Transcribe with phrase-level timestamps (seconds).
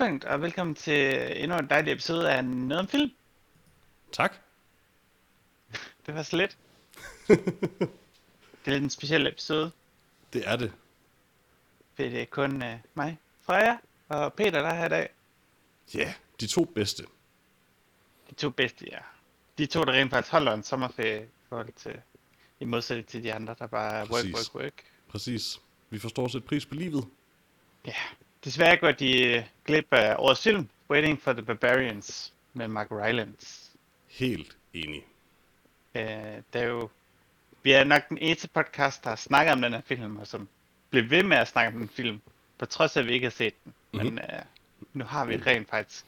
[0.00, 3.10] tidspunkt, og velkommen til endnu en dejlig episode af Noget om Film.
[4.12, 4.34] Tak.
[6.06, 6.58] Det var så lidt.
[7.28, 9.70] det er lidt en speciel episode,
[10.32, 10.72] Det er det.
[11.94, 13.78] for det er kun uh, mig, Freja
[14.08, 15.08] og Peter, der er her i dag.
[15.94, 17.02] Ja, yeah, de to bedste.
[18.30, 18.98] De to bedste, ja.
[19.58, 22.00] De to, der rent faktisk holder en sommerferie i forhold til,
[22.60, 24.54] i modsætning til de andre, der bare er work, Præcis.
[24.54, 24.84] work, work.
[25.08, 25.60] Præcis.
[25.90, 27.04] Vi forstår sætte pris på livet.
[27.86, 27.94] Ja,
[28.44, 33.70] desværre går de glip af årets film, Waiting for the Barbarians, med Mark Rylance.
[34.08, 35.04] Helt enig.
[35.94, 36.02] Øh,
[36.52, 36.90] det er jo,
[37.62, 40.48] vi er nok den eneste podcast, der har snakket om den her film, og som
[40.90, 42.20] bliver ved med at snakke om den film,
[42.58, 43.74] på trods af, at vi ikke har set den.
[43.92, 44.18] Men Mhm.
[44.18, 44.42] øh,
[44.92, 46.04] nu har vi rent faktisk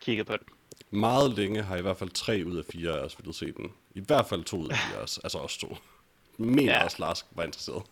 [0.00, 0.46] kigget på den.
[0.90, 3.72] Meget længe har i hvert fald tre ud af fire af os ville se den.
[3.94, 5.18] I hvert fald to ud af fire af os.
[5.18, 5.76] Altså os to.
[6.38, 6.84] Mener ja.
[6.84, 7.82] også, Lars var interesseret.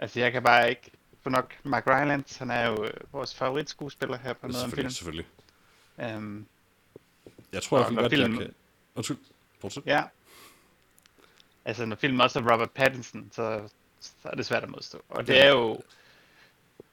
[0.00, 0.90] Altså jeg kan bare ikke
[1.22, 2.38] få nok Mark Rylance.
[2.38, 4.90] Han er jo øh, vores favoritskuespiller her på noget om film.
[4.90, 5.26] Selvfølgelig,
[5.98, 6.16] selvfølgelig.
[6.16, 6.46] Øhm,
[7.52, 8.54] Jeg tror når godt, film- jeg kan...
[8.94, 9.16] Undskyld.
[9.60, 9.82] Fortsæt.
[9.86, 10.02] ja.
[11.64, 13.68] Altså når filmen også er Robert Pattinson, så,
[14.00, 15.02] så er det svært at modstå.
[15.08, 15.80] Og det er jo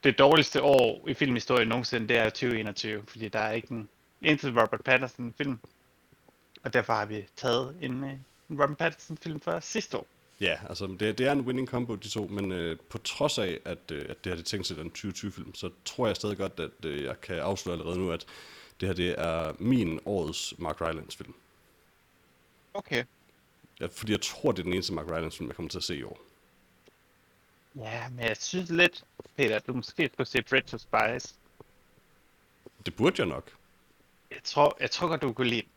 [0.03, 3.89] det dårligste år i filmhistorien nogensinde, det er 2021, fordi der er ikke en
[4.21, 5.59] eneste Robert Pattinson film.
[6.63, 8.09] Og derfor har vi taget en, øh,
[8.49, 10.07] en Robert Pattinson film fra sidste år.
[10.43, 13.59] Ja, altså det, det er en winning combo, de to, men øh, på trods af,
[13.65, 16.59] at, øh, at det her det tænkt til den 2020-film, så tror jeg stadig godt,
[16.59, 18.25] at øh, jeg kan afsløre allerede nu, at
[18.79, 21.33] det her det er min årets Mark Rylance-film.
[22.73, 23.03] Okay.
[23.79, 25.97] Ja, fordi jeg tror, det er den eneste Mark Rylance-film, jeg kommer til at se
[25.97, 26.19] i år.
[27.75, 29.03] Ja, men jeg synes lidt,
[29.37, 31.35] Peter, at du måske skulle se Bridge of Spies.
[32.85, 33.51] Det burde jeg nok.
[34.31, 35.67] Jeg tror, jeg tror godt, du kunne lide.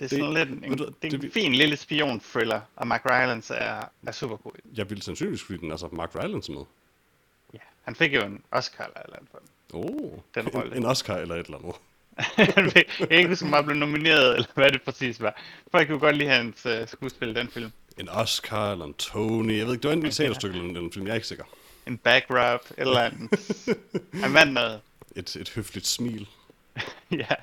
[0.00, 3.54] Det er sådan lidt en, du, det det en fin lille spion-thriller, og Mark Rylance
[3.54, 4.52] er, er super god.
[4.76, 6.62] Jeg ville sandsynligvis fordi den altså Mark Rylance med.
[7.54, 9.48] Ja, han fik jo en Oscar eller et eller andet for den.
[9.72, 10.76] Oh, Den en, rolle.
[10.76, 11.74] en Oscar eller et eller andet.
[12.38, 15.42] Jeg kan ikke huske, om han blev nomineret, eller hvad det præcis var.
[15.70, 17.72] Folk kunne godt lide hans uh, skuespil i den film.
[17.98, 19.58] En Oscar eller en Tony.
[19.58, 21.44] Jeg ved ikke, det var et teaterstykke eller en film, jeg er ikke sikker.
[21.86, 23.30] En back rub, eller andet.
[24.22, 24.80] Han vandt noget.
[25.16, 26.28] Et, et høfligt smil.
[27.10, 27.34] ja.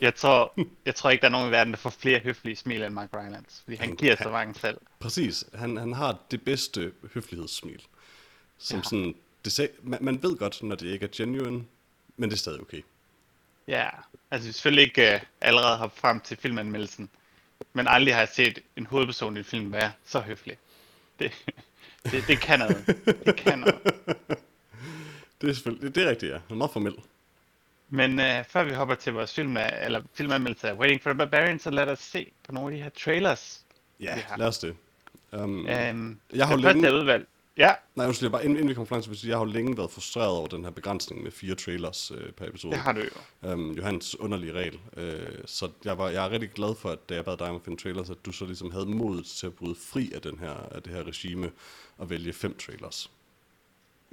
[0.00, 0.54] Jeg tror,
[0.86, 3.08] jeg tror ikke, der er nogen i verden, der får flere høflige smil end Mark
[3.14, 3.62] Rylance.
[3.64, 4.78] Fordi han Han- giver så mange selv.
[5.00, 5.44] Præcis.
[5.54, 7.82] Han, han har det bedste høflighedssmil.
[8.58, 8.82] Som Ja.
[8.82, 11.64] sådan, det sag, man, man ved godt, når det ikke er genuine,
[12.16, 12.80] men det er stadig okay.
[13.68, 13.88] Ja,
[14.30, 17.10] altså selvfølgelig ikke uh, allerede hoppet frem til filmanmeldelsen,
[17.72, 20.56] men aldrig har jeg set en hovedperson i en film være så høflig.
[21.18, 21.32] Det,
[22.04, 22.86] det, det kan noget.
[23.26, 23.78] Det kan noget.
[25.40, 26.38] Det er selvfølgelig, det, det er rigtigt, ja.
[26.38, 26.94] Han er meget formel.
[27.90, 31.18] Men uh, før vi hopper til vores film, af- eller filmanmeldelse af Waiting for the
[31.18, 33.64] Barbarian, så lad os se på nogle af de her trailers.
[34.00, 34.36] Ja, har.
[34.36, 34.76] lad os det.
[35.32, 35.66] Um, Um,
[36.32, 37.28] Jeg har jo længe- udvalgt.
[37.56, 39.76] Ja, nej, undskyld, jeg bare, inden, inden vi kommer frem til, jeg har jo længe
[39.76, 42.72] været frustreret over den her begrænsning med fire trailers øh, per episode.
[42.72, 43.00] det har du
[43.42, 43.52] jo.
[43.52, 44.78] um, Johans underlige regel.
[44.96, 47.56] Øh, så jeg, var, jeg er rigtig glad for, at da jeg bad dig om
[47.56, 50.38] at finde trailers, at du så ligesom havde modet til at bryde fri af, den
[50.38, 51.50] her, af det her regime
[51.98, 53.10] og vælge fem trailers.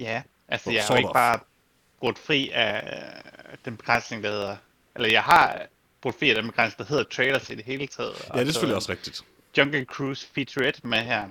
[0.00, 1.38] Ja, altså Oh, jeg har jo ikke bare
[2.02, 3.22] brugt fri af
[3.64, 4.56] den begrænsning, der hedder...
[4.94, 5.66] Eller jeg har
[6.00, 8.28] brugt fri af den begrænsning, der hedder trailers i det hele taget.
[8.34, 9.22] Ja, det er selvfølgelig også rigtigt.
[9.58, 11.28] Jungle Cruise featurette med her.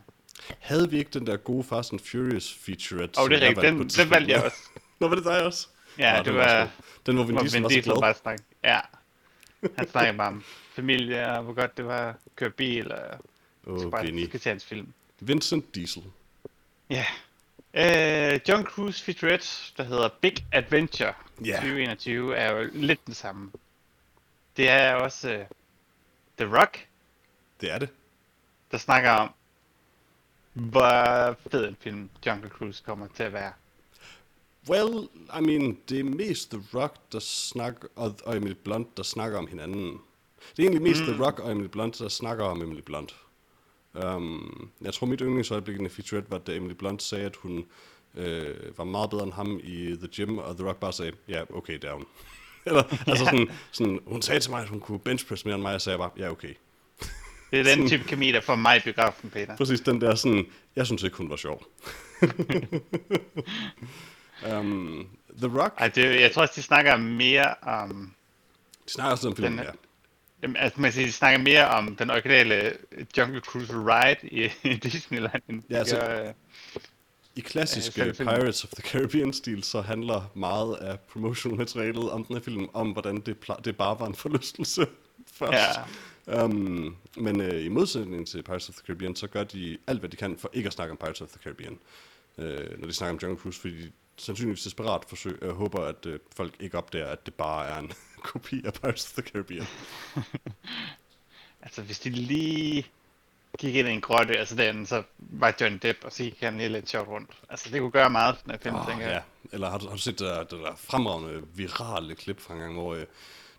[0.60, 3.18] Havde vi ikke den der gode Fast and Furious featurette?
[3.18, 4.58] Og det som er rigtigt, den, den valgte jeg også.
[5.00, 5.68] Nå, var det dig også?
[5.98, 6.70] Ja, Nå, det var, god.
[7.06, 8.02] Den var Vin hvor Diesel også Diesel glad.
[8.02, 8.44] bare snakke.
[8.64, 8.80] Ja.
[9.78, 10.44] Han snakker bare om
[10.74, 13.00] familie, og hvor godt det var at køre bil, og
[13.68, 14.28] Åh, oh, bare Vinny.
[14.28, 14.94] skal se hans film.
[15.20, 16.04] Vincent Diesel.
[16.90, 17.06] Ja.
[17.74, 21.14] Øh, John Cruise featurette, der hedder Big Adventure
[21.46, 21.56] Ja.
[21.56, 23.52] 2021, er jo lidt den samme.
[24.58, 25.46] Det er også uh,
[26.38, 26.88] The Rock,
[27.62, 27.90] Det er det.
[28.72, 29.30] der snakker om,
[30.54, 33.54] hvor fed en film Jungle Cruise kommer til at være.
[34.70, 35.08] Well,
[35.40, 39.38] I mean, det er mest The Rock, der snakker, og, og Emily Blunt, der snakker
[39.38, 40.02] om hinanden.
[40.58, 41.14] Det er egentlig mest mm.
[41.14, 43.16] The Rock og Emily Blunt, der snakker om Emily Blunt.
[43.94, 47.66] Um, jeg tror, mit yndlingsøjeblik i Featurette var, da Emily Blunt sagde, at hun
[48.16, 51.34] øh, var meget bedre end ham i The Gym, og The Rock bare sagde, ja,
[51.34, 52.06] yeah, okay, down.
[52.66, 55.70] Eller, altså sådan, sådan, hun sagde til mig, at hun kunne benchpress mere end mig,
[55.70, 56.54] og jeg sagde bare, ja, okay.
[57.52, 59.58] Det er den type kemi, der får mig i biografen, Peter.
[59.58, 60.46] Præcis den der sådan,
[60.76, 61.64] jeg synes ikke, hun var sjov.
[64.52, 65.08] um,
[65.42, 68.14] The Rock, Ej, det, jeg tror også, de snakker mere om...
[68.86, 69.72] de snakker også om filmen, Den ja.
[70.44, 72.74] Jamen, altså, man siger, snakker mere om den originale
[73.18, 76.32] Jungle Cruise ride i, i Disneyland, end Ja, altså- gør,
[77.36, 78.16] I klassiske Øh, øh.
[78.16, 83.20] Pirates of the Caribbean-stil, så handler meget af promotional-materialet om den her film, om hvordan
[83.20, 84.88] det, det bare var en forlystelse
[85.40, 85.54] først.
[86.28, 86.44] Ja.
[86.44, 90.10] Um, men øh, i modsætning til Pirates of the Caribbean, så gør de alt, hvad
[90.10, 91.80] de kan for ikke at snakke om Pirates of the Caribbean,
[92.38, 93.92] øh, når de snakker om Jungle Cruise, fordi
[94.22, 95.38] sandsynligvis desperat forsøg.
[95.42, 97.92] Jeg håber, at øh, folk ikke opdager, at det bare er en
[98.30, 99.68] kopi af Pirates of the Caribbean.
[101.64, 102.86] Altså, hvis de lige
[103.60, 106.58] gik ind i en grotte, altså den, så var Johnny Depp, og så gik han
[106.58, 107.32] lige lidt sjovt rundt.
[107.50, 109.12] Altså, det kunne gøre meget den her film, Oh, tænker ja.
[109.12, 109.24] jeg.
[109.52, 112.60] Eller har du, har du set det der, det der fremragende virale klip fra en
[112.60, 113.06] gang, hvor øh,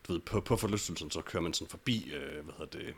[0.07, 2.95] du ved, på, på forlystelsen, så kører man sådan forbi, øh, hvad hedder det,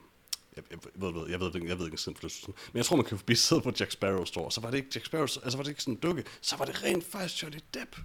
[0.57, 2.97] jeg, jeg, ved, jeg, ved, jeg, ved, ikke- jeg ved ikke sådan men jeg tror,
[2.97, 5.57] man kan forbi sidde på Jack Sparrow står, så var det ikke Jack Sparrow, altså
[5.57, 7.97] var det ikke sådan en dukke, så var det rent faktisk Johnny Depp.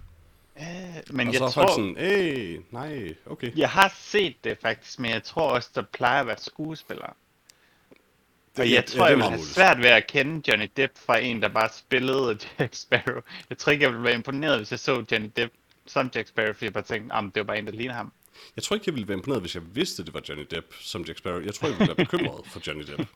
[0.60, 0.66] Øh,
[1.10, 3.52] men og jeg så tror, folk sådan, hey, nej, okay.
[3.56, 7.12] jeg har set det faktisk, men jeg tror også, der plejer at være skuespillere.
[8.56, 9.54] Det- Og ja, jeg ja, tror, det er jeg vil meget have muligt.
[9.54, 13.20] svært ved at kende Johnny Depp fra en, der bare spillede Jack Sparrow.
[13.50, 15.52] Jeg tror ikke, jeg ville være imponeret, hvis jeg så Johnny Depp
[15.86, 18.12] som Jack Sparrow, fordi jeg bare tænkte, at det var bare en, der ligner ham.
[18.56, 21.02] Jeg tror ikke, jeg ville være imponeret, hvis jeg vidste, det var Johnny Depp som
[21.02, 21.40] Jack Sparrow.
[21.40, 23.10] Jeg tror, jeg ville være bekymret for Johnny Depp.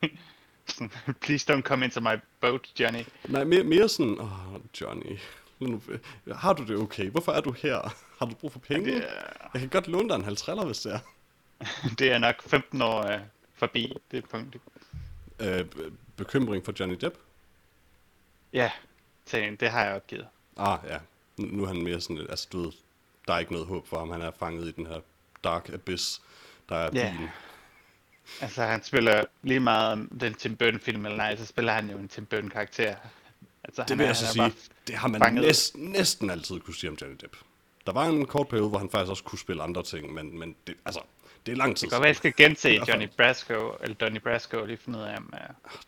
[1.21, 3.03] Please don't come into my boat, Johnny.
[3.27, 5.19] Nej, mere, mere sådan, åh, oh, Johnny,
[5.59, 5.81] nu,
[6.35, 7.09] har du det okay?
[7.09, 7.95] Hvorfor er du her?
[8.19, 8.91] Har du brug for penge?
[8.91, 10.99] Det er, Jeg kan godt låne dig en halv triller, hvis det er.
[11.99, 13.19] det er nok 15 år øh,
[13.53, 14.57] forbi det punkt.
[15.39, 17.15] Øh, be- bekymring for Johnny Depp?
[18.53, 18.71] Ja,
[19.25, 20.27] så det har jeg opgivet.
[20.57, 20.97] Ah, ja.
[21.37, 22.71] Nu er han mere sådan altså du ved,
[23.27, 24.09] der er ikke noget håb for ham.
[24.11, 24.99] Han er fanget i den her
[25.45, 26.21] dark abyss,
[26.69, 27.11] der er Ja.
[27.11, 27.29] bilen.
[28.41, 31.97] Altså, han spiller lige meget om den Tim Burton-film eller nej, så spiller han jo
[31.97, 32.95] en Tim Burton-karakter.
[33.63, 34.53] Altså, Det han vil jeg så sige,
[34.87, 35.43] det har man fanget.
[35.45, 37.35] næsten, næsten altid kunne sige om Johnny Depp.
[37.85, 40.55] Der var en kort periode, hvor han faktisk også kunne spille andre ting, men, men
[40.67, 41.01] det, altså,
[41.45, 42.69] det er lang tid Det kan være, jeg skal gense.
[42.87, 45.39] Johnny Brasco, eller Donnie Brasco, lige finde ud af, om uh,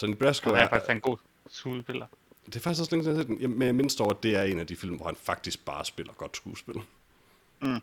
[0.02, 1.18] Johnny Brasco han er er, faktisk en god
[1.52, 2.06] skuespiller.
[2.46, 3.62] det er faktisk også længe siden, jeg har set den.
[3.62, 6.14] Jeg mindst dog, at det er en af de film, hvor han faktisk bare spiller
[6.14, 6.76] godt skuespil.
[7.62, 7.80] Mm.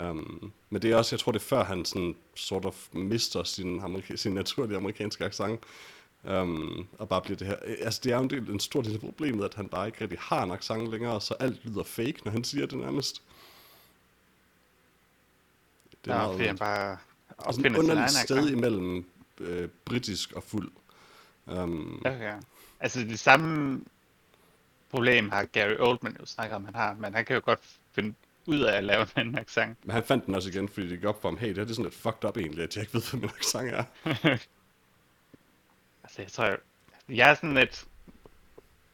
[0.00, 3.42] Um, men det er også, jeg tror det er før han sådan sort of mister
[3.44, 5.60] sin, amerika- sin naturlige amerikanske accent.
[6.24, 7.56] Um, og bare bliver det her.
[7.64, 9.86] øh, Altså det er jo en, del, en stor del af problemet, at han bare
[9.86, 13.22] ikke rigtig har en accent længere, så alt lyder fake, når han siger det nærmest.
[16.04, 16.96] Det er Nå, fordi han bare
[17.38, 18.50] opfinder et sin egen sted accent.
[18.58, 19.04] imellem
[19.40, 20.70] øh, britisk og fuld.
[21.46, 22.32] Um, Okay.
[22.80, 23.80] Altså, det samme
[24.90, 27.60] problem har Gary Oldman jo snakket om, han har, men han kan jo godt
[27.92, 28.14] finde
[28.46, 29.78] ud af at lave en accent.
[29.82, 31.64] men han fandt den også igen, fordi det gik op for ham, hey, det her
[31.64, 33.84] det er sådan lidt fucked up egentlig, at jeg ikke ved, hvad min accent er.
[36.04, 36.58] Altså, jeg tror, jeg,
[37.08, 37.84] jeg er sådan lidt...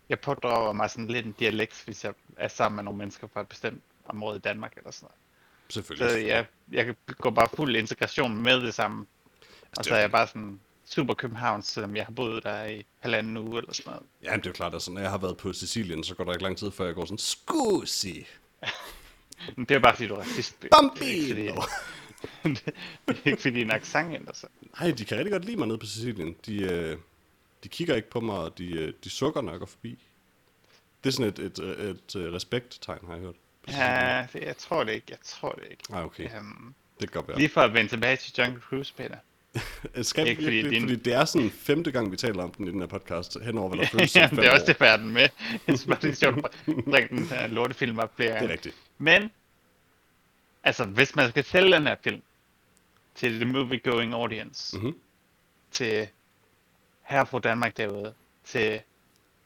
[0.09, 3.41] Jeg pådrager mig sådan lidt en dialekt, hvis jeg er sammen med nogle mennesker fra
[3.41, 5.19] et bestemt område i Danmark eller sådan noget.
[5.69, 6.11] Selvfølgelig.
[6.11, 9.07] Så jeg, jeg kan gå bare fuld integration med det samme.
[9.79, 13.37] Og så er jeg bare sådan super København, selvom jeg har boet der i halvanden
[13.37, 14.07] uge eller sådan noget.
[14.23, 16.33] Ja, det er jo klart, at når jeg har været på Sicilien, så går der
[16.33, 18.27] ikke lang tid, før jeg går sådan, scusi, Men
[19.57, 20.63] det er bare fordi, du er racist.
[20.63, 21.43] Det er ikke fordi,
[23.09, 24.49] det er ikke fordi en accent ændrer sig.
[24.81, 26.37] Nej, de kan rigtig godt lide mig nede på Sicilien.
[26.47, 26.97] De, øh,
[27.65, 29.99] de kigger ikke på mig, og de, øh, de sukker, når jeg går forbi.
[31.05, 33.35] Det er sådan et, et, et, et, et respekttegn, har jeg hørt.
[33.69, 35.07] Ja, det, jeg tror det ikke.
[35.11, 35.83] Jeg tror det ikke.
[35.93, 36.29] Ah, okay.
[36.41, 37.39] Um, Det kan godt være.
[37.39, 39.17] lige for at vende tilbage til Jungle Cruise, Peter.
[40.03, 42.71] Skal ikke fordi din- fordi det er sådan femte gang, vi taler om den i
[42.71, 45.11] den her podcast, henover, hvad der føles som ja, fem det er også det verden
[45.11, 45.21] med.
[45.21, 45.31] Jeg
[45.67, 48.53] synes bare, det er sjovt at bringe den her lortefilm op flere Det er gange.
[48.53, 48.75] rigtigt.
[48.99, 49.31] Men,
[50.69, 52.23] altså, hvis man skal sælge den her film
[53.15, 54.95] til the movie-going audience, Mhm.
[55.73, 56.09] til
[57.03, 58.13] her fra Danmark derude,
[58.45, 58.81] til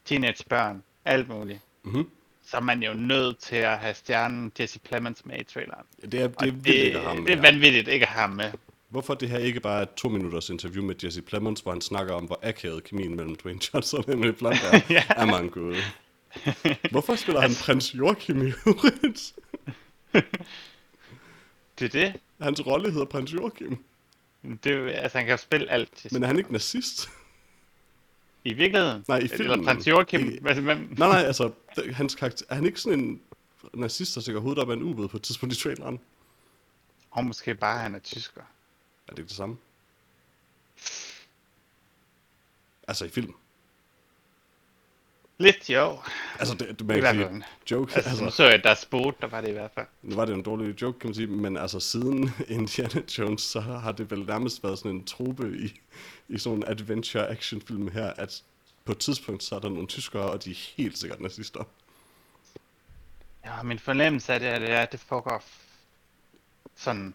[0.05, 2.09] teenagebørn, alt muligt, Mhm.
[2.45, 5.85] så er man jo nødt til at have stjernen Jesse Plemons med i traileren.
[6.01, 7.43] Det er, det er vildt ikke at have ham det er med.
[7.51, 8.51] vanvittigt ikke at have ham med.
[8.89, 11.81] Hvorfor det her ikke bare er et to minutters interview med Jesse Plemons, hvor han
[11.81, 15.03] snakker om, hvor akavet kemien mellem Dwayne Johnson og Emily Blunt er, Ja.
[15.09, 15.77] er man gået.
[16.91, 19.33] Hvorfor spiller han prins Joachim i øvrigt?
[21.83, 22.21] Det er det.
[22.41, 23.77] Hans rolle hedder prins Joachim.
[24.63, 26.07] det altså, han kan spille alt.
[26.11, 27.09] Men er han ikke nazist?
[28.43, 29.05] I virkeligheden?
[29.07, 29.65] Nej, i Eller filmen.
[29.65, 30.25] prins Joachim?
[30.27, 31.51] Ikke- Hvad, hvad, Nej, nej, altså,
[31.93, 33.21] hans karakter, er han ikke sådan en
[33.73, 35.99] nazist, der stikker hovedet op af en ubåd på et tidspunkt i traileren?
[37.11, 38.41] Og måske bare, han er tysker.
[39.07, 39.57] Er det ikke det samme?
[42.87, 43.33] Altså i film.
[45.37, 45.99] Lidt jo.
[46.39, 49.27] Altså, det, det man kan sige, joke, Altså, altså, så jeg, der er spot, der
[49.27, 49.85] var det i hvert fald.
[50.01, 53.59] nu var det en dårlig joke, kan man sige, men altså siden Indiana Jones, så
[53.59, 55.81] har det vel nærmest været sådan en trope i,
[56.29, 58.43] i sådan en adventure action film her, at
[58.85, 61.63] på et tidspunkt, så er der nogle tyskere, og de er helt sikkert nazister.
[63.45, 65.43] Ja, min fornemmelse af det er, det er, at det foregår
[66.75, 67.13] sådan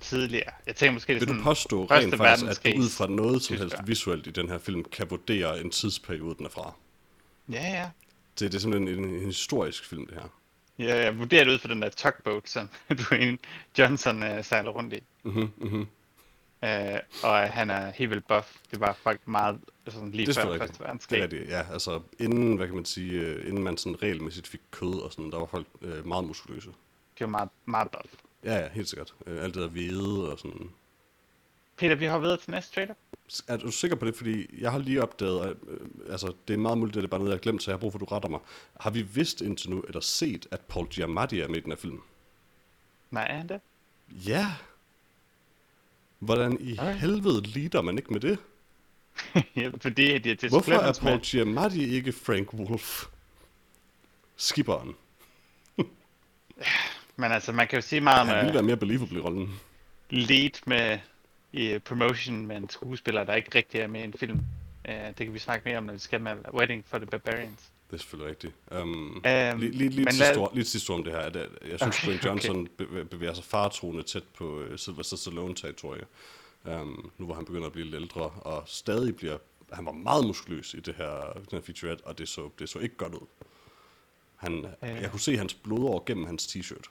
[0.00, 0.52] tidligere.
[0.66, 3.42] Jeg tænker måske, det er Vil du påstå rent faktisk, at du ud fra noget
[3.42, 6.74] som helst visuelt i den her film, kan vurdere en tidsperiode, den er fra?
[7.52, 7.90] Ja, ja.
[8.38, 10.28] Det, det er simpelthen en, en historisk film, det her.
[10.78, 12.68] Ja, jeg vurderer det ud fra den der tugboat, som
[13.08, 13.38] Dwayne
[13.78, 15.02] Johnson uh, sejler rundt i.
[15.22, 15.86] Mhm, mhm.
[16.64, 18.56] Øh, og han er helt vildt buff.
[18.70, 20.72] Det var faktisk meget sådan lige Det før første rigtigt.
[20.72, 21.22] Det er verdenskrig.
[21.22, 21.66] rigtigt, ja.
[21.72, 25.30] Altså, inden, hvad kan man sige, øh, inden man sådan regelmæssigt fik kød og sådan,
[25.30, 26.66] der var folk øh, meget muskuløse.
[26.68, 28.14] Det var meget, meget buff.
[28.44, 29.14] Ja, ja, helt sikkert.
[29.26, 30.70] Øh, alt det der hvede og sådan.
[31.76, 32.94] Peter, vi har videre til næste trailer.
[33.48, 34.16] Er du sikker på det?
[34.16, 37.10] Fordi jeg har lige opdaget, at, øh, altså det er meget muligt, at det er
[37.10, 38.40] bare noget, jeg har glemt, så jeg har brug for, at du retter mig.
[38.80, 41.76] Har vi vidst indtil nu, eller set, at Paul Giamatti er med i den her
[41.76, 42.00] film?
[43.10, 43.60] Nej, er han det?
[44.26, 44.46] Ja.
[46.18, 46.94] Hvordan i Okay.
[46.94, 48.38] helvede lider man ikke med det?
[49.56, 51.20] ja, fordi det er til Hvorfor er Paul med.
[51.20, 53.04] Giamatti ikke Frank Wolf?
[54.36, 54.94] Skipperen.
[57.16, 59.20] Men altså, man kan jo sige meget om Han ville uh, være mere believable i
[59.20, 59.60] rollen.
[60.10, 60.98] lead med
[61.52, 64.38] i promotion med en skuespiller, der ikke rigtig er med i en film.
[64.88, 67.70] Uh, det kan vi snakke mere om, når vi skal med Wedding for the Barbarians.
[67.90, 68.54] Det er selvfølgelig rigtigt.
[68.82, 71.20] Um, Øhm, lige, lige, lige, lad- ord, lige sidste om det her.
[71.20, 71.48] At, jeg
[71.80, 72.20] synes, Okay, Dwayne.
[72.24, 73.04] Johnson okay.
[73.04, 76.06] bevæger sig faretroende tæt på uh, Sylvester Stallone-territoriet.
[76.64, 79.38] Um, nu hvor han begynder at blive lidt ældre, og stadig bliver...
[79.72, 82.78] Han var meget muskuløs i det her, den her featurette, og det så, det så
[82.78, 83.26] ikke godt ud.
[84.36, 84.88] Han, Øh.
[85.02, 86.90] Jeg kunne se hans blodår gennem hans t-shirt.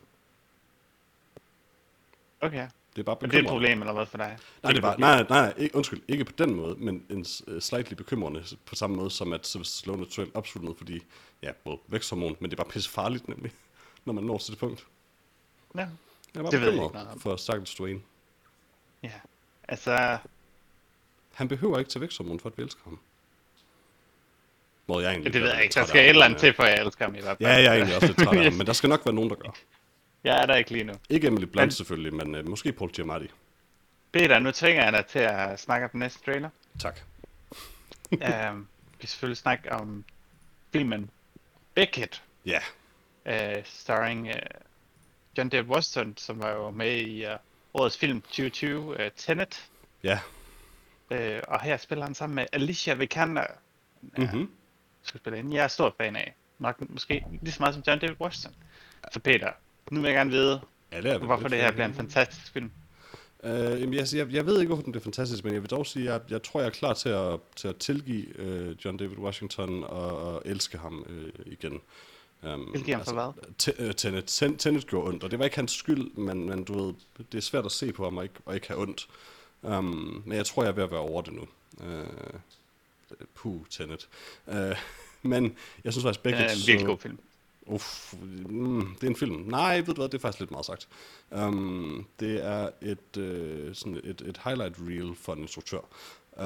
[2.42, 2.68] Okay.
[2.96, 3.50] Det er bare Men det er et bekymrende.
[3.50, 4.38] problem, eller hvad for dig?
[4.64, 7.60] Nej, det var, nej, nej, nej, ikke, undskyld, ikke på den måde, men en uh,
[7.60, 11.04] slightly bekymrende på samme måde, som at Stallone er totalt opsultet, fordi,
[11.44, 13.52] ja, både væksthormon, men det er bare pisse farligt nemlig,
[14.06, 14.86] når man når til det punkt.
[15.76, 15.80] Ja.
[15.80, 15.90] Jeg
[16.36, 18.00] er bare Det ved jeg ikke noget for Stakkels Dwayne.
[19.04, 19.12] ja.
[19.68, 20.18] Altså,
[21.34, 23.00] Han behøver ikke tage væksthormon for at vi elsker ham.
[24.86, 25.74] Hvor jeg egentlig det ved jeg ikke.
[25.74, 27.50] Der skal et eller andet til, for jeg elsker ham i hvert fald.
[27.50, 29.30] Ja, jeg er egentlig også lidt træt af ham, men der skal nok være nogen,
[29.30, 29.50] der gør.
[30.24, 30.94] Jeg er der ikke lige nu.
[31.10, 33.28] Ikke Emily Blunt Men- selvfølgelig, men uh, måske Paul Giamatti.
[34.12, 36.50] Peter, nu tvinger jeg dig til at snakke om den næste trailer.
[36.80, 37.00] Tak.
[38.12, 38.20] um,
[38.92, 40.06] vi skal selvfølgelig snakke om
[40.74, 41.10] filmen
[41.74, 42.60] Beckett, Ja,
[43.26, 44.34] uh, starring uh,
[45.38, 47.32] John David Washington, som var jo med i uh,
[47.74, 49.70] årets film 2020, uh, Tenet.
[50.04, 50.20] ja.
[51.12, 53.46] Uh, og her spiller han sammen med Alicia Vikander,
[54.18, 54.52] Mm-hmm.
[55.04, 55.56] skuespillerinde.
[55.56, 56.36] Jeg er stor fan af.
[56.60, 58.56] Nok måske lige så meget som John David Washington.
[59.12, 59.52] Så Peter,
[59.92, 62.72] nu vil jeg gerne vide, Ja, det er hvorfor det her bliver en fantastisk film.
[63.44, 65.88] Uh, jamen, jeg, jeg, jeg ved ikke, hvorfor den bliver fantastisk, men jeg vil dog
[65.88, 68.98] sige, at jeg, jeg tror, jeg er klar til at, til at tilgive uh, John
[68.98, 71.82] David Washington og, og elske ham uh, igen.
[72.44, 73.54] Um, Tilgive ham for hvad?
[73.58, 76.64] Te, uh, Tenet, Ten, Tenet gjorde ondt, og det var ikke hans skyld, men, men
[76.64, 76.94] du ved,
[77.32, 79.08] det er svært at se på ham og ikke, og ikke have ondt.
[79.62, 81.48] Um, men jeg tror, jeg er ved at være over det nu.
[81.78, 82.40] Uh,
[83.36, 84.08] puh, Tenet.
[84.48, 84.56] Uh,
[85.32, 87.20] men jeg synes faktisk, Det begge er en virkelig god film.
[87.72, 88.14] Uff,
[88.50, 89.36] mm, det er en film.
[89.48, 90.88] Nej, ved du hvad, det er faktisk lidt meget sagt.
[91.32, 95.80] Um, det er et, øh, sådan et, et highlight reel for en instruktør.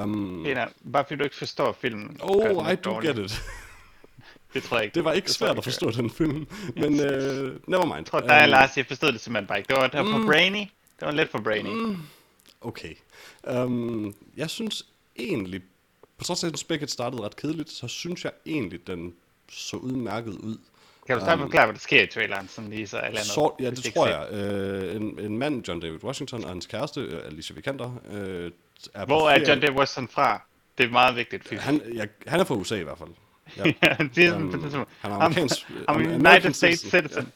[0.03, 2.17] Um, Peter, bare fordi du ikke forstår filmen.
[2.21, 3.15] oh, I do dårlig.
[3.15, 3.41] get it.
[4.53, 4.95] Det tror jeg ikke.
[4.95, 6.47] Det var ikke tror svært at forstå den film,
[6.81, 7.95] men uh, never mind.
[7.95, 9.67] Jeg tror, dig og Øhm, Lars, jeg forstod det simpelthen bare ikke.
[9.67, 10.25] Det var, det var for Mm.
[10.25, 10.59] brainy.
[10.99, 11.69] Det var lidt for brainy.
[11.69, 11.97] Mm.
[12.61, 12.93] Okay.
[13.43, 15.61] Um, jeg synes egentlig,
[16.17, 19.13] på trods af at Beckett startede ret kedeligt, så synes jeg egentlig, den
[19.49, 20.57] så udmærket ud.
[21.07, 22.97] Kan du starte med Um, at forklare, hvad der sker i traileren, sådan lige så
[22.97, 23.23] alle andre...
[23.23, 24.27] Så, ja, det de tror jeg.
[24.31, 28.51] Uh, en, en mand, John David Washington, og hans kæreste, øh, Alicia Vikander, uh,
[28.93, 30.41] er Hvor er John David Washington fra?
[30.77, 31.43] Det er meget vigtigt.
[31.43, 31.55] Fordi...
[31.55, 33.09] Han, ja, han er fra USA i hvert fald.
[33.57, 33.63] Ja.
[33.89, 35.57] ja, det er sådan, Um, um, han er I'm, amerikansk.
[35.69, 37.09] I'm Am- United American States citizen.
[37.09, 37.31] citizen.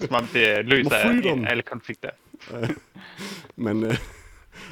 [0.00, 2.10] Som om det løser alle konflikter.
[3.56, 3.96] Men, øh,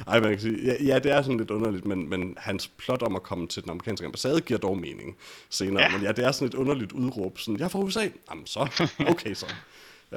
[0.07, 3.01] ej, man kan sige, ja, ja, det er sådan lidt underligt, men, men hans plot
[3.01, 5.17] om at komme til den amerikanske ambassade giver dog mening
[5.49, 5.83] senere.
[5.83, 5.89] Ja.
[5.91, 7.39] Men ja, det er sådan et underligt udråb.
[7.39, 8.07] Sådan, jeg er fra USA.
[8.29, 9.45] Jamen så, okay så.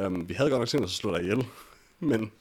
[0.07, 1.47] um, vi havde godt nok tænkt os at slå dig ihjel.
[2.01, 2.33] Men,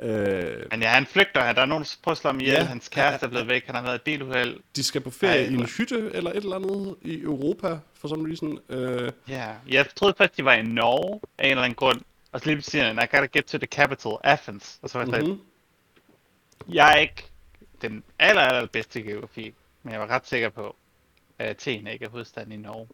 [0.00, 1.52] øh, Men ja, han flygter.
[1.52, 2.54] Der er nogen, der prøver at slå ham ihjel.
[2.54, 2.64] Ja.
[2.64, 3.66] Hans kæreste er blevet væk.
[3.66, 4.56] Han har været i biluheld.
[4.76, 8.08] de skal på ferie Ej, i en hytte eller et eller andet i Europa, for
[8.08, 8.58] some reason.
[8.68, 12.00] Øh, Ja, jeg troede først, de var i Norge af en eller anden grund.
[12.32, 14.78] Og så lige pludselig siger han, I gotta get to the capital, Athens.
[14.82, 15.40] Og så var jeg mm-hmm.
[16.68, 17.24] Jeg er ikke
[17.82, 20.76] den aller, aller bedste geografi, men jeg var ret sikker på,
[21.38, 22.88] at Athen ikke er hovedstaden i Norge.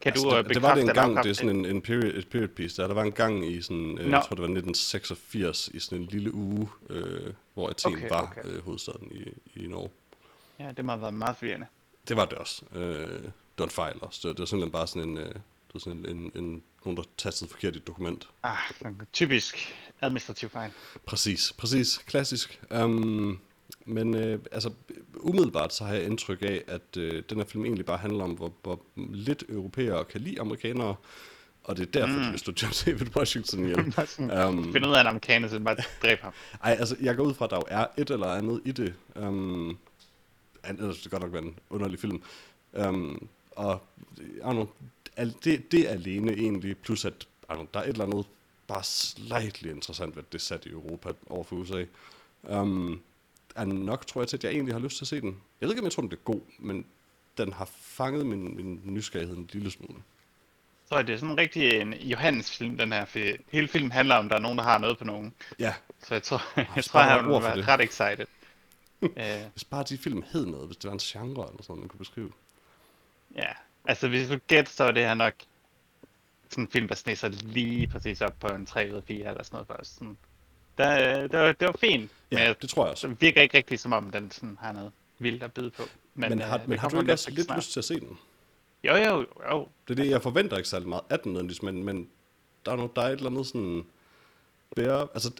[0.00, 1.82] Kan altså, du det, øh, det var det en gang, det er sådan en, en
[1.82, 2.88] period, et period piece der.
[2.88, 4.16] Der var en gang i sådan, øh, Nå.
[4.16, 8.22] jeg tror det var 1986, i sådan en lille uge, øh, hvor Athen Okay, var
[8.22, 8.40] okay.
[8.44, 9.90] Øh, hovedstaden i, i Norge.
[10.58, 11.66] Ja, det må have været meget forvirrende.
[12.08, 12.62] Det var det også.
[12.74, 12.80] Øh,
[13.22, 14.28] det var en fejl også.
[14.28, 16.96] Det, det var simpelthen bare sådan en, øh, det var sådan en, en, en, nogen,
[16.96, 18.28] der tastede forkert i et dokument.
[18.42, 18.58] Ah,
[19.12, 20.70] typisk administrativ fejl.
[21.06, 21.98] Præcis, præcis.
[22.06, 22.60] Klassisk.
[22.70, 23.40] Um,
[23.84, 24.70] men øh, altså,
[25.14, 28.30] umiddelbart så har jeg indtryk af, at øh, den her film egentlig bare handler om,
[28.30, 30.94] hvor, hvor lidt europæere kan lide amerikanere,
[31.64, 32.24] og det er derfor, mm.
[32.24, 33.78] de vil stå John David Washington ihjel.
[34.48, 36.32] Um, Find ud af en amerikaner, så bare dræb ham.
[36.62, 38.94] ej, altså, jeg går ud fra, at der jo er et eller andet i det.
[39.16, 39.78] Um,
[40.68, 42.22] ellers det godt nok være en underlig film.
[42.72, 43.82] Um, og
[44.18, 44.66] I don't know,
[45.16, 48.26] al- det, det alene egentlig, plus at know, der er et eller andet
[48.66, 51.84] bare slightly interessant, hvad det er sat i Europa over for USA.
[52.42, 53.02] Um,
[53.56, 55.40] er nok, tror jeg, til, at jeg egentlig har lyst til at se den.
[55.60, 56.86] Jeg ved ikke, om jeg tror, den bliver god, men
[57.38, 60.02] den har fanget min, min nysgerrighed en lille smule.
[60.88, 63.18] Så er det sådan en rigtig en Johannes-film, den her, for
[63.52, 65.34] hele filmen handler om, at der er nogen, der har noget på nogen.
[65.58, 68.26] Ja, Så jeg tror, jeg tror sparer han ord vil for være ret excited.
[69.52, 71.98] hvis bare de film hed noget, hvis det var en genre eller sådan, man kunne
[71.98, 72.32] beskrive.
[73.34, 73.52] ja,
[73.86, 75.34] altså hvis du gætter, så er det her nok
[76.50, 79.16] sådan en film, der sneser sig lige præcis op på en 3 ud af 4
[79.28, 79.68] eller sådan noget.
[79.68, 80.16] Bare sådan.
[80.78, 83.08] Der, det, var, det var fint, men Ja, jeg, det tror jeg også.
[83.08, 85.82] det virker ikke rigtigt, som om den sådan har noget vildt at byde på.
[86.14, 87.58] Men, men har, øh, men har du ikke også lidt snart.
[87.58, 88.18] lyst til at se den?
[88.84, 89.68] Jo, jo, jo.
[89.88, 92.08] Det er det, jeg forventer ikke særlig meget af den men, men
[92.66, 93.84] der er, noget, der er et eller andet sådan...
[94.76, 95.30] Bare, altså,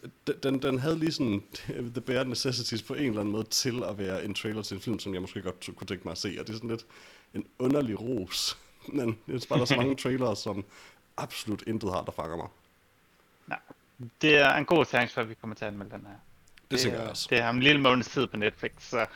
[0.42, 1.42] den, den havde lige sådan
[1.94, 4.80] the bare necessities på en eller anden måde til at være en trailer til en
[4.80, 6.86] film, som jeg måske godt kunne tænke mig at se, og det er sådan lidt
[7.36, 8.58] en underlig ros.
[8.98, 10.64] Men jeg synes bare, der er så mange trailere, som
[11.16, 12.48] absolut intet har, der fanger mig.
[13.46, 13.58] Nej.
[14.22, 16.14] Det er en god chance for, at vi kommer til at anmelde den her.
[16.70, 17.26] Det tænker er- jeg også.
[17.30, 19.06] Det er om en lille måneds tid på Netflix, så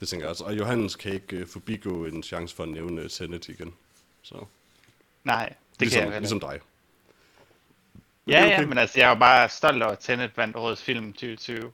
[0.00, 0.44] Det tænker jeg også.
[0.44, 3.74] Og Johannes kan ikke uh, forbigå en chance for at nævne Tenet igen.
[4.22, 4.44] Så,
[5.24, 6.60] nej, det ligesom, kan jeg ligesom dig.
[8.26, 8.68] Ja, det er ja, okay.
[8.68, 11.66] men altså, jeg er jo bare stolt over, at Tenet vandt årets film 2020.
[11.66, 11.72] Uh,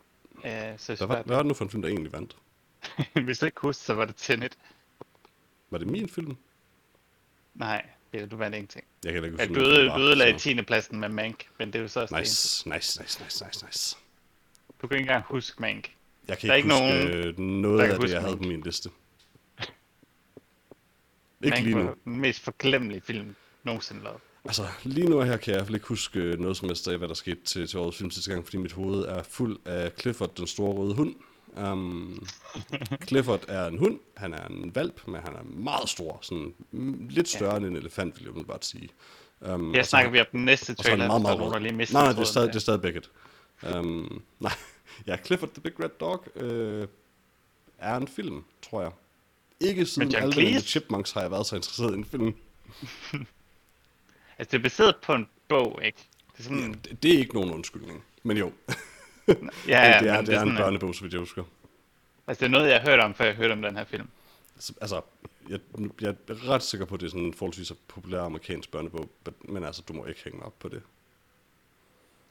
[0.77, 2.37] så Hvad, hvad var det nu for en film, der egentlig vandt?
[3.25, 4.59] hvis du ikke husker, så var det Tenet.
[5.71, 6.37] Var det min film?
[7.55, 8.85] Nej, Peter, du vandt ingenting.
[9.05, 9.61] Jeg kan da ikke huske, du
[10.01, 10.63] ødelagde så- 10.
[10.63, 12.21] pladsen med Mank, men det er jo så også det.
[12.23, 13.97] Nice, nice, nice, nice, nice, nice.
[14.83, 15.91] Du kan ikke engang huske Mank.
[16.29, 18.43] Jeg kan Der er ikke, huske nogen, nogen, noget af det, jeg havde Mank.
[18.43, 18.91] på min liste.
[21.45, 21.95] Ikke Mank lige nu.
[22.05, 23.35] den mest forglemmelige film
[23.65, 24.19] nogensinde lavet.
[24.45, 26.89] Altså, lige nu her kan jeg i hvert fald ikke huske øh, noget som helst
[26.89, 29.59] af, hvad der skete til, til årets film sidste gang, fordi mit hoved er fuld
[29.65, 31.15] af Clifford, den store røde hund.
[31.57, 32.27] Um,
[33.07, 36.55] Clifford er en hund, han er en valp, men han er meget stor, sådan
[37.11, 38.89] lidt større end en elefant, vil jeg umiddelbart sige.
[39.41, 41.39] Um, Her snakker vi om den næste og så trailer, meget, hvis der er meget
[41.39, 43.03] nogen, der lige mister Nej, nej, det er stadig, det er stadig begge.
[43.77, 44.53] Um, nej,
[45.07, 46.89] ja, Clifford the Big Red Dog øh,
[47.79, 48.91] er en film, tror jeg.
[49.61, 50.67] Ikke siden the Cleese?
[50.67, 52.35] Chipmunks har jeg været så interesseret i en film.
[54.39, 55.99] Altså, det er baseret på en bog, ikke?
[56.33, 58.53] Det er sådan, Det, det er ikke nogen undskyldning, men jo.
[59.31, 61.45] ja, det, ja, det er, men det er en børnebog, vidt jeg husker.
[62.27, 64.09] Altså, det er noget, jeg har hørt om, før jeg hørte om den her film.
[64.59, 65.01] Så, Altså,
[65.49, 65.61] jeg,
[66.01, 69.11] jeg er ret sikker på, at det er sådan en forholdsvis populær amerikansk børnebog,
[69.45, 70.83] men- altså, du må ikke hænge mig op på det.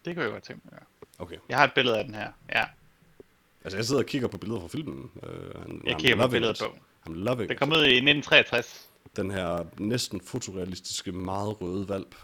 [0.06, 1.24] Det kan jeg godt tænke mig, ja.
[1.24, 1.36] Okay.
[1.50, 2.66] Jeg har et billede af den her, ja.
[3.64, 5.12] Altså, jeg sidder og kigger på billeder fra filmen.
[5.16, 6.66] Uh, Jeg kigger på billedet på.
[7.10, 8.90] I'm loving Det kom ud i 1963.
[9.16, 12.16] Den her næsten fotorealistiske, meget røde valp.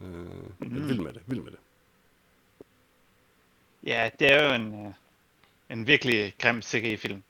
[0.00, 0.30] Uh, mm.
[0.60, 1.58] Jeg er vild med det, vild med det.
[3.86, 4.92] Ja, det er jo en, øh,
[5.70, 7.22] en virkelig grim CGI-film.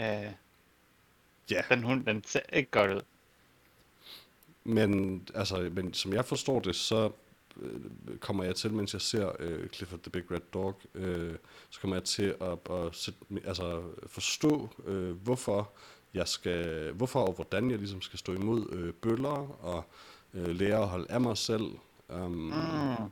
[0.00, 0.32] Øh,
[1.50, 3.02] Ja, den hund, den ser ikke godt ud.
[4.64, 7.10] men, altså, men som jeg forstår det, så
[7.60, 7.80] øh,
[8.20, 11.34] kommer jeg til, mens jeg ser øh, Clifford the Big Red Dog, øh,
[11.70, 15.70] så kommer jeg til at, at sætte, altså, forstå, øh, hvorfor
[16.14, 19.84] jeg skal, hvorfor og hvordan jeg ligesom skal stå imod øh, bøller og
[20.34, 21.64] øh, lære at holde af mig selv.
[22.08, 23.10] Um, Mm.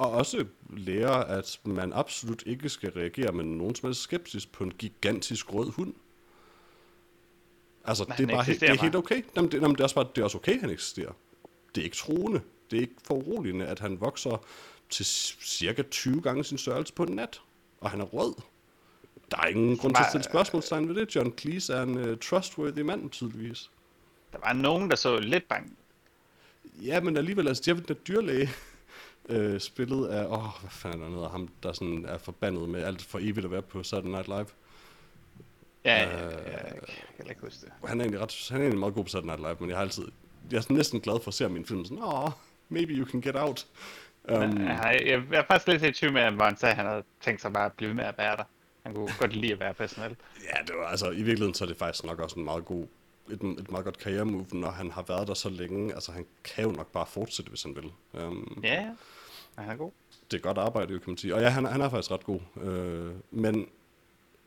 [0.00, 4.64] Og også lære, at man absolut ikke skal reagere med nogen som helst skepsis på
[4.64, 5.94] en gigantisk rød hund.
[7.84, 9.24] Altså, Men det er, bare, helt, det er helt okay.
[9.36, 11.12] Jamen, det, jamen, det, er også bare, det er også okay, han eksisterer.
[11.74, 12.40] Det er ikke troende.
[12.70, 14.44] Det er ikke foruroligende, at han vokser
[14.90, 17.40] til cirka 20 gange sin størrelse på en nat.
[17.80, 18.34] Og han er rød.
[19.30, 21.14] Der er ingen grund til at stille spørgsmålstegn ved det.
[21.16, 23.70] John Cleese er en uh, trustworthy mand, tydeligvis.
[24.32, 25.70] Der var nogen, der så lidt bange.
[26.82, 28.50] Ja, men alligevel, altså, de har den der dyrlæge
[29.30, 32.68] øh, spillet af, åh, oh, hvad fanden er der hedder, ham, der sådan er forbandet
[32.68, 34.46] med alt for evigt at være på Saturday Night Live.
[35.84, 37.72] Ja, Øh, ja, jeg kan heller ikke huske det.
[37.88, 39.76] Han er egentlig, ret, han er egentlig meget god på Saturday Night Live, men jeg
[39.76, 40.04] har altid,
[40.50, 42.30] jeg er næsten glad for at se en film, sådan, åh, oh,
[42.68, 43.66] maybe you can get out.
[44.24, 46.86] Um, Jeg, jeg, jeg er faktisk lidt i tvivl med, hvor han sagde, at han
[46.86, 48.44] havde tænkt sig bare at blive med at være der.
[48.82, 50.16] Han kunne godt lide at være personel.
[50.54, 52.86] ja, det var, altså, i virkeligheden så er det faktisk nok også en meget god,
[53.30, 55.94] et, et meget godt karrieremove, når han har været der så længe.
[55.94, 57.92] Altså, han kan jo nok bare fortsætte, hvis han vil.
[58.24, 58.86] Um, Ja,
[59.56, 59.62] ja.
[59.62, 59.90] Han er god.
[60.30, 61.34] det er godt arbejde, kan man sige.
[61.34, 62.40] Og ja, han, er- han er faktisk ret god.
[62.62, 63.66] Øh, men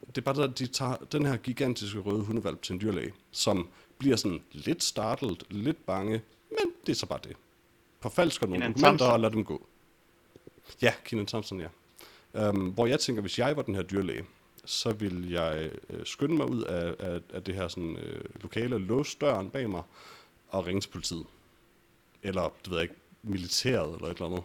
[0.07, 3.13] det er bare det, at de tager den her gigantiske røde hundevalp til en dyrlæge,
[3.31, 7.35] som bliver sådan lidt startlet, lidt bange, men det er så bare det.
[7.99, 9.11] Forfalsker nogle Kenan dokumenter Thompson.
[9.13, 9.65] og lader dem gå.
[10.81, 11.67] Ja, Kenan Thompson, ja.
[12.49, 14.25] Um, hvor jeg tænker, hvis jeg var den her dyrlæge,
[14.65, 18.77] så vil jeg øh, skynde mig ud af, af, af det her sådan, øh, lokale,
[18.77, 19.83] låse døren bag mig
[20.49, 21.25] og ringe til politiet.
[22.23, 24.43] Eller, det ved jeg ikke, militæret eller et eller andet.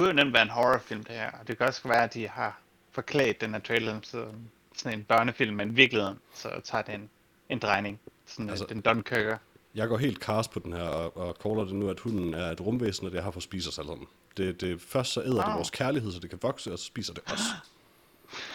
[0.00, 1.30] Det kunne jo nemt være en horrorfilm, det her.
[1.40, 2.60] Og det kan også være, at de har
[2.92, 4.28] forklædt den her trailer som
[4.76, 7.08] sådan en børnefilm, men i virkeligheden så tager det
[7.48, 8.00] en, drejning.
[8.26, 9.38] Sådan Altså- den Dunkirker.
[9.74, 12.50] Jeg går helt kars på den her, og, og caller det nu, at hunden er
[12.50, 14.06] et rumvæsen, og det har for at spise os alle sammen.
[14.36, 15.54] Det, det, først så æder det Ah.
[15.56, 17.40] vores kærlighed, så det kan vokse, og så spiser det os.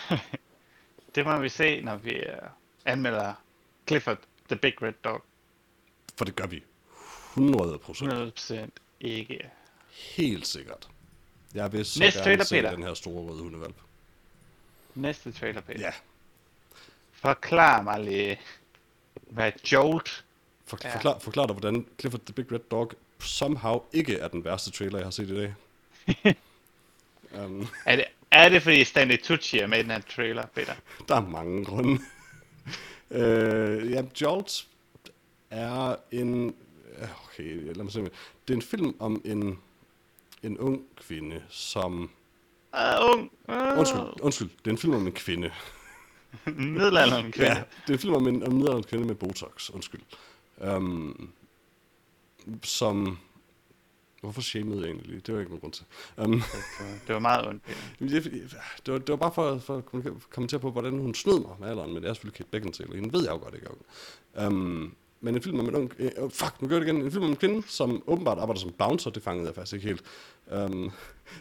[1.15, 2.49] Det må vi se, når vi uh,
[2.85, 3.33] anmelder
[3.87, 4.17] Clifford
[4.49, 5.23] the Big Red Dog.
[6.17, 6.63] For det gør vi.
[7.33, 8.39] 100 procent.
[8.51, 8.55] 100%
[8.99, 9.49] ikke.
[9.91, 10.89] Helt sikkert.
[11.55, 12.71] Jeg vil så Næste gerne trailer, se Peter.
[12.75, 13.75] den her store røde hundevalp.
[14.95, 15.79] Næste trailer, Peter.
[15.79, 15.91] Ja,
[17.11, 18.39] Forklar mig lige,
[19.29, 20.25] hvad Jolt...
[20.65, 20.95] For, Ja.
[20.95, 24.97] forklar, forklar dig, hvordan Clifford the Big Red Dog somehow ikke er den værste trailer,
[24.97, 25.53] jeg har set i dag.
[27.45, 30.73] um, Er det, er det fordi Stanley Tucci er med i den her trailer, Peter?
[31.07, 31.99] der er mange grunde.
[33.09, 34.67] uh, ja, Jolt
[35.49, 36.55] er en...
[37.25, 38.01] Okay, lad mig se.
[38.01, 38.09] Det
[38.49, 39.59] er en film om en,
[40.45, 42.09] en ung kvinde, som...
[42.73, 43.31] Uh, ung.
[43.49, 44.49] Uh, Undskyld, undskyld.
[44.49, 45.51] Det er en film om en kvinde.
[46.45, 47.51] Middelalderen kvinde.
[47.51, 50.01] Ja, det er en film om en, om en middelaldrende kvinde med Botox, undskyld.
[50.75, 51.29] Um,
[52.63, 53.17] som...
[54.21, 55.19] Hvorfor shamede jeg egentlig lige?
[55.25, 55.85] Det var ikke nogen grund til.
[56.17, 56.41] Um,
[57.07, 57.63] Det var meget ondt,
[57.99, 58.21] Peter.
[58.21, 58.23] det,
[58.85, 61.55] det, var, det var bare for, for at komme- kommentere på, hvordan hun snød mig
[61.59, 63.67] med alderen, men det er selvfølgelig Kate Beckinsale, og hende ved jeg jo godt ikke.
[64.47, 65.91] Um, men en film om en ung...
[65.99, 67.01] Øh, fuck, nu gør det igen.
[67.01, 69.87] En film om en kvinde, som åbenbart arbejder som bouncer, det fangede jeg faktisk ikke
[69.87, 70.03] helt.
[70.51, 70.91] Um,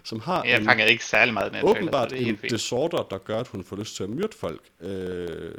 [0.03, 3.19] som har Jeg en, ikke særlig meget trailer, åbenbart så det er en disorder, der
[3.19, 4.61] gør, at hun får lyst til at myrde folk.
[4.81, 5.55] Øh,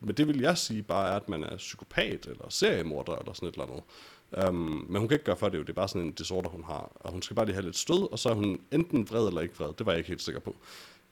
[0.00, 3.48] men det vil jeg sige bare er, at man er psykopat, eller seriemorder, eller sådan
[3.48, 3.82] et eller andet.
[4.48, 6.48] Um, men hun kan ikke gøre for det jo, det er bare sådan en disorder,
[6.48, 6.92] hun har.
[6.94, 9.40] Og hun skal bare lige have lidt stød, og så er hun enten vred eller
[9.40, 9.72] ikke vred.
[9.78, 10.56] Det var jeg ikke helt sikker på.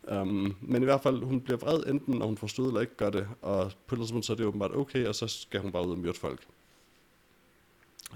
[0.02, 2.96] Um, men i hvert fald, hun bliver vred enten, når hun får stød eller ikke
[2.96, 3.28] gør det.
[3.42, 5.90] Og på et tidspunkt, så er det åbenbart okay, og så skal hun bare ud
[5.92, 6.40] og myrde folk.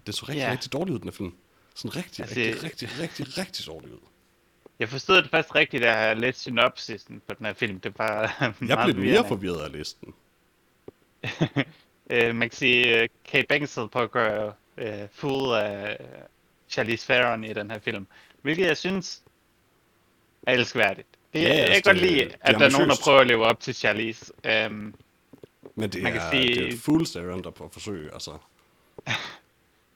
[0.06, 0.52] Det så rigtig, Ja.
[0.52, 1.32] rigtig dårligt ud, den her film.
[1.76, 3.98] Sådan rigtig, Altså, rigtig, rigtig, rigtig, rigtig dårligt ud.
[4.78, 7.80] Jeg forstod det først rigtigt, da jeg læste synopsisen på den her film.
[7.80, 9.28] Det var Jeg blev mere forvirrende.
[9.28, 10.14] forvirret af listen.
[12.10, 15.98] Øh, man kan sige, uh, Kate Beckinsale på at gøre uh, fuld af
[16.68, 18.06] Charlize Theron i den her film.
[18.42, 19.22] Hvilket jeg synes
[20.46, 21.08] er elskværdigt.
[21.32, 23.26] Det, Ja, ja, jeg altså, kan godt lide, at der er nogen, der prøver at
[23.26, 24.32] leve op til Charlize.
[24.66, 24.94] Um,
[25.74, 28.38] Men det Man er, kan sige- det er fool's errand der på at forsøge, altså.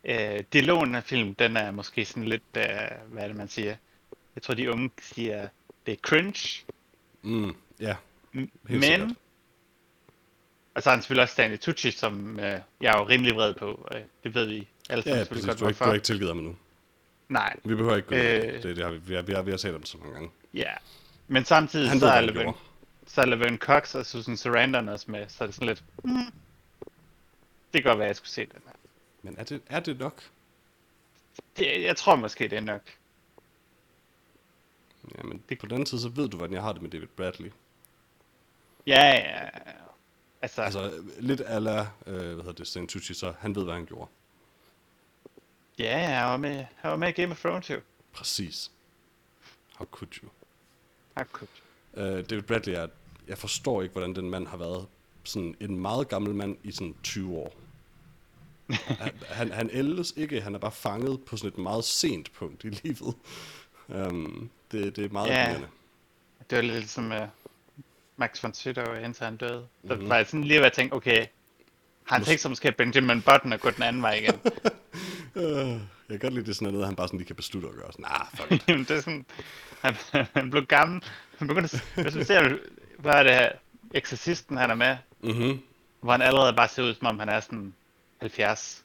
[0.09, 2.63] uh, dialogen af film, den er måske sådan lidt, uh,
[3.13, 3.77] hvad er det man siger?
[4.35, 5.49] Jeg tror, de unge siger,
[5.87, 6.65] det er cringe.
[7.23, 7.97] Mm, ja,
[8.33, 9.09] Helt men, sikkert.
[10.75, 13.55] og så har han selvfølgelig også Stanley Tucci, som uh, jeg er jo rimelig vred
[13.55, 13.89] på.
[13.95, 16.39] Uh, det ved vi alle sammen ja selvfølgelig godt, Du ikke, du ikke tilgivet ham
[16.39, 16.57] endnu.
[17.29, 18.63] Nej, Vi behøver ikke gå øh, Øh.
[18.63, 20.31] det, det har vi, vi, har, vi, har, vi har om det så mange gange.
[20.55, 20.73] ja.
[21.29, 22.59] Men samtidig Han så ved, er gjorde.
[23.07, 26.15] så er Laverne Cox og Susan Sarandon også med, så er det sådan lidt, mm,
[27.73, 28.73] det kan godt være, at jeg skulle se den her.
[29.23, 30.23] Men er det, er det nok?
[31.57, 32.83] Det, jeg tror måske, det er nok.
[35.19, 35.59] Jamen, det...
[35.59, 37.53] på den anden side, så ved du, hvordan jeg har det med David Bradley.
[38.87, 39.49] Ja, ja.
[40.43, 43.87] Altså, altså lidt ala, øh, hvad hedder det, Sten Tucci, så han ved, hvad han
[43.87, 44.11] gjorde.
[45.79, 47.81] ja, jeg var med, jeg var med i Game of Thrones jo.
[48.13, 48.71] Præcis.
[49.75, 50.29] How could you?
[51.17, 51.49] Ah, cool.
[51.93, 52.89] Uh, David Bradley er,
[53.29, 54.87] jeg forstår ikke, hvordan den mand har været
[55.25, 57.55] sådan en meget gammel mand i sådan 20 år.
[58.73, 62.65] Han, han, han ældes ikke, han er bare fanget på sådan et meget sent punkt
[62.65, 63.15] i livet.
[63.89, 65.57] Um, det, det er meget Ja.
[66.51, 67.17] Det var lidt som uh,
[68.17, 69.67] Max von Sydow, indtil han døde.
[69.89, 70.09] Så Mhm.
[70.09, 71.27] var jeg sådan lige ved at tænke, okay,
[72.05, 74.35] har han tænkt sig måske at Benjamin Button og gå den anden vej igen?
[75.35, 75.43] Uh,
[76.09, 77.93] jeg kan godt lide det sådan noget, han bare sådan lige kan beslutte at gøre.
[77.93, 78.65] Sådan, nah, fuck it.
[78.69, 79.27] Jamen, det er sådan,
[79.81, 79.97] han,
[80.35, 81.05] han blev gammel.
[81.39, 82.57] Han begyndte, at- hvis man ser,
[82.99, 83.53] hvad er det her,
[83.95, 85.61] Exorcisten han er med, mm-hmm.
[86.01, 87.75] hvor han allerede bare ser ud, som om han er sådan
[88.21, 88.85] 70.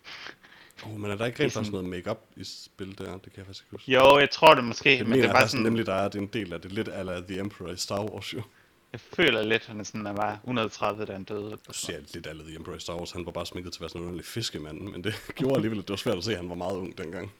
[0.85, 3.11] oh, men er der ikke rent faktisk noget makeup i spil der?
[3.11, 3.91] Det kan jeg faktisk ikke huske.
[3.91, 6.07] Jo, jeg tror det måske, det men mener det er bare sådan, nemlig, der er,
[6.07, 6.71] det er en del af det.
[6.71, 8.41] Lidt ala The Emperor i Star Wars, jo.
[8.91, 11.57] jeg føler lidt, han er sådan, han var 130, da han døde.
[11.67, 13.11] Jeg ser lidt ala The Emperor i Star Wars.
[13.11, 15.79] Han var bare sminket til at være sådan en underlig fiskemand, men det gjorde alligevel,
[15.79, 17.31] at det var svært at se, at han var meget ung dengang.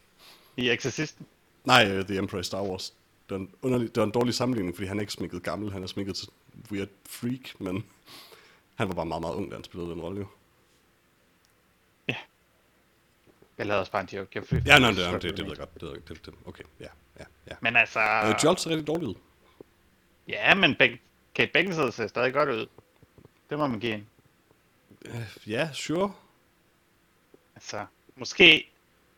[0.57, 1.25] I Exorcisten?
[1.63, 2.93] Nej, uh, The Emperor i Star Wars.
[3.29, 5.71] Det var, en underlig, det var en dårlig sammenligning, fordi han er ikke sminket gammel,
[5.71, 6.27] han er sminket til
[6.71, 7.85] weird freak, men
[8.79, 10.27] han var bare meget, meget ung, da han spillede den rolle jo.
[13.57, 14.43] Jeg lavede også bare en joke.
[14.53, 15.73] Jeg Ja, nej, det, det, det, det ved jeg godt.
[15.73, 16.87] Det, ved jeg- det, det, okay, ja,
[17.19, 17.55] ja, ja.
[17.61, 19.15] Men altså, Uh, Jolt ser rigtig dårlig ud.
[20.27, 20.99] ja, men Be-
[21.35, 22.67] Kate Beckinsale ser stadig godt ud.
[23.49, 24.05] Det må man give hende.
[25.09, 26.13] Uh, ja, sure.
[27.55, 28.71] Altså, måske,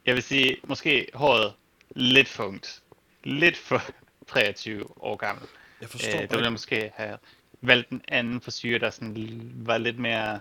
[0.05, 1.53] jeg vil sige, måske håret
[1.95, 2.83] lidt funkt.
[3.23, 3.81] Lidt for
[4.27, 5.47] 23 år gammel.
[5.81, 7.17] Jeg forstår Øh, øh, der ville jeg måske have
[7.61, 10.39] valgt en anden frisyr, der sådan var lidt mere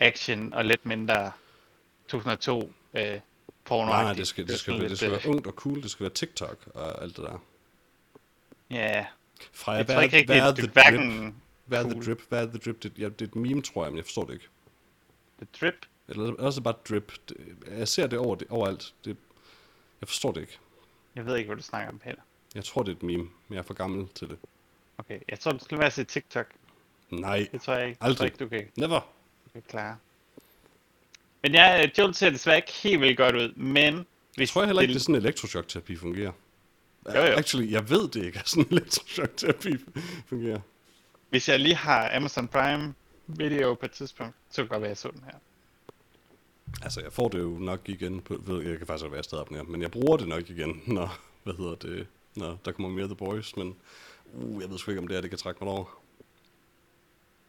[0.00, 1.32] action og lidt mindre
[2.08, 3.20] 2002 øh,
[3.64, 5.82] porno Nej, nej, det skal, det, skal, det lidt, skal øh, være ungt og cool,
[5.82, 7.38] det skal være TikTok og alt det der.
[8.70, 9.06] Ja,
[9.52, 11.34] Freja, jeg hvad, tror ikke hvad er rigtigt, the det er drip?
[11.64, 12.22] Hvad er the drip?
[12.28, 12.82] Hvad er the drip?
[12.82, 14.48] Det, ja, det er et meme, tror jeg, men jeg forstår det ikke.
[15.38, 15.86] The Drip.
[16.08, 17.12] Eller også bare drip.
[17.28, 17.36] Det,
[17.70, 18.94] jeg ser det, over det overalt.
[19.04, 19.16] Det,
[20.00, 20.58] jeg forstår det ikke.
[21.14, 22.22] Jeg ved ikke, hvad du snakker om, Peter.
[22.54, 24.38] Jeg tror, det er et meme, men jeg er for gammel til det.
[24.98, 26.46] Okay, jeg tror, du skulle være til TikTok.
[27.10, 27.98] Nej, Det tror jeg ikke.
[28.00, 28.24] Aldrig.
[28.24, 29.00] Jeg tror ikke, du kan, never.
[29.44, 29.96] du kan klare.
[31.42, 33.94] Men ja, Joel ser desværre ikke helt vildt godt ud, men...
[33.94, 34.04] Jeg
[34.36, 36.32] Hvis tror heller ikke, det er sådan, elektroshock-terapi fungerer.
[37.14, 37.36] Jo, jo.
[37.36, 39.78] Actually, jeg ved det ikke, at sådan elektroshock-terapi
[40.26, 40.60] fungerer.
[41.30, 42.94] Hvis jeg lige har Amazon Prime
[43.26, 45.38] video på et tidspunkt, så kan det godt være, at jeg så den her.
[46.82, 49.68] Altså, jeg får det jo nok igen på, ved, jeg kan faktisk være stadig abonneret,
[49.68, 53.14] men jeg bruger det nok igen, når, hvad hedder det, når der kommer mere The
[53.14, 53.76] Boys, men
[54.32, 55.84] uh, jeg ved sgu ikke, om det er, det kan trække mig over.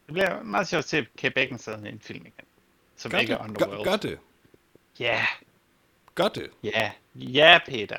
[0.05, 2.45] Det bliver meget sjovt at se Kate Beckinsale i en film igen.
[3.03, 3.77] Som Gør ikke det, er Underworld.
[3.85, 4.19] gør, gør det,
[4.99, 5.25] Ja,
[6.15, 6.49] gør det.
[6.63, 7.97] ja, ja, Peter.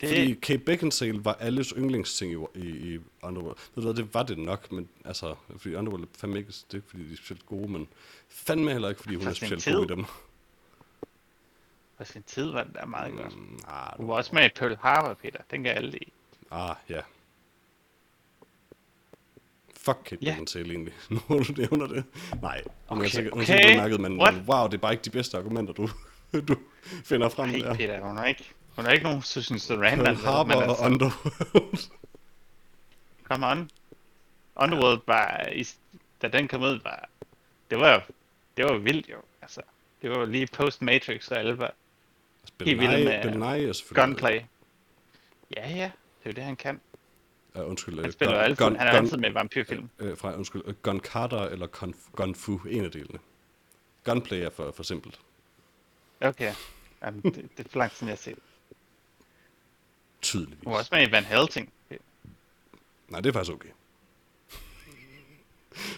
[0.00, 3.56] Det, Fordi Kate Beckinsale var alles yndlingsting i, i, i Underworld.
[3.74, 6.64] Ved du hvad, det var det nok, men altså, fordi Underworld er fandme ikke, det
[6.72, 7.88] er ikke, fordi de er specielt gode, men
[8.28, 9.74] fandme heller ikke, fordi hun For er specielt tid.
[9.74, 10.04] god i dem.
[11.98, 13.36] på sin tid var det da meget godt.
[13.36, 15.38] Mm, ah, Hun var også med i Pearl Harbor, Peter.
[15.50, 16.10] Den kan alle lide.
[16.50, 17.00] ah, ja.
[19.84, 20.30] Fuck Kate Ja.
[20.30, 22.04] Beckinsale egentlig, nu du nævner det.
[22.42, 23.52] Nej, Okay, sikkert, hun er okay.
[23.52, 24.34] sikkert udmærket, men What?
[24.48, 25.88] wow, det er bare ikke de bedste argumenter, du,
[26.48, 26.56] du
[27.04, 27.74] finder frem Nej, der.
[27.74, 30.04] Peter, hun er ikke, hun er ikke nogen Susan Sarandon.
[30.04, 31.90] Pearl Harbor men og altså, Underworld.
[33.28, 33.70] come on.
[34.56, 35.66] Underworld var, i,
[36.22, 37.08] da den kom ud, var,
[37.70, 38.06] det var
[38.56, 39.16] det var vildt jo.
[39.42, 39.60] Altså,
[40.02, 41.74] det var lige post-Matrix, og alle var
[42.58, 44.40] Bill Helt vildt Nye, med Bill Nye gunplay.
[45.56, 45.90] Ja, ja,
[46.24, 46.80] det er jo det, han kan.
[47.54, 49.88] Uh, undskyld, Han øh, spiller Gun- altid, Gun- han er Gun- altid med i vampyrfilm.
[49.98, 53.18] øh, fra, undskyld, øh, Gun Carter eller Gun, Gun Fu, en af delene.
[54.04, 55.20] Gunplay er for, for simpelt.
[56.20, 56.54] Okay.
[57.02, 58.38] Jamen, det, det er for lang tid, jeg har set.
[60.22, 60.64] Tydeligvis.
[60.64, 61.72] Hun var også med i Van Helsing.
[63.08, 63.68] Nej, det er faktisk okay.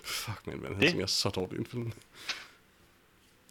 [0.05, 1.93] Fuck, man, Van Helsing er så dårlig en film.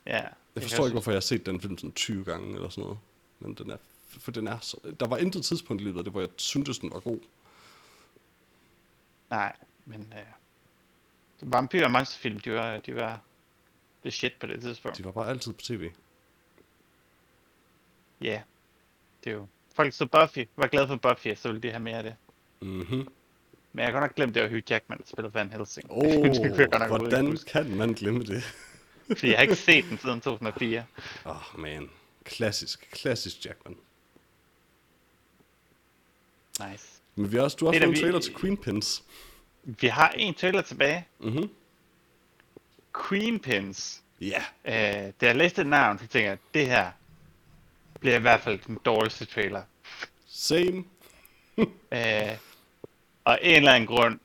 [0.05, 0.21] Ja.
[0.55, 2.97] Jeg forstår ikke, hvorfor jeg har set den film sådan 20 gange eller sådan noget.
[3.39, 6.21] Men den er, for den er så, der var intet tidspunkt i livet det, hvor
[6.21, 7.19] jeg syntes, den var god.
[9.33, 13.19] Nej, men øh, vampyr og monsterfilm, de var, de var
[14.01, 14.97] the shit på det tidspunkt.
[14.97, 15.91] De var bare altid på tv.
[18.21, 18.41] Ja,
[19.23, 19.47] det er jo...
[19.75, 22.15] Folk så Buffy, var glade for Buffy, så ville de have mere af det.
[22.61, 23.07] Mhm.
[23.73, 25.91] Men jeg kan nok glemme, det var Hugh Jackman, der spillede Van Helsing.
[25.91, 28.43] Åh, godt overhovedet hvordan huske, kan man glemme det?
[29.07, 30.85] Fordi jeg har ikke set den siden 2004.
[31.25, 31.89] Åh, oh, man.
[32.23, 33.77] Klassisk, klassisk Jackman.
[36.59, 37.02] Nice.
[37.15, 39.03] Men vi har også, du har fået en trailer vi- til Queen Pins.
[39.63, 41.07] Vi har en trailer tilbage.
[41.19, 41.49] Mhm.
[43.09, 44.03] Queen Pins.
[44.21, 44.43] Ja.
[44.65, 46.91] Øh, da jeg læste et navn, så tænkte jeg, det her
[47.99, 49.61] bliver i hvert fald den dårligste trailer.
[50.27, 50.83] Same.
[51.91, 52.37] Øh,
[53.23, 54.19] og en eller anden grund,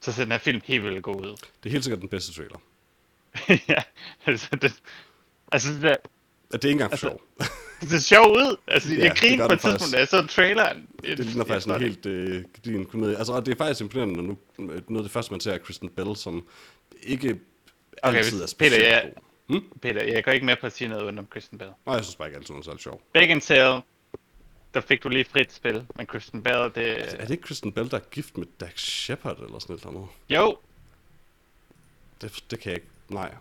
[0.00, 1.36] så ser den her film helt vildt god ud.
[1.62, 2.58] Det er helt sikkert den bedste trailer.
[3.68, 3.82] ja,
[4.26, 4.82] altså, det,
[5.52, 5.96] altså det,
[6.58, 7.22] Det er ikke engang Altså, sjov.
[7.80, 8.56] det ser sjovt ud.
[8.66, 10.88] Altså, Ja, jeg det griner på et tidspunkt, da jeg så traileren.
[11.02, 13.16] Det ligner faktisk en helt øh, din komedie.
[13.18, 15.58] Altså, og det er faktisk imponerende, når nu noget af det første, man ser er
[15.58, 16.46] Kristen Bell, som
[17.02, 17.40] ikke
[18.02, 19.12] Okay, altid er specielt Peter, jeg-
[19.48, 19.60] god.
[19.60, 19.78] Hm?
[19.82, 21.70] Peter, jeg går ikke med på at sige noget uden om Kristen Bell.
[21.86, 23.02] Nej, jeg synes bare ikke altid, hun er særlig sjov.
[23.12, 23.82] Beckinsale,
[24.74, 26.88] der fik du lige frit spil, men Kristen Bell, det...
[27.14, 29.96] Er det ikke Kristen Bell, der er gift med Dax Shepard eller sådan noget?
[29.96, 30.08] andet?
[30.30, 30.56] Jo,
[32.20, 32.88] Det, det kan jeg ikke.
[33.08, 33.34] Nej.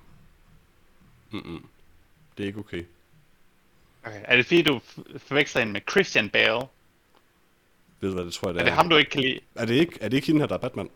[1.31, 1.65] Mm-mm.
[2.37, 2.83] Det er ikke okay.
[4.05, 4.21] Okay.
[4.23, 4.81] er det fordi, du
[5.17, 6.61] forveksler hende med Christian Bale?
[7.99, 8.69] Ved du hvad, det tror jeg, det Er er.
[8.69, 9.39] det ham, du ikke kan lide?
[9.55, 10.89] Er det ikke, er det ikke hende her, der er Batman?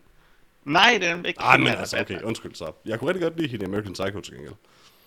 [0.64, 2.72] Nej, det er ikke Nej, hende, men altså, okay, undskyld så.
[2.84, 4.54] Jeg kunne rigtig godt lide hende i American Psycho til gengæld.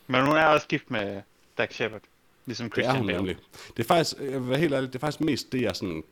[0.07, 1.21] Men hun er også gift med
[1.57, 2.01] Dax Shepard,
[2.45, 3.17] ligesom Det er Christian hun Bale.
[3.17, 3.37] nemlig.
[3.77, 6.03] Det er faktisk, jeg vil helt ærlig, det er faktisk mest det, jeg sådan...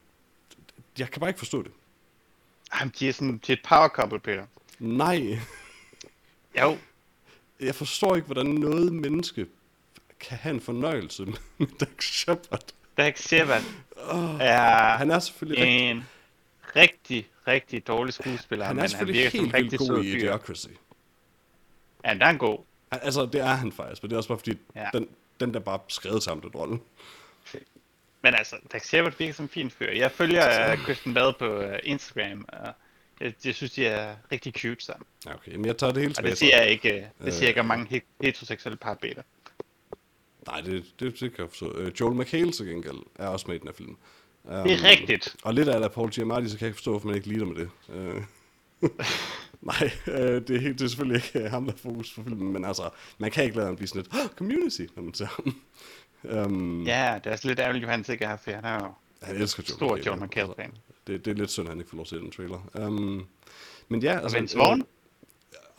[0.99, 1.71] Jeg kan bare ikke forstå det.
[2.79, 4.45] Jamen, de er sådan de er et power couple, Peter.
[4.79, 5.39] Nej,
[6.59, 6.77] Jo,
[7.59, 9.45] jeg forstår ikke, hvordan noget menneske
[10.19, 11.25] kan have en fornøjelse
[11.57, 12.63] med Dax Shepard.
[12.97, 13.61] Dax Shepard
[14.41, 16.05] er Han er selvfølgelig rigtig, en
[16.75, 20.15] rigtig, rigtig dårlig skuespiller, han men er han selvfølgelig som helt vildt rigtig god i.
[20.17, 20.67] Idiocracy.
[22.05, 22.59] Ja, der er en god.
[22.91, 24.89] Han- Altså, det er han faktisk, men det er også bare fordi, Ja.
[24.93, 25.07] den,
[25.39, 26.79] den der bare skrevet sammen den rolle.
[28.21, 29.91] Men altså, Dax Shepard virker som en fin fyr.
[29.91, 32.73] Jeg følger uh, Kristen Bell på uh, Instagram, og
[33.21, 35.05] jeg, jeg synes, de er rigtig cute sammen.
[35.27, 36.29] Okay, men jeg tager det helt Og tilbage.
[36.31, 36.45] det så.
[36.45, 37.49] siger jeg ikke, uh, det siger Øh.
[37.49, 39.21] ikke om mange he- heteroseksuelle par, Peter.
[40.51, 41.77] Nej, det, det, det kan jeg forstå.
[41.77, 43.97] Øh, Joel McHale til gengæld er også med i den her film.
[44.43, 45.35] Um, Det er rigtigt.
[45.43, 47.55] Og lidt af Paul Giamatti, så kan jeg ikke forstå, hvorfor man ikke lider med
[47.55, 47.69] det.
[47.87, 48.23] Uh,
[49.71, 52.23] nej, øh, det, er helt, det er selvfølgelig ikke øh, ham, der er fokus på
[52.23, 55.25] filmen, men altså, man kan ikke lade ham blive sådan oh, community, når man ser
[55.25, 55.55] ham.
[56.45, 58.73] Um, Ja, det er også lidt ærgerligt, at han ikke er her, for han er
[58.73, 58.91] jo
[59.23, 60.05] Han elsker Joel stor McHale.
[60.05, 60.71] John McHale-fan.
[61.07, 62.87] det, det er lidt synd, at han ikke får lov til den trailer.
[62.87, 63.27] Um,
[63.87, 64.37] men ja, altså...
[64.37, 64.83] Vince Vaughn?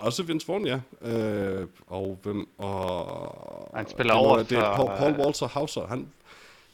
[0.00, 0.80] Også Vince Vaughn, ja.
[1.02, 2.48] Øh, og hvem...
[2.58, 5.86] Og, Han spiller over Det er for- Paul, Paul Walter Hauser.
[5.86, 6.08] Han,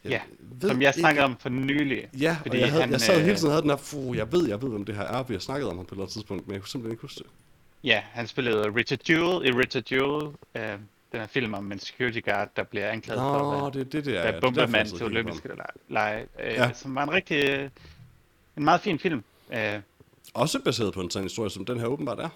[0.05, 2.09] Ja, ved som jeg ikke- snakkede om for nylig.
[2.21, 3.77] Ja, fordi og jeg, havde, han, jeg sad øh, hele tiden og havde den her,
[3.77, 5.89] fuh, jeg ved, jeg ved, hvem det her er, vi har snakket om ham på
[5.89, 7.27] et eller andet tidspunkt, men jeg kunne simpelthen ikke huske det.
[7.85, 10.27] Ja, han spillede Richard Jewell i Richard Jewell.
[10.55, 10.63] Øh,
[11.13, 13.93] den her film om en security guard, der bliver anklaget for Nå, at være, det
[13.93, 14.23] det, det er.
[14.25, 15.49] jeg bombemand sidder til olympiske
[15.89, 16.73] lege, øh, Ja.
[16.73, 17.69] som var en rigtig, øh,
[18.57, 19.25] en meget fin film.
[19.53, 19.75] Øh.
[20.35, 22.29] Også baseret på en sand historie, som den her åbenbart er.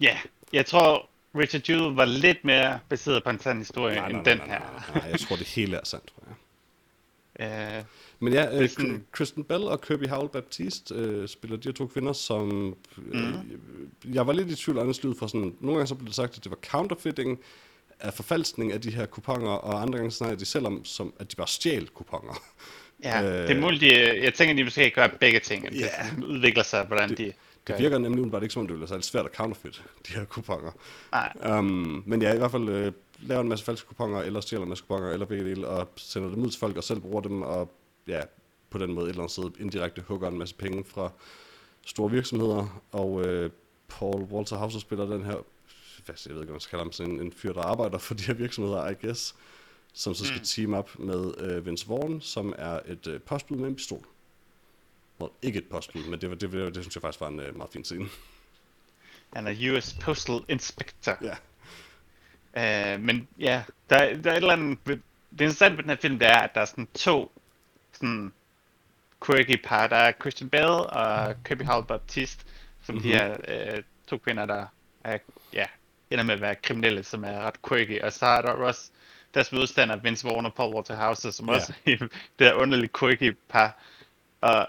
[0.00, 0.18] Ja,
[0.52, 4.26] jeg tror Richard Jewell var lidt mere baseret på en sand historie Nej, nej, end
[4.26, 4.58] nej, den her.
[4.58, 6.34] nej, nej, jeg tror, det hele er sandt, jeg.
[7.40, 7.84] Øh,
[8.18, 11.86] Men ja, øh, sådan- Kristen Bell og Kirby Howell Baptiste øh, spiller de her to
[11.86, 12.68] kvinder, som...
[12.98, 13.60] Øh, Mhm.
[14.14, 15.54] Jeg var lidt i tvivl andet lyd fra sådan...
[15.60, 17.38] Nogle gange så blev det sagt, at det var counterfeiting
[18.00, 21.30] af forfalskning af de her kuponer, og andre gange snakker de selv om, som, at
[21.30, 22.42] de bare stjæl kuponer.
[23.04, 25.66] ja, Øh, det er muligt, de, jeg tænker, de måske gør begge ting.
[25.66, 25.88] at Det Ja.
[26.26, 27.32] udvikler sig, hvordan de gør
[27.66, 30.24] Det virker nemlig bare ikke som om, det ville være svært at counterfeit, de her
[30.24, 30.72] kuponer.
[31.12, 34.62] Nej, Um, men ja, i hvert fald øh, laver en masse falske kuponer, eller stjæler
[34.62, 37.20] en masse kuponer, eller begge dele, og sender dem ud til folk, og selv bruger
[37.20, 37.70] dem, og
[38.06, 38.20] ja,
[38.70, 41.10] på den måde et eller andet sted indirekte hugger en masse penge fra
[41.86, 43.50] store virksomheder, og øh,
[43.88, 45.36] Paul Walter Hauser spiller den her,
[46.04, 47.98] hvad, jeg ved ikke, om man skal kalde ham, sådan en, en fyr, der arbejder
[47.98, 49.34] for de her virksomheder, I guess,
[49.92, 53.68] som så skal team up med øh, Vince Vaughn, som er et øh, postbud med
[53.68, 54.06] en pistol.
[55.20, 57.40] Well, ikke et postbud, men det, var, det, det, det synes jeg faktisk var en
[57.40, 58.08] øh, meget fin scene.
[59.32, 61.18] han er US Postal Inspector.
[61.22, 61.36] Ja.
[62.94, 64.78] Øh, men ja, der, der er et eller andet...
[64.86, 67.32] Det interessante ved den her film, det er, at der er sådan to
[67.92, 68.32] sådan
[69.26, 69.86] quirky par.
[69.86, 72.44] Der er Christian Bale og Kirby Howell Baptiste,
[72.82, 73.10] som mm-hmm.
[73.10, 73.44] de Mhm.
[73.48, 74.66] her øh, to kvinder, der
[75.04, 75.18] er,
[75.52, 75.64] ja,
[76.10, 78.00] ender med at være kriminelle, som er ret quirky.
[78.02, 78.90] Og så er der også
[79.34, 81.54] deres modstander, Vince Vaughn og Paul Walter Hauser, som Ja.
[81.54, 83.78] også er det der underlige quirky par.
[84.40, 84.66] Og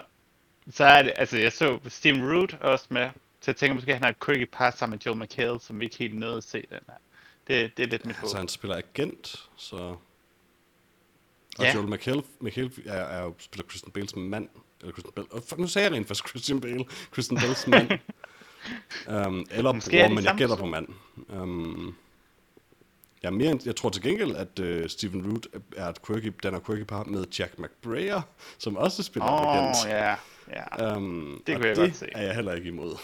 [0.72, 3.96] så er det, altså jeg så Steven Root også med, så jeg tænker måske, at
[3.96, 6.44] han har et quirky par sammen med Joel McHale, som vi ikke helt nåede at
[6.44, 6.94] se den her.
[7.48, 8.24] Det, det er lidt mit håb.
[8.24, 9.76] Altså, han spiller agent, så...
[11.58, 11.74] Og Ja.
[11.74, 14.48] Joel McHale, McHale er, er jo, spiller Christian Bales mand.
[14.80, 15.26] Eller Christian Bale.
[15.30, 16.84] Oh, fuck, nu sagde jeg rent faktisk Christian Bale.
[17.12, 17.90] Christian Bales mand.
[19.26, 20.88] um, eller Måske er bror, men jeg gætter på mand.
[21.28, 21.96] Um,
[23.22, 26.54] ja, mere end, jeg tror til gengæld, at uh, Stephen Root er et quirky, den
[26.54, 28.20] er quirky par med Jack McBrayer,
[28.58, 29.76] som også spiller Åh, agent.
[29.86, 30.14] ja,
[30.50, 30.96] ja.
[30.96, 32.08] Um, Det kunne jeg det godt se.
[32.12, 32.96] er jeg heller ikke imod.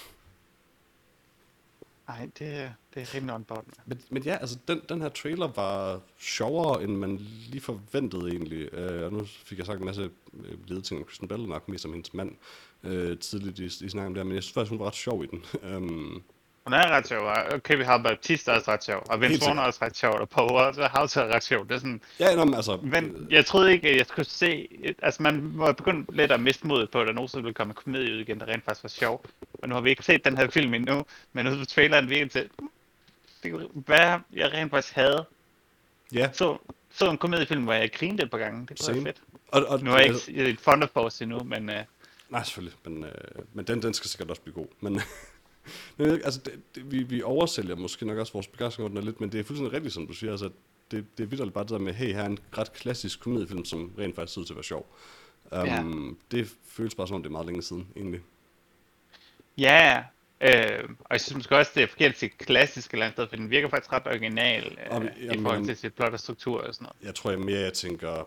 [2.08, 3.64] Ej, det, det er rimelig on board.
[3.86, 7.16] Men, men ja, altså den, den her trailer var sjovere, end man
[7.50, 8.72] lige forventede egentlig.
[8.72, 10.10] Uh, og nu fik jeg sagt en masse
[10.66, 12.36] ledeting om Kristen Bell, nok mest som hendes mand,
[12.82, 15.26] uh, tidligt i, i snakken her, men jeg synes faktisk, hun var ret sjov i
[15.26, 15.44] den.
[15.76, 16.22] Um,
[16.64, 19.58] Hun er ret sjov, og Kirby Howell Baptiste er også ret sjov, og Vince Vaughn
[19.58, 21.68] er også ret sjov, og Paul Walter Hauser er ret sjov.
[21.68, 24.68] Det er sådan, ja, nå, men altså, men jeg troede ikke, at jeg skulle se,
[25.02, 27.74] altså man var begyndt lidt at miste modet på, at der nogensinde ville komme en
[27.74, 29.24] komedie ud igen, der rent faktisk var sjov.
[29.52, 32.50] Og nu har vi ikke set den her film endnu, men på traileren virkede til,
[33.42, 35.24] det være, jeg rent faktisk havde.
[36.12, 36.58] ja, Så,
[36.94, 38.66] så en komediefilm, hvor jeg grinede et par gange.
[38.66, 39.22] Det være fedt.
[39.48, 41.74] og, og, Nu er jeg ikke i Thunder Force endnu, men uh,
[42.28, 43.10] Nej, selvfølgelig, men, øh,
[43.52, 44.66] men den, den skal sikkert også blive god.
[44.80, 45.00] Men,
[45.96, 49.20] men altså, det, det, vi, vi oversælger måske nok også vores begejstring over den lidt,
[49.20, 50.30] men det er fuldstændig rigtigt, som du siger.
[50.30, 50.50] Altså,
[50.90, 53.64] det, det er vildt bare det der med, hey, her er en ret klassisk komediefilm,
[53.64, 54.86] som rent faktisk ud til at være sjov.
[55.52, 55.84] Um, Ja.
[56.36, 58.20] Det føles bare som om, det er meget længe siden, egentlig.
[59.58, 60.02] Ja,
[60.40, 63.28] øh, og jeg synes måske også, det er forkert at sige klassisk eller andet sted,
[63.28, 66.20] for den virker faktisk ret original øh, Og- i jamen, forhold til sit plot og
[66.20, 66.96] struktur og sådan noget.
[67.06, 68.26] Jeg tror jeg mere, jeg tænker...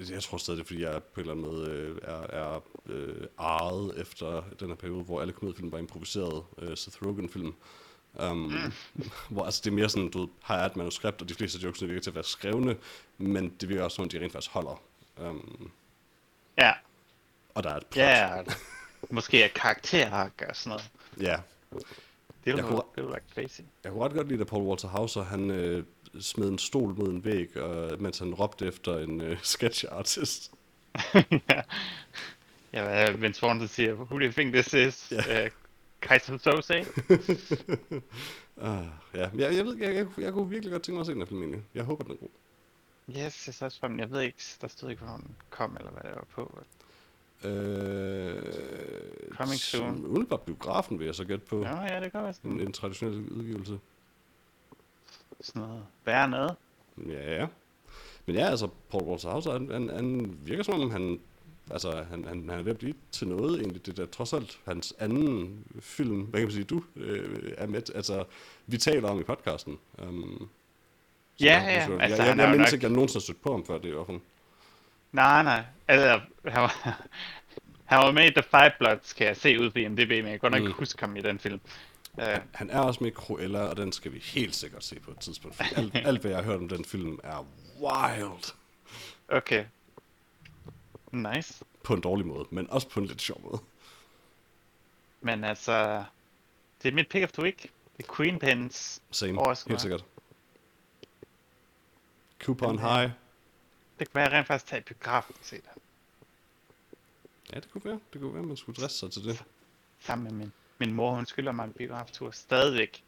[0.00, 2.26] Øh, jeg tror stadig, det er, fordi jeg på en eller anden måde øh, er,
[2.54, 7.54] er øh, arret efter den her periode, hvor alle komediefilm var improviseret øh, Seth Rogen-film.
[8.30, 8.72] Um, mm.
[9.30, 11.58] Hvor altså, det er mere sådan, du ved, har jeg et manuskript, og de fleste
[11.58, 12.76] jokes virker til at være skrevne,
[13.18, 14.82] men det virker også som om, de rent faktisk holder.
[15.20, 15.70] Um,
[16.58, 16.72] Ja,
[17.54, 18.04] og der er et plot.
[18.06, 18.42] ja,
[19.10, 20.90] måske er karakterer og sådan noget.
[21.20, 21.36] ja.
[21.72, 21.82] Det
[22.46, 23.60] Jeg ville, kunne- det ville være crazy.
[23.84, 25.84] Jeg kunne ret godt lide, at Paul Walter Hauser, han øh,
[26.20, 30.52] smed en stol mod en væg, og, mens han råbte efter en øh, sketch artist.
[32.72, 35.12] ja, ja, Vaughn så siger, who do you think this is?
[35.12, 35.44] Ja.
[35.44, 35.50] Uh,
[36.02, 36.84] Kaiser Sose?
[38.60, 38.84] Ah,
[39.14, 41.20] ja, jeg, jeg ved, jeg, jeg, jeg kunne virkelig godt tænke mig at se den
[41.20, 41.62] her film egentlig.
[41.74, 42.28] Jeg håber, den er god.
[43.10, 43.94] Yes, jeg så også.
[43.98, 46.58] Jeg ved ikke, der stod ikke, hvornår den kom, eller hvad det var på.
[47.44, 48.42] Øh,
[49.36, 50.04] Coming soon.
[50.06, 51.56] Umiddelbart biografen, vil jeg så gætte på.
[51.56, 53.78] Nå, ja, det være sådan, En, en traditionel udgivelse.
[55.46, 55.82] Sådan noget.
[56.04, 56.54] Værre noget.
[57.08, 57.46] Ja, ja.
[58.26, 61.20] Men ja, altså, Paul Walter Hauser, han, han, han virker som om, han,
[61.70, 63.86] altså, han, han, han er ved at blive til noget, egentlig.
[63.86, 67.82] Det er trods alt hans anden film, hvad kan man sige, du øh, er med,
[67.94, 68.24] altså,
[68.66, 69.78] vi taler om i podcasten.
[70.02, 70.48] Um,
[71.40, 73.42] Ja, ja, Jeg, altså, jeg, jeg, jeg jo mindes ikke, at jeg nogensinde har stødt
[73.42, 74.20] på ham før, det er i hvert fald.
[75.12, 75.64] Nej, nej.
[75.88, 77.02] Altså, han var,
[77.84, 80.24] han var med i The Five Bloods, kan jeg se ud på IMDb, men jeg
[80.24, 80.66] kan godt nok Mm.
[80.66, 81.60] ikke huske ham i den film.
[82.20, 85.10] Øh, Han er også med i Cruella, og den skal vi helt sikkert se på
[85.10, 85.62] et tidspunkt.
[85.76, 87.46] Alt, alt, hvad jeg har hørt om den film, er
[87.80, 88.54] wild.
[89.28, 89.64] okay.
[91.12, 91.64] Nice.
[91.82, 93.58] På en dårlig måde, men også på en lidt sjov måde.
[95.20, 96.04] Men altså,
[96.82, 97.62] det er mit pick of the week.
[97.96, 99.02] Det er Queen Pins.
[99.10, 99.38] Same,
[99.68, 100.04] helt sikkert.
[102.42, 102.88] Coupon her.
[102.98, 103.10] high.
[103.98, 105.64] Det kan være, at jeg rent faktisk tager i biografen og se det.
[107.52, 108.00] Ja, det kunne være.
[108.12, 109.44] Det kunne være, man skulle dresse sig til det.
[110.00, 113.02] Sammen med min, min mor, hun skylder mig en biograftur stadigvæk.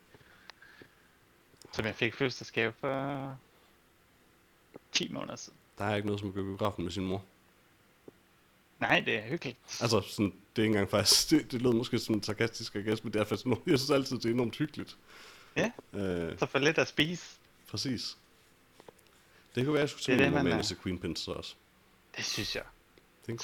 [1.72, 3.36] Som jeg fik fødselsdagsgave for
[4.92, 5.58] 10 måneder siden.
[5.78, 7.24] Der er ikke noget som at gå i biografen med sin mor.
[8.80, 9.58] Nej, det er hyggeligt.
[9.80, 11.30] Altså, sådan, det er ikke engang faktisk...
[11.30, 13.46] Det, det lød måske som en sarkastisk gæst, men det er faktisk...
[13.46, 14.96] enormt- Jeg synes altid, det er enormt hyggeligt.
[15.56, 17.38] Ja, Øh, så for lidt at spise.
[17.70, 18.16] præcis.
[19.54, 20.82] Det kunne være, at jeg skulle Det tage det, min mor man med er.
[20.82, 21.54] Queen Pins så også.
[22.16, 22.64] Det synes jeg.
[23.26, 23.38] Det en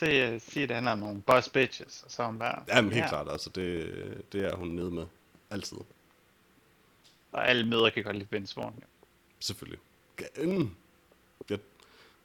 [0.00, 2.62] Se, øh, sige, at han er nogle boss bitches, og så hun bare...
[2.68, 5.06] Jamen, helt klart, altså, det, det er hun nede med.
[5.50, 5.76] Altid.
[7.32, 8.74] Og alle møder kan godt lide Vince Vaughn.
[8.80, 8.86] jo.
[9.40, 9.78] Selvfølgelig.
[10.36, 10.70] Mm.
[11.50, 11.58] Jeg,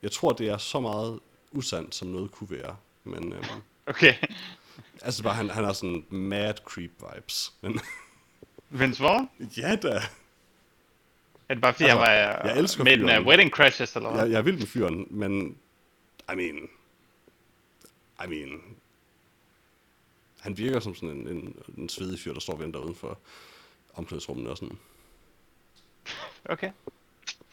[0.01, 1.19] jeg tror, det er så meget
[1.51, 2.75] usandt, som noget kunne være.
[3.03, 3.43] Men øhm,
[3.87, 4.13] Okay.
[5.01, 7.53] altså bare, han, han har sådan mad creep vibes.
[7.61, 7.79] Men
[8.79, 9.29] Vince Vaughn?
[9.57, 10.01] ja da.
[11.49, 13.21] Er det bare fordi, Altså, han var jeg elsker med fyren.
[13.21, 14.21] uh, Wedding Crashes, eller hvad?
[14.21, 15.57] Jeg, jeg er vild med fyren, men...
[16.33, 16.69] I mean...
[18.23, 18.61] I mean...
[20.39, 23.17] Han virker som sådan en, en, en svedig fyr, der står og venter uden for
[23.93, 24.77] omklædningsrummene og sådan.
[26.45, 26.71] Okay.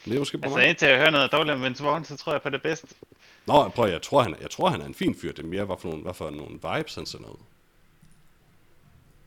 [0.05, 0.69] Men det er måske bare Altså mig.
[0.69, 2.87] indtil jeg hører noget dårligt om Vince Vaughn, så tror jeg på det bedste.
[3.45, 5.31] Nå, prøv jeg tror, han, er- jeg tror, han er en fin fyr.
[5.31, 7.37] Det er mere, hvad for nogle, hvad for nogle vibes han sender ud.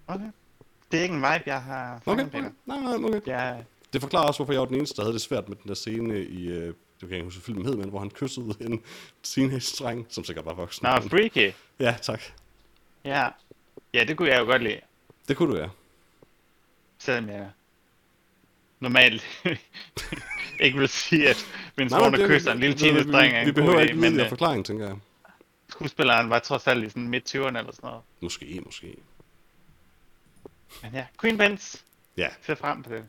[0.06, 0.30] Okay.
[0.92, 2.40] Det er ikke en vibe, jeg har Okay, okay.
[2.66, 3.20] Nej, nej, okay.
[3.26, 5.68] Jeg, Det forklarer også, hvorfor jeg var den eneste, der havde det svært med den
[5.68, 6.46] der scene i...
[6.48, 8.82] Øh, det kan ikke huske, filmen hed, men hvor han kyssede en
[9.22, 10.86] teenage-dreng, som sikkert var voksen.
[10.86, 11.52] Nå, freaky.
[11.80, 12.22] Ja, tak.
[13.04, 13.28] Ja.
[13.94, 14.80] Ja, det kunne jeg jo godt lide.
[15.28, 15.68] Det kunne du, ja.
[16.98, 17.50] Selvom jeg
[18.80, 19.22] normalt
[20.60, 23.52] ikke vil sige, at nej, Vaughn det- kysser en lille teenage-dreng er Vi, en vi
[23.52, 24.96] behøver ikke men øh, forklaring, tænker jeg.
[25.68, 28.02] skuespilleren var trods alt i sådan midt-20'erne eller sådan noget.
[28.20, 28.96] Måske, måske.
[30.82, 31.84] Men ja, Queen Pins.
[32.16, 33.08] Ja, Ser frem til det.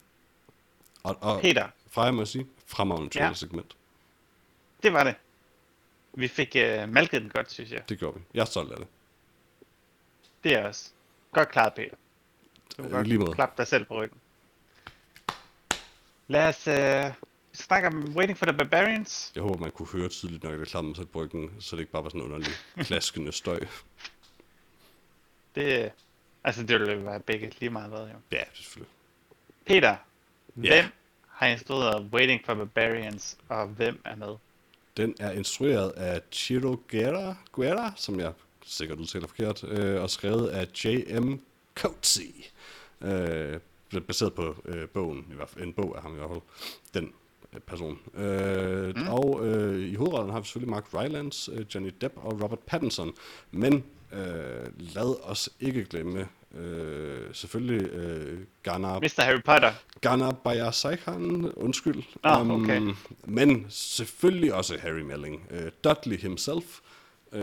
[1.03, 3.33] og, og Peter, Freja må sige, fremragende Ja.
[4.83, 5.15] Det var det.
[6.13, 7.89] Vi fik uh, malket den godt, synes jeg.
[7.89, 8.23] Det gjorde vi.
[8.33, 8.87] Jeg er stolt af det.
[10.43, 10.89] Det er også.
[11.31, 11.95] Godt klaret, Peter.
[12.77, 13.33] Du Øh, kan i lige måde.
[13.33, 14.19] klappe dig selv på ryggen.
[16.27, 17.13] Lad os uh,
[17.53, 19.31] snakke om Waiting for the Barbarians.
[19.35, 21.91] Jeg håber, man kunne høre tydeligt, når jeg klammer sig på ryggen, så det ikke
[21.91, 22.47] bare var sådan en underlig
[22.87, 23.59] klaskende støj.
[25.55, 25.91] Det,
[26.43, 28.15] altså, det ville være begge lige meget hvad, jo.
[28.31, 28.91] Ja, selvfølgelig.
[29.65, 29.95] Peter,
[30.63, 30.81] Ja.
[30.81, 30.91] hvem
[31.27, 34.35] har instrueret Waiting for Barbarians, og hvem er med?
[34.97, 38.33] Den er instrueret af Chiro Guerra, Guerra som jeg
[38.65, 41.39] sikkert udtaler forkert, øh, og skrevet af J.M.
[41.75, 42.43] Coetzee.
[43.01, 43.59] Øh,
[44.07, 46.41] baseret på øh, bogen, i hvert fald, en bog af ham i hvert fald,
[46.93, 47.13] den
[47.53, 47.99] øh, person.
[48.13, 49.07] Øh, mm.
[49.07, 53.13] Og øh, i hovedrollen har vi selvfølgelig Mark Rylance, øh, Johnny Depp og Robert Pattinson.
[53.51, 53.83] Men
[54.13, 59.21] øh, lad os ikke glemme øh, selvfølgelig øh, Ghana Mr.
[59.21, 59.71] Harry Potter.
[60.01, 62.03] Ghana Bayasaikan, undskyld.
[62.23, 62.93] Ah, okay.
[63.25, 65.47] men selvfølgelig også Harry Melling.
[65.51, 66.79] Uh, Dudley himself.
[67.31, 67.39] Uh,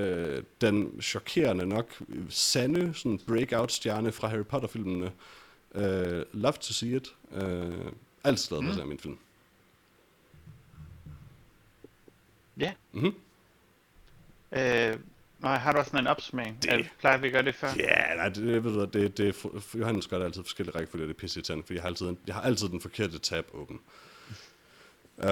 [0.61, 5.13] den chokerende nok sande sådan breakout-stjerne fra Harry Potter-filmene.
[5.71, 5.83] Uh,
[6.33, 7.15] love to see it.
[7.31, 7.93] Uh,
[8.25, 8.81] altid mm.
[8.81, 9.19] af min film.
[12.61, 12.73] Ja.
[12.93, 13.15] Mhm.
[14.53, 14.99] Øh,
[15.45, 16.63] nej, har du også sådan en opsummering?
[16.63, 16.91] Det-.
[16.99, 17.69] Plejer vi at gøre det før?
[17.79, 21.15] Ja, nej, det, ved du, det, det, for, Johannes gør det altid forskellige rækkefølge, det
[21.15, 23.81] er pisse fordi jeg har altid, jeg har altid den forkerte tab åben.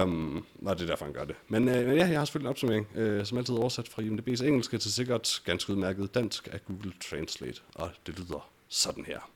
[0.02, 1.36] Um, og det er derfor, han gør det.
[1.48, 4.44] Men øh, men ja, jeg har selvfølgelig en opsummering, øh, som altid oversat fra IMDb's
[4.44, 7.60] engelske til sikkert ganske udmærket dansk af Google Translate.
[7.74, 9.30] Og det lyder sådan her.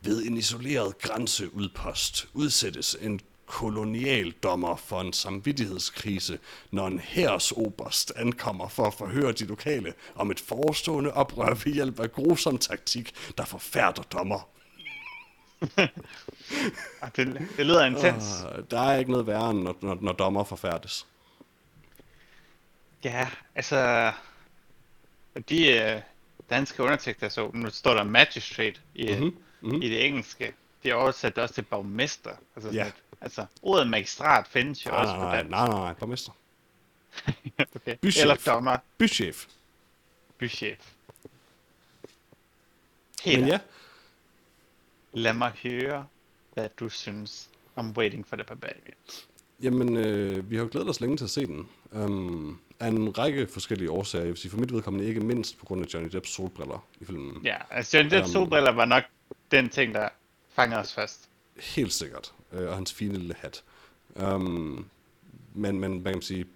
[0.00, 6.38] Ved en isoleret grænseudpost udsættes en kolonialdommer for en samvittighedskrise,
[6.70, 12.00] når en hersoberst ankommer for at forhøre de lokale om et forestående oprør ved hjælp
[12.00, 14.48] af grusom taktik, der forfærder dommer.
[17.02, 18.24] Ah, det, det lyder intens.
[18.44, 21.06] Og der er ikke noget værre, når, når, når dommer forfærdes.
[23.04, 24.12] Ja, altså...
[25.48, 26.00] De øh,
[26.50, 29.36] danske undertekster, så nu står der magistrate i, Mhm, mm-hmm.
[29.60, 29.82] mhm.
[29.82, 30.52] i det engelske.
[30.88, 32.30] De er oversat også til borgmester.
[32.56, 32.90] Altså, Ja.
[33.20, 35.50] altså ordet magistrat findes jo Nej, også nej, på dansk.
[35.50, 36.32] nej, nej, nej, borgmester.
[37.76, 37.96] okay.
[38.02, 38.22] Bychef.
[38.22, 39.46] Eller dommer, Bychef.
[40.38, 40.78] bychef.
[43.26, 43.58] Men ja,
[45.12, 46.06] Lad mig høre,
[46.54, 49.28] hvad du synes om Waiting for the Barbarians.
[49.62, 51.68] Jamen, øh, vi har jo glædet os længe til at se den.
[51.92, 54.22] Um, af en række forskellige årsager.
[54.24, 57.04] Jeg vil sige, for mit vedkommende ikke mindst på grund af Johnny Depps solbriller i
[57.04, 57.44] filmen.
[57.44, 58.32] Ja, altså Johnny Depps Øhm.
[58.32, 59.02] solbriller var nok
[59.50, 60.08] den ting, der
[60.58, 61.28] fanger os først.
[61.56, 62.32] Helt sikkert.
[62.52, 63.64] Øh, og hans fine lille hat.
[64.22, 64.86] Um,
[65.54, 66.46] men, men man kan sige,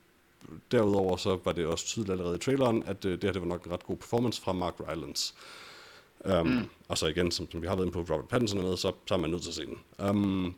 [0.72, 3.48] derudover så var det også tydeligt allerede i traileren, at øh, det her det var
[3.48, 5.34] nok en ret god performance fra Mark Rylance.
[6.24, 6.68] Um, mm.
[6.88, 8.92] Og så igen, som, som vi har været inde på, Robert Pattinson og noget, så,
[9.06, 9.78] så er man nødt til at se den.
[10.08, 10.54] Um,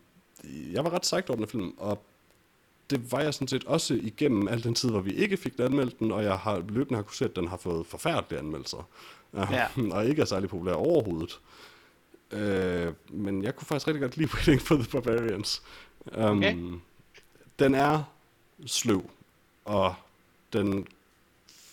[0.72, 2.02] jeg var ret psyched over den film, og
[2.90, 5.64] det var jeg sådan set også igennem al den tid, hvor vi ikke fik den
[5.64, 8.88] anmeldt den, og jeg har løbende har kunne se, at den har fået forfærdelige anmeldelser.
[9.34, 9.68] Ja.
[9.90, 11.40] og ikke er særlig populær overhovedet.
[12.30, 15.62] Øh, men jeg kunne faktisk rigtig godt lide Waiting for the Barbarians.
[16.18, 16.56] Um, Okay.
[17.58, 18.02] Den er
[18.66, 19.10] sløv,
[19.64, 19.94] og
[20.52, 20.86] den,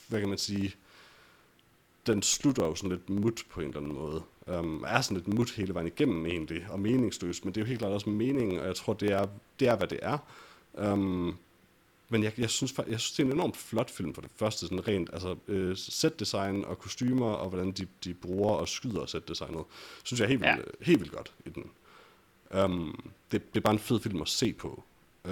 [0.08, 0.76] hvad kan man sige,
[2.08, 4.24] den slutter jo sådan lidt mut på en eller anden måde.
[4.48, 7.68] Um, er sådan lidt mut hele vejen igennem egentlig, og meningsløs, men det er jo
[7.68, 9.28] helt klart også meningen, og jeg tror, det er,
[9.60, 10.18] det er hvad det er.
[10.74, 11.38] Um,
[12.12, 14.60] men jeg, jeg, synes, jeg synes, det er en enormt flot film for det første,
[14.60, 19.64] sådan rent altså, øh, setdesign og kostymer, og hvordan de, de bruger og skyder setdesignet,
[20.04, 20.56] synes jeg er helt, Ja.
[20.56, 21.64] vildt, helt vildt godt i den.
[22.64, 24.84] Um, det, det er bare en fed film at se på.
[25.26, 25.32] Uh,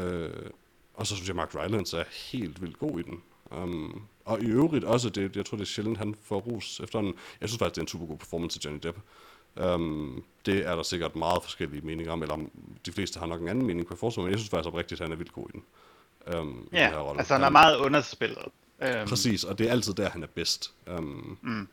[0.94, 3.22] og så synes jeg, Mark Rylance er helt vildt god i den.
[3.52, 7.14] Um, og i øvrigt også, det, jeg tror, det er sjældent, han får ros efterhånden.
[7.42, 8.98] Jeg synes faktisk, det er en super god performance til Johnny Depp.
[9.74, 12.38] Um, det er der sikkert meget forskellige meninger om, eller
[12.86, 15.06] de fleste har nok en anden mening på forsvaret, men jeg synes faktisk oprigtigt, at
[15.06, 15.64] han er vildt god i den.
[16.38, 17.20] Um, i den her Ja, rolle.
[17.20, 18.46] altså han er meget underspillet.
[18.82, 20.74] Øhm, Præcis, og det er altid der, han er bedst.
[20.98, 21.68] Um, mm.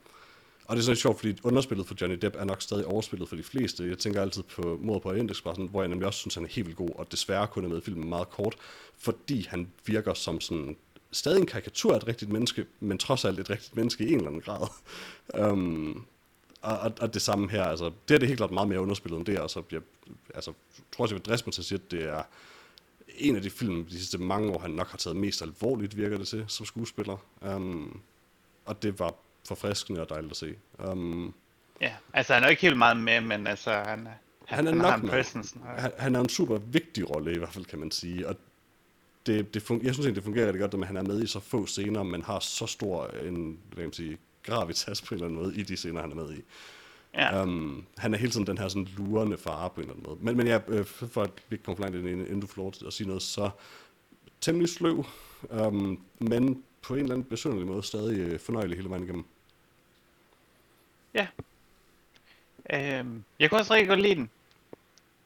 [0.65, 3.37] Og det er så sjovt, fordi underspillet for Johnny Depp er nok stadig overspillet for
[3.37, 3.89] de fleste.
[3.89, 6.67] Jeg tænker altid på Mord på Orientexpressen, hvor jeg nemlig også synes, han er helt
[6.67, 8.55] vildt god, og desværre kun er med i filmen meget kort,
[8.99, 10.77] fordi han virker som sådan
[11.13, 14.17] stadig en karikatur af et rigtigt menneske, men trods alt et rigtigt menneske i en
[14.17, 14.69] eller anden grad.
[15.53, 16.07] Um,
[16.63, 19.19] og, og, og det samme her, altså, det er det helt klart meget mere underspillet
[19.19, 19.81] end det, og så jeg,
[20.35, 20.53] altså,
[20.93, 22.23] tror også, jeg vil mig til at sige, at det er
[23.19, 26.19] en af de film de sidste mange år, han nok har taget mest alvorligt, virker
[26.19, 27.17] det til, som skuespiller.
[27.41, 28.01] Um,
[28.65, 29.15] og det var
[29.49, 30.55] forfriskende og dejligt at se.
[30.79, 31.35] Um,
[31.81, 34.07] Ja, altså han er ikke helt meget med, men altså han, han,
[34.47, 35.57] Han er han nok har en presence.
[35.65, 38.29] Han, han er en super vigtig rolle i hvert fald, kan man sige.
[38.29, 38.37] Og
[39.27, 41.27] det, det fun- jeg synes egentlig, det fungerer rigtig godt, at han er med i
[41.27, 45.17] så få scener, men har så stor en hvad kan man sige, gravitas på en
[45.17, 46.43] eller anden måde i de scener, han er med i.
[47.17, 50.07] ja, Um, han er hele tiden den her sådan lurende far på en eller anden
[50.09, 50.19] måde.
[50.25, 52.63] Men, men ja, øh, for at vi ikke kommer for langt ind, inden du får
[52.63, 53.51] lov til at sige noget, så
[54.41, 55.05] temmelig sløv,
[55.51, 59.25] um, men på en eller anden besynderlig måde stadig øh, fornøjelig hele vejen igennem.
[61.15, 61.27] ja.
[62.73, 64.31] Øhm, jeg kunne også rigtig godt lide den.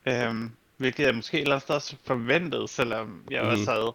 [0.06, 3.50] Øhm, hvilket jeg måske ellers også forventede, selvom jeg Mhm.
[3.50, 3.92] også havde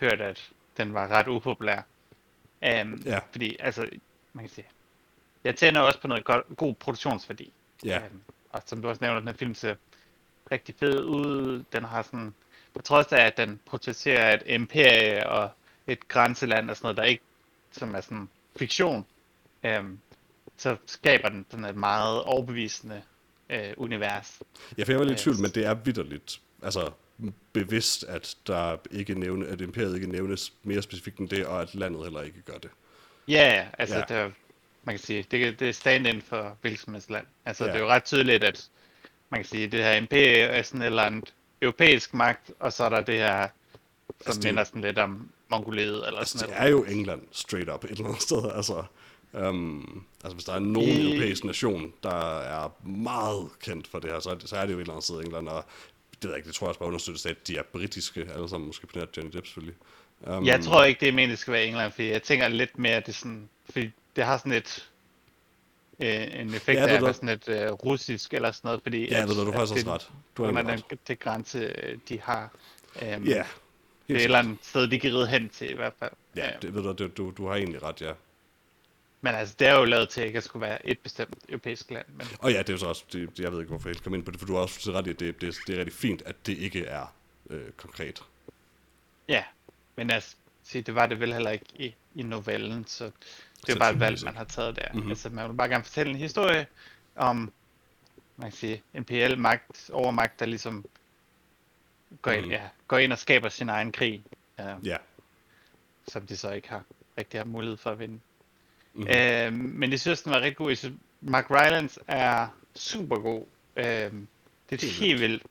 [0.00, 1.82] hørt, at den var ret upopulær.
[2.64, 3.18] Øhm, Ja.
[3.32, 3.88] Fordi, altså,
[4.32, 4.66] man kan sige,
[5.44, 7.52] jeg tænder også på noget godt, god produktionsværdi.
[7.84, 8.20] Ja, Øhm,
[8.50, 9.74] og som du også nævner, den her film ser
[10.52, 11.64] rigtig fed ud.
[11.72, 12.34] Den har sådan,
[12.74, 15.50] på trods af, at den portrætterer et imperie og
[15.86, 17.22] et grænseland og sådan noget, der ikke,
[17.72, 19.06] som er sådan fiktion,
[19.64, 19.98] øhm,
[20.56, 23.02] så skaber den sådan et meget overbevisende
[23.50, 24.42] øh, univers.
[24.78, 26.40] ja for jeg var lidt i tvivl, men det er vidderligt.
[26.62, 26.90] Altså,
[27.52, 31.74] bevidst, at der ikke nævne, at imperiet ikke nævnes mere specifikt end det, og at
[31.74, 32.70] landet heller ikke gør det.
[33.28, 34.22] Ja, altså, Ja.
[34.22, 34.30] ja.
[34.84, 37.26] Man kan sige, det, det er stand-in for hvilket som helst land.
[37.44, 37.70] Altså, Ja.
[37.70, 38.68] det er jo ret tydeligt, at
[39.30, 42.84] man kan sige, det her imperie er sådan et eller andet europæisk magt, og så
[42.84, 46.38] er der det her, som Altså, det er minder sådan lidt om Mongoliet, eller Altså,
[46.38, 46.66] sådan det noget.
[46.68, 48.50] er jo England, straight up, et eller andet sted.
[48.54, 48.84] Altså,
[49.32, 54.10] um, altså hvis der er nogen I- europæisk nation, der er meget kendt for det
[54.10, 55.64] her, så er det, så er det jo et eller andet sted England, og
[56.12, 58.26] det ved jeg ikke, det tror jeg også bare understøttes af, at de er britiske,
[58.34, 59.76] alle sammen, måske på nær Johnny Depp selvfølgelig.
[60.20, 62.78] Um, Jeg tror ikke, det er meningen, det skal være England, fordi jeg tænker lidt
[62.78, 64.90] mere, at det er sådan, fordi det har sådan et,
[66.00, 68.68] øh, en effekt Ja, det af er at være sådan et øh, russisk eller sådan
[68.68, 70.10] noget, fordi Ja, at, det, du har at faktisk det, ret.
[70.36, 71.08] Du har under egentlig den, ret.
[71.08, 72.50] det grænse, øh, de har.
[73.02, 73.46] Øhm, Ja,
[74.08, 76.10] det er et eller andet sted, de kan ride hen til i hvert fald.
[76.36, 78.12] Ja, Øhm, det ved du, det, du, du har egentlig ret, ja.
[79.20, 82.06] Men altså, det er jo lavet til at skulle være et bestemt europæisk land.
[82.16, 84.14] Men Og ja, det er jo så også, det, jeg ved ikke, hvorfor jeg kom
[84.14, 85.94] ind på det, for du har også ret i, at det, det, det er rigtig
[85.94, 87.14] fint, at det ikke er
[87.50, 88.22] øh, konkret.
[89.28, 89.44] ja,
[89.96, 93.10] men altså, sige, det var det vel heller ikke i, i novellen, så
[93.66, 94.82] det er bare et valg, man har taget der.
[94.88, 94.96] Mhm.
[94.96, 95.10] Mm-hmm.
[95.10, 96.66] Altså, man vil bare gerne fortælle en historie
[97.16, 97.52] om,
[98.36, 100.84] man kan sige, imperial magt, overmagt, der ligesom
[102.22, 102.50] går ind, Mhm.
[102.50, 104.24] ja, går ind og skaber sin egen krig,
[104.60, 104.96] øh, Ja.
[106.08, 106.82] som de så ikke har
[107.18, 108.14] rigtig har mulighed for at vinde.
[108.14, 108.20] Mhm.
[108.94, 109.08] Mm-hmm.
[109.16, 110.68] Øh, men jeg synes, den var rigtig god.
[110.68, 113.44] Jeg synes, Mark Rylance er super god.
[113.76, 114.12] Øh, det
[114.70, 115.42] er et helt vildt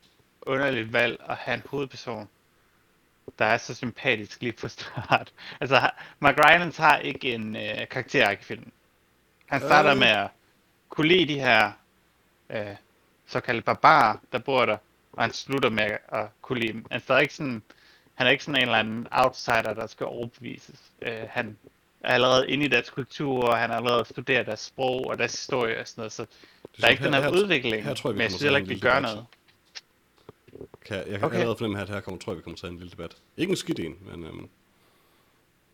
[0.42, 2.30] underligt valg at have en hovedperson,
[3.40, 5.34] der er så sympatisk lige på start.
[5.62, 8.72] Altså, Mark Rylance har ikke en øh, karakterark i filmen.
[9.46, 9.98] Han starter Øh.
[9.98, 10.28] med at
[10.90, 11.72] kunne lide de her
[12.50, 12.76] øh,
[13.28, 14.78] såkaldte barbarer, der bor der,
[15.14, 16.86] og han slutter med at kunne lide dem.
[16.92, 17.62] Han er ikke sådan
[18.14, 20.80] han er ikke sådan en eller anden outsider, der skal overbevises.
[21.02, 21.58] Øh, han
[22.04, 25.32] er allerede inde i deres kultur, og han har allerede studeret deres sprog og deres
[25.32, 26.26] historie og sådan noget, så
[26.82, 28.60] der er ikke den her, her- udvikling, her tror jeg, vi men jeg synes heller
[28.60, 29.26] ikke, vi gør noget.
[30.86, 31.36] Kan, jeg kan Okay.
[31.36, 33.18] allerede fornemme, at her kommer, tror jeg, vi kommer til at have en lille debat.
[33.38, 34.48] Ikke en skidt en, men øhm,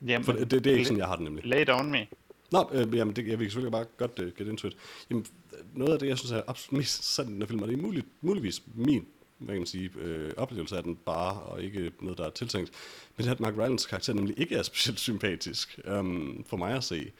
[0.05, 1.45] Jamen, for det, det, er ikke sådan, jeg har det nemlig.
[1.45, 2.07] Lay it on me.
[2.51, 4.77] Nå, øh, jamen, det, jeg vil selvfølgelig bare godt uh, get into it.
[5.09, 5.25] Jamen,
[5.73, 7.77] noget af det, jeg synes er absolut mest interessant i den her film, og det
[7.77, 9.05] er muligt, muligvis min
[9.39, 12.71] hvad kan man sige, øh, oplevelse af den bare, og ikke noget, der er tiltænkt.
[13.17, 16.75] Men det er, at Mark Rylance karakter nemlig ikke er specielt sympatisk, um, for mig
[16.75, 17.11] at se.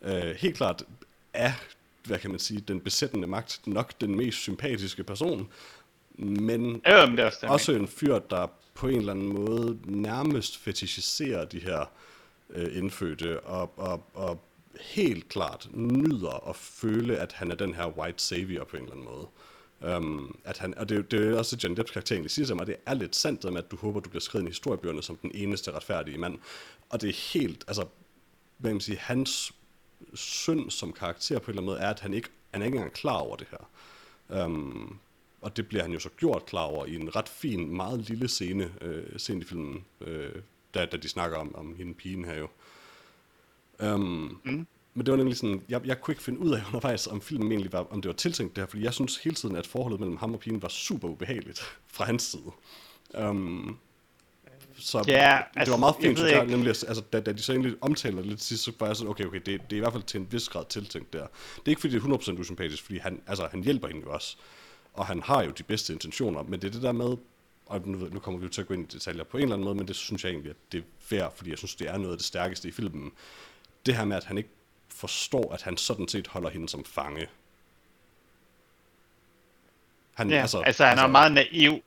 [0.00, 0.84] Uh, helt klart
[1.32, 1.52] er,
[2.04, 5.48] hvad kan man sige, den besættende magt nok den mest sympatiske person,
[6.14, 9.78] men Ja, men det er også også en fyr, der på en eller anden måde
[9.84, 11.90] nærmest fetishiserer de her
[12.50, 14.40] øh, indfødte, og, og, og
[14.80, 18.94] helt klart nyder at føle, at han er den her white savior på en eller
[18.94, 19.26] anden måde.
[19.96, 22.56] Um, at han, og det, er det er også Johnny Depps karakter egentlig siger til
[22.56, 25.16] mig, det er lidt sandt med, at du håber, du bliver skrevet i historiebøgerne som
[25.16, 26.38] den eneste retfærdige mand.
[26.90, 27.86] Og det er helt, altså,
[28.58, 29.52] hvad man sige, hans
[30.14, 32.76] synd som karakter på en eller anden måde, er, at han ikke, han er ikke
[32.76, 33.68] engang klar over det her.
[34.44, 34.98] Um,
[35.42, 38.28] og det bliver han jo så gjort klar over i en ret fin, meget lille
[38.28, 40.34] scene, øh, sent i filmen, øh,
[40.74, 42.48] da, da de snakker om, om hende pigen her jo.
[43.94, 44.66] Um, mm.
[44.94, 47.52] Men det var nemlig sådan, jeg, jeg kunne ikke finde ud af undervejs, om filmen
[47.52, 50.00] egentlig var, om det var tiltænkt det her, fordi jeg synes hele tiden, at forholdet
[50.00, 51.60] mellem ham og pigen var super ubehageligt
[51.94, 52.52] fra hans side.
[53.28, 53.78] Um,
[54.76, 57.42] så Ja, det altså, var meget jeg fint, synes jeg, nemlig, altså, da, da de
[57.42, 59.76] så egentlig omtaler det lidt sidst, så var jeg sådan, okay, okay, det, det er
[59.76, 61.26] i hvert fald til en vis grad tiltænkt der.
[61.56, 64.12] Det er ikke fordi, det er 100% usympatisk, fordi han, altså, han hjælper hende jo
[64.12, 64.36] også,
[64.94, 67.16] og han har jo de bedste intentioner, men det er det der med,
[67.66, 69.54] og nu, nu kommer vi jo til at gå ind i detaljer på en eller
[69.54, 71.88] anden måde, men det synes jeg egentlig, at det er fair, fordi jeg synes, det
[71.88, 73.12] er noget af det stærkeste i filmen.
[73.86, 74.50] Det her med, at han ikke
[74.88, 77.26] forstår, at han sådan set holder hende som fange.
[80.14, 81.82] Han, Ja, altså, altså han er meget naiv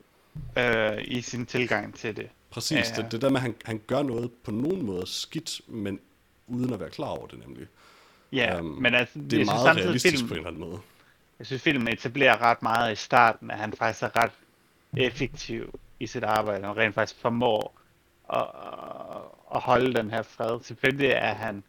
[0.58, 2.28] øh, i sin tilgang til det.
[2.50, 3.02] Præcis, Ja.
[3.02, 6.00] Det, det der med, at han, han gør noget på nogen måde skidt, men
[6.46, 7.66] uden at være klar over det nemlig.
[8.32, 10.60] Ja, Øhm, men altså, Det er synes meget samtidig, realistisk film, på en eller anden
[10.68, 10.78] måde.
[11.38, 14.32] Jeg synes, filmen etablerer ret meget i starten, at han faktisk er ret
[14.96, 17.74] effektiv i sit arbejde, og rent faktisk formår
[18.32, 18.46] at,
[19.54, 20.60] at holde den her fred.
[20.62, 21.62] Selvfølgelig er han,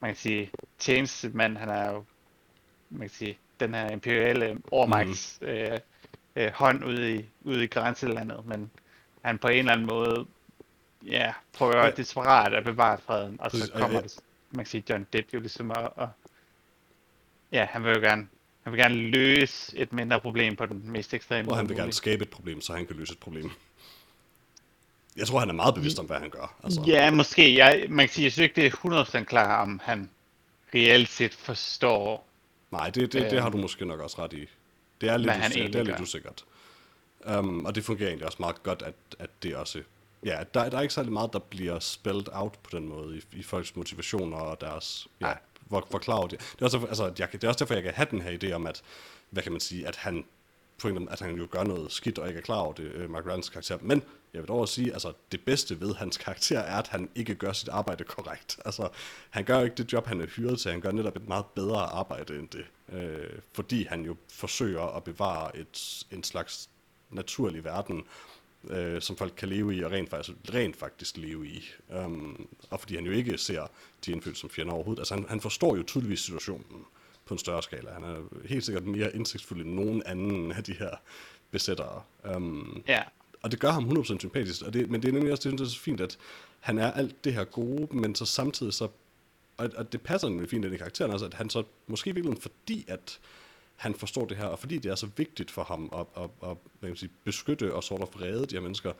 [0.00, 2.04] man kan sige, tjenestemand, han er jo,
[2.90, 5.46] man kan sige, den her imperiale overmagts mm.
[5.46, 5.80] øh,
[6.36, 8.70] øh, hånd ude i, ude i grænselandet, men
[9.22, 10.26] han på en eller anden måde,
[11.06, 11.90] ja, prøver Ja.
[11.90, 14.18] desperat at bevare freden, og så kommer det,
[14.50, 16.08] man kan sige, John Depp jo ligesom og, og
[17.52, 18.28] ja, han vil jo gerne,
[18.66, 21.92] han vil gerne løse et mindre problem på den mest ekstreme Og han vil gerne
[21.92, 23.50] skabe et problem, så han kan løse et problem.
[25.16, 26.54] Jeg tror, han er meget bevidst om, hvad han gør.
[26.64, 27.56] Altså, Ja, måske.
[27.56, 30.10] Jeg, man kan sige, jeg synes ikke, det er 100% klar, om han
[30.74, 32.26] reelt set forstår.
[32.70, 34.46] Nej, det, det, det har Øhm, du måske nok også ret i.
[35.00, 36.02] Det er lidt, usikkert, det er lidt gør.
[36.02, 36.44] usikkert.
[37.38, 39.82] Um, og det fungerer egentlig også meget godt, at, at det også...
[40.24, 43.22] Ja, der, der er ikke særlig meget, der bliver spelled out på den måde i,
[43.38, 45.08] i folks motivationer og deres...
[45.20, 45.32] Ja
[45.68, 46.30] hvor, hvor klar det.
[46.40, 48.38] Det er, også derfor, altså, jeg, det er også derfor, jeg kan have den her
[48.38, 48.82] idé om, at,
[49.30, 50.24] hvad kan man sige, at han,
[50.78, 53.26] pointen at han jo gør noget skidt og ikke er klar over det, øh, Mark
[53.26, 53.78] Rylance karakter.
[53.80, 54.02] Men
[54.32, 57.34] jeg vil dog også sige, altså det bedste ved hans karakter er, at han ikke
[57.34, 58.58] gør sit arbejde korrekt.
[58.64, 58.88] Altså,
[59.30, 60.70] han gør ikke det job, han er hyret til.
[60.70, 62.66] Han gør netop et meget bedre arbejde end det.
[62.92, 66.68] Øh, fordi han jo forsøger at bevare et, en slags
[67.10, 68.04] naturlig verden,
[68.70, 71.64] øh, som folk kan leve i, og rent faktisk, rent faktisk leve i.
[72.04, 73.70] Um, og fordi han jo ikke ser
[74.06, 75.00] de indfødte som fjender overhovedet.
[75.00, 76.84] Altså han, han forstår jo tydeligvis situationen
[77.26, 77.90] på en større skala.
[77.92, 78.16] Han er
[78.48, 80.90] helt sikkert mere indsigtsfuld end nogen anden af de her
[81.50, 82.02] besættere.
[82.36, 83.02] Um, Ja,
[83.42, 85.60] og det gør ham 100% sympatisk, og det, men det er nemlig også det, synes
[85.60, 86.18] jeg er så fint, at
[86.60, 88.88] han er alt det her gode, men så samtidig så,
[89.56, 92.12] og, og det passer nemlig fint ind i karakteren også, at han så måske i
[92.12, 93.20] virkeligheden, fordi at
[93.76, 96.56] han forstår det her, og fordi det er så vigtigt for ham at, at, at
[96.80, 98.92] hvad kan sige, beskytte og sort of redde de her mennesker,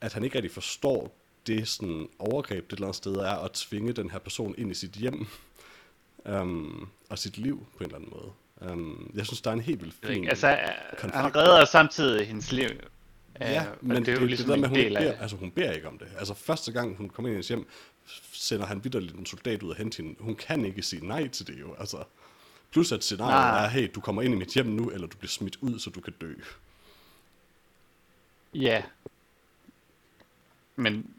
[0.00, 1.16] at han ikke rigtig forstår
[1.46, 4.70] det sådan overgreb, det et eller andet sted er at tvinge den her person ind
[4.70, 5.26] i sit hjem
[6.24, 8.32] um, og sit liv på en eller anden måde.
[8.72, 10.28] Um, jeg synes, der er en helt vildt fin...
[10.28, 10.58] Altså,
[10.90, 11.14] konflikt.
[11.14, 12.68] han redder samtidig hendes liv.
[13.40, 15.22] Ja, og men det, det er jo ligesom det der med, hun ikke af beder,
[15.22, 16.08] altså hun beder ikke om det.
[16.18, 17.66] Altså første gang hun kommer ind i hendes hjem,
[18.32, 20.16] sender han vidderligt en soldat ud og hente hende.
[20.20, 21.96] Hun kan ikke sige nej til det jo, altså.
[22.74, 23.64] Plus at scenariet Nej.
[23.64, 25.90] er, hey, du kommer ind i mit hjem nu, eller du bliver smidt ud, så
[25.90, 26.34] du kan dø.
[28.54, 28.82] Ja.
[30.76, 31.10] Men...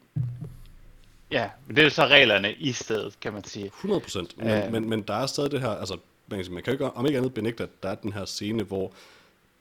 [1.32, 3.66] Ja, men det er jo så reglerne i stedet, kan man sige.
[3.66, 4.38] 100 procent.
[4.38, 4.70] Men, Ja.
[4.70, 5.97] men, men der er stadig det her, altså
[6.28, 8.64] man man kan jo ikke, om ikke andet benægte, at der er den her scene,
[8.64, 8.93] hvor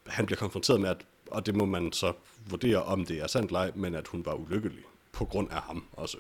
[0.07, 0.97] han bliver konfronteret med, at,
[1.31, 2.13] og det må man så
[2.47, 4.85] vurdere, om det er sandt ej, men at hun var ulykkelig.
[5.13, 6.17] På grund af ham også.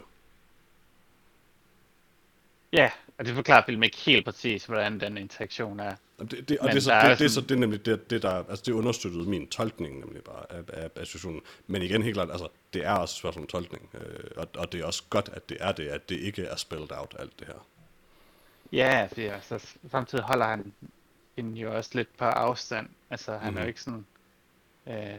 [2.72, 5.94] Ja, og det forklarer filmen ikke helt præcis, hvordan den interaktion er.
[6.18, 8.10] Det, det, og Men det er, så, er det, det, så det er nemlig det,
[8.10, 11.40] det der, altså det understøttede min tolkning nemlig bare af, af, af situationen.
[11.66, 14.72] Men igen helt klart, altså det er også et spørgsmål om tolkning, øh, og, og
[14.72, 17.38] det er også godt, at det er det, at det ikke er spelled out alt
[17.38, 17.66] det her.
[18.72, 20.72] Ja, fordi altså, samtidig holder han
[21.36, 22.88] hende jo også lidt på afstand.
[23.10, 23.56] Altså, han mm.
[23.56, 23.60] er Mhm.
[23.60, 24.06] jo ikke sådan...
[24.88, 25.18] Øh,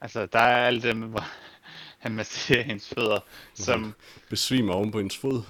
[0.00, 1.24] altså, der er alt det, hvor
[2.04, 3.20] han masserer hendes fødder,
[3.54, 3.94] som...
[4.30, 5.42] Besvimer oven på hendes fod.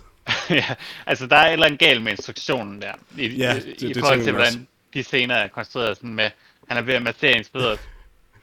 [0.54, 0.74] ja,
[1.06, 2.92] altså, der er et eller andet galt med instruktionen der.
[3.18, 6.30] I, Ja, i, det- i det forhold til, hvordan de scener er konstrueret sådan med...
[6.68, 7.76] Han er ved at massere fødder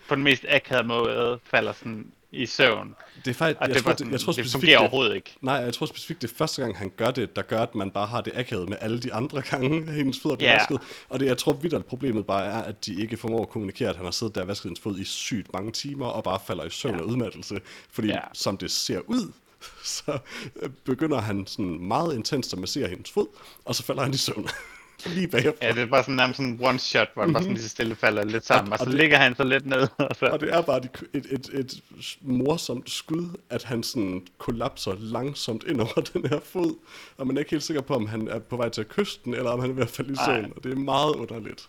[0.10, 2.96] på den mest akavede måde, falder sådan i søvn.
[3.26, 4.82] Det er faktisk, Og jeg, det, tror, det, sådan, jeg tror det specifikt, fungerer det,
[4.82, 5.36] overhovedet ikke.
[5.42, 7.92] nej, jeg tror specifikt, det er første gang, han gør det, der gør, at man
[7.92, 10.58] bare har det akavet med alle de andre gange, hendes fødder bliver Ja.
[10.58, 10.80] vasket.
[11.10, 13.90] Og det, jeg tror vidt, at problemet bare er, at de ikke formår at kommunikere,
[13.90, 16.40] at han har siddet der og vasket hendes fod i sygt mange timer, og bare
[16.48, 17.00] falder i søvn Ja.
[17.02, 17.62] af udmattelse.
[17.92, 18.20] Fordi Ja.
[18.34, 19.32] som det ser ud,
[19.98, 20.18] så
[20.62, 23.28] øh, begynder han sådan meget intenst at massere hendes fod,
[23.66, 24.48] og så falder han i søvn.
[25.06, 25.68] Lige bagefter.
[25.68, 27.64] Ja, det er bare sådan nærmest sådan en one shot, hvor han bare sådan lige
[27.64, 30.16] så stille falder lidt sammen, og, og så det- ligger han så lidt ned, og
[30.20, 30.26] så...
[30.26, 31.82] Og det er bare et, et, et, et
[32.22, 36.76] morsomt skud, at han sådan kollapser langsomt ind over den her fod,
[37.18, 38.86] og man er ikke helt sikker på, om han er på vej til
[39.26, 41.68] den, eller om han er ved at falde i søvn, og det er meget underligt.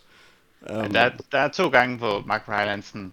[0.70, 3.12] Men der, er- der er to gange, hvor Mark Rylandsen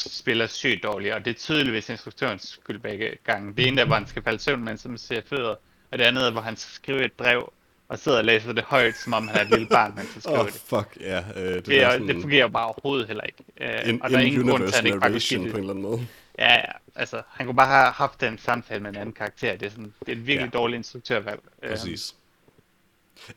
[0.00, 3.54] spiller sygt dårligt, og det er tydeligvis instruktørens skyld begge gange.
[3.56, 5.54] Det ene er, hvor han skal falde søvn, mens han ser fødder,
[5.90, 7.52] og det andet er, hvor han skriver et brev,
[7.88, 10.22] og sidder og læser det højt, som om han er et lille barn, mens han
[10.22, 10.54] skriver oh, det.
[10.54, 11.18] fuck, ja.
[11.36, 13.44] Øh, det, Det, er sådan det fungerer bare overhovedet heller ikke.
[13.60, 15.44] Øh, en, og der er ingen grund til, at han ikke bare kunne sige på
[15.44, 15.58] en det.
[15.58, 16.06] eller anden måde.
[16.38, 16.62] Ja, ja,
[16.94, 19.56] altså, han kunne bare have haft den samtale med en anden karakter.
[19.56, 20.58] Det er, sådan, det er et virkelig Ja.
[20.58, 21.40] dårligt instruktørvalg.
[21.62, 22.14] Øh, Præcis.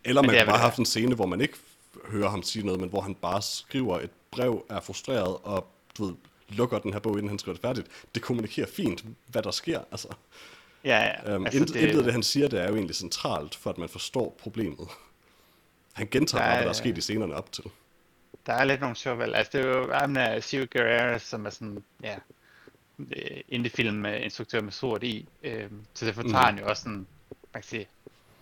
[0.03, 1.53] Eller man det kan bare have det haft en scene, hvor man ikke
[2.11, 6.05] hører ham sige noget, men hvor han bare skriver et brev, er frustreret og du
[6.05, 6.13] ved,
[6.53, 7.87] lukker den her bog, inden han skriver det færdigt.
[8.15, 9.81] Det kommunikerer fint, hvad der sker.
[9.91, 10.07] Altså,
[10.83, 11.35] Ja, ja.
[11.35, 13.77] um, altså, intet, intet af det, han siger, det er jo egentlig centralt, for at
[13.77, 14.87] man forstår problemet.
[15.93, 17.63] Han gentager bare, hvad der er sket i scenerne op til.
[18.45, 19.35] Der er lidt nogle sjove valg.
[19.35, 22.15] Altså, det er jo ham der Guerrero, som er sådan, ja,
[22.99, 25.27] øh, indie-film med instruktør med sort i.
[25.43, 26.45] Øh, så derfor tager Mhm.
[26.45, 27.07] han jo også sådan,
[27.53, 27.87] man kan sige,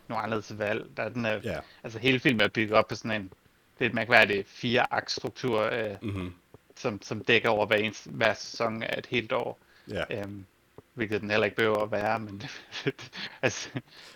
[0.07, 0.85] nogle anderledes valg.
[0.97, 1.59] Der er den her, Ja.
[1.83, 3.31] altså hele filmen er bygget op på sådan en
[3.79, 6.33] lidt mærkværdig fire akt struktur, øh, Mm-hmm.
[6.79, 9.59] Som, som dækker over hver, eneste, hver sæson af et helt år.
[9.89, 10.03] Ja.
[10.21, 10.45] Øhm,
[10.93, 12.41] hvilket den heller ikke behøver at være, men
[13.41, 13.69] altså,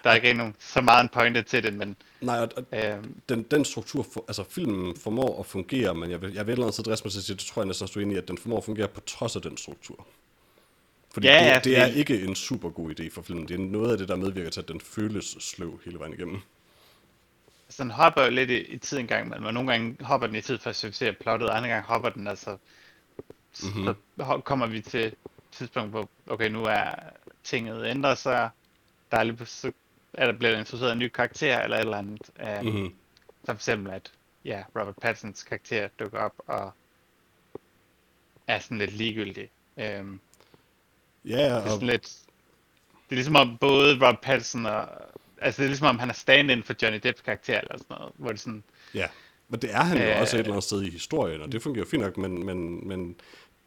[0.04, 3.16] der er ikke nogen, så meget en pointe til det, men Nej, og, og øhm,
[3.30, 6.56] den, den struktur, for, altså filmen formår at fungere, men jeg vil, jeg vil et
[6.56, 8.16] eller andet sted mig til at sige, det tror jeg næsten også, du er enig
[8.16, 10.08] i, at den formår at fungere på trods af den struktur.
[11.14, 13.48] Fordi Ja, det, ja, det er fordi- ikke en super god idé for filmen.
[13.48, 16.38] Det er noget af det, der medvirker til, at den føles sløv hele vejen igennem.
[17.78, 20.36] Den hopper jo lidt i, i tid en gang imellem, og nogle gange hopper den
[20.36, 22.58] i tid for at servicere plottet, og andre gange hopper den altså...
[23.64, 23.86] Mm-hmm.
[23.86, 25.16] Så ho- kommer vi til et
[25.52, 26.96] tidspunkt, hvor okay, nu er
[27.44, 28.50] tinget ændret sig,
[29.12, 29.72] der er lige så
[30.14, 32.30] er der blevet introduceret en ny karakter, eller et eller andet.
[32.40, 32.82] Um, mm-hmm.
[32.82, 32.96] Mhm.
[33.42, 34.12] Så for eksempel, at
[34.46, 36.72] ja, Robert Pattinsons karakter dukker op, og
[38.48, 39.50] er sådan lidt ligegyldig.
[39.76, 40.20] Um,
[41.26, 42.04] Ja, det er og, sådan lidt...
[42.92, 44.88] Det er ligesom om både Robert Pattinson og...
[45.44, 48.14] Altså det er ligesom om han er stand-in for Johnny Depps karakter, eller sådan noget,
[48.18, 48.64] hvor det sådan...
[48.94, 49.08] ja.
[49.50, 50.22] Men det er han jo Øh.
[50.22, 53.16] også et eller andet sted i historien, og det fungerer fint nok, men, men, men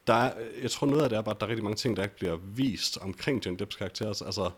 [0.06, 1.96] der er, jeg tror noget af det er bare, at der er rigtig mange ting,
[1.96, 4.08] der ikke bliver vist omkring Johnny Depps karakter.
[4.08, 4.50] Altså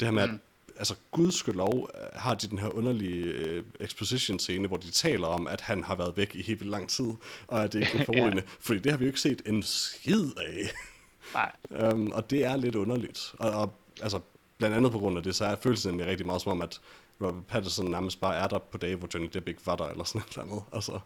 [0.00, 0.30] det her med, at
[0.78, 5.60] altså gudskelov øh, har de den her underlige øh, exposition-scene, hvor de taler om, at
[5.60, 7.10] han har været væk i helt lang tid,
[7.46, 10.26] og at det ikke er forrygende, fordi det har vi jo ikke set en skid
[10.36, 10.70] af.
[11.34, 11.52] Nej,
[11.92, 13.34] Um, og det er lidt underligt.
[13.38, 14.20] Og, og altså,
[14.58, 16.80] blandt andet på grund af det, så er følelsen nemlig rigtig meget som om, at
[17.20, 20.04] Robert Pattinson nærmest bare er der på dage, hvor Johnny Depp ikke var der, eller
[20.04, 20.62] sådan et eller andet.
[20.72, 21.00] Altså,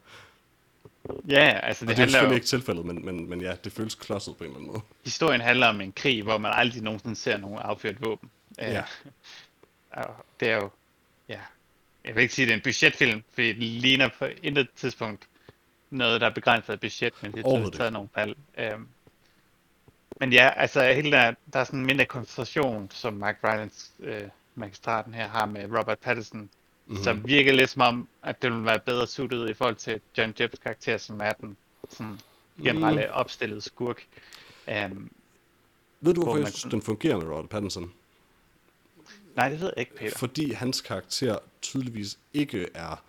[1.28, 2.34] ja, altså det, det er selvfølgelig jo...
[2.34, 4.82] ikke tilfældet, men, men, men ja, det føles klodset på en eller anden måde.
[5.04, 8.30] Historien handler om en krig, hvor man aldrig nogensinde ser nogen affyret våben.
[8.60, 8.84] Øh, Ja.
[10.02, 10.70] og det er jo...
[11.28, 11.40] Ja,
[12.04, 15.28] jeg vil ikke sige, at det er en budgetfilm, fordi det ligner på intet tidspunkt
[15.90, 18.36] noget, der er begrænset af budget, men det er tydeligt taget nogle valg.
[18.58, 18.88] Øhm,
[20.22, 24.22] men ja, altså hele der, der er sådan en mindre koncentration, som Mike Rylance, øh,
[24.54, 27.04] magistraten her, har med Robert Pattinson, mm-hmm.
[27.04, 30.34] som virker lidt som om, at det ville være bedre suited i forhold til John
[30.38, 31.56] Depps karakter, som er den
[31.90, 32.20] sådan
[32.62, 33.12] generelle mm.
[33.12, 34.06] opstillede skurk.
[34.66, 35.10] Um,
[36.00, 37.92] Ved du, Hvor hvorfor jeg synes, den fungerer med Robert Pattinson?
[39.36, 40.18] nej, det ved jeg ikke, Peter.
[40.18, 43.02] Fordi hans karakter tydeligvis ikke er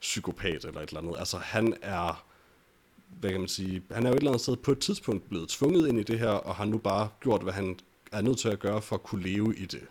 [0.00, 1.18] psykopat eller et eller andet.
[1.18, 2.24] Altså han er,
[3.20, 5.48] hvad kan man sige, han er jo et eller andet sted på et tidspunkt blevet
[5.48, 7.78] tvunget ind i det her, og har nu bare gjort, hvad han
[8.12, 9.82] er nødt til at gøre for at kunne leve i det.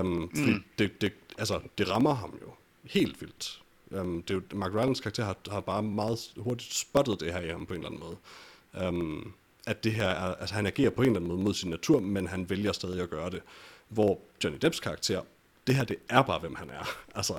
[0.00, 0.64] Um, fordi mm.
[0.78, 2.52] det, det, altså, det rammer ham jo
[2.84, 3.62] helt vildt.
[3.90, 7.40] Um, det er jo, Mark Rylance karakter har, har bare meget hurtigt spottet det her
[7.40, 8.88] i ham på en eller anden måde.
[8.88, 9.32] Um,
[9.66, 12.00] at det her er, altså han agerer på en eller anden måde mod sin natur,
[12.00, 13.42] men han vælger stadig at gøre det.
[13.88, 15.22] Hvor Johnny Depps karakter,
[15.66, 16.88] det her det er bare, hvem han er.
[17.16, 17.34] Altså,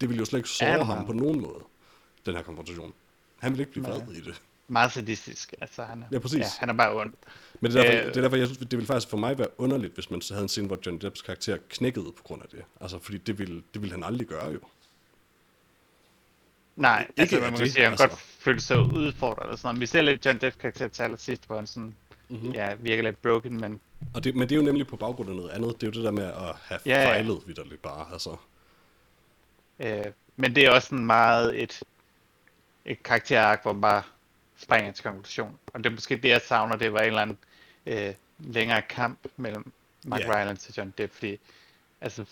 [0.00, 1.60] det vil jo slet ikke såre ham på nogen måde,
[2.26, 2.92] den her konfrontation.
[3.38, 4.42] Han vil ikke blive vred i det.
[4.68, 5.54] Meget sadistisk.
[5.60, 6.38] Altså, han er, Ja, præcis.
[6.38, 7.12] Ja, han er bare ond.
[7.60, 8.06] Men det er, derfor, Øh.
[8.08, 10.34] det er derfor, jeg synes, det ville faktisk for mig være underligt, hvis man så
[10.34, 12.62] havde en scene, hvor Johnny Depps karakter knækkede på grund af det.
[12.80, 14.60] Altså, fordi det ville, det ville han aldrig gøre jo.
[16.76, 18.08] Nej, Ikke altså man kan det, sige, at han altså.
[18.08, 19.42] godt føle sig udfordret.
[19.44, 19.80] Eller sådan noget.
[19.80, 21.94] Vi ser lidt John Depp karakter til allersidst, hvor han sådan,
[22.30, 22.38] Mhm.
[22.40, 22.52] mm-hmm.
[22.54, 23.80] ja, virker lidt broken, men
[24.14, 25.74] Og det, men det er jo nemlig på baggrund af noget andet.
[25.74, 27.06] Det er jo det der med at have Ja, ja.
[27.08, 28.06] fejlet vidderligt bare.
[28.12, 28.36] Altså.
[29.80, 30.04] Øh,
[30.36, 31.82] men det er også sådan meget et,
[32.84, 34.02] et karakterark, hvor man bare
[34.58, 35.58] springer til konklusion.
[35.66, 37.38] Og det er måske det, jeg savner, det var en eller anden
[37.86, 39.72] øh, længere kamp mellem
[40.04, 40.30] Mark yeah.
[40.30, 41.38] Rylance og John Depp, fordi
[42.00, 42.24] altså,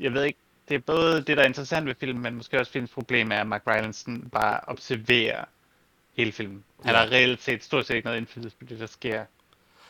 [0.00, 0.38] jeg ved ikke,
[0.68, 3.40] det er både det, der er interessant ved filmen, men måske også filmens problem er,
[3.40, 5.44] at Mark Rylance bare observerer
[6.16, 6.64] hele filmen.
[6.84, 7.00] Han Ja.
[7.00, 9.24] har reelt set stort set ikke noget indflydelse på det, der sker.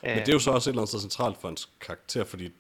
[0.03, 2.53] Men det er jo så også et eller andet sted centralt for hans karakter, fordi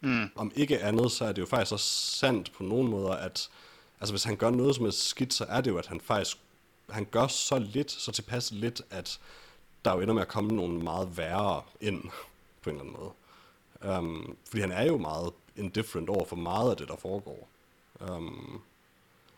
[0.00, 0.30] Mm.
[0.34, 1.86] om ikke andet, så er det jo faktisk også
[2.16, 3.48] sandt på nogle måder, at
[4.00, 6.36] altså hvis han gør noget som er skidt, så er det jo, at han faktisk
[6.90, 9.20] han gør så lidt, så tilpas lidt, at
[9.84, 12.02] der jo ender med at komme nogle meget værre ind
[12.62, 13.12] på en eller anden måde.
[13.98, 17.48] Um, fordi han er jo meget indifferent over for meget af det, der foregår.
[18.10, 18.62] Um,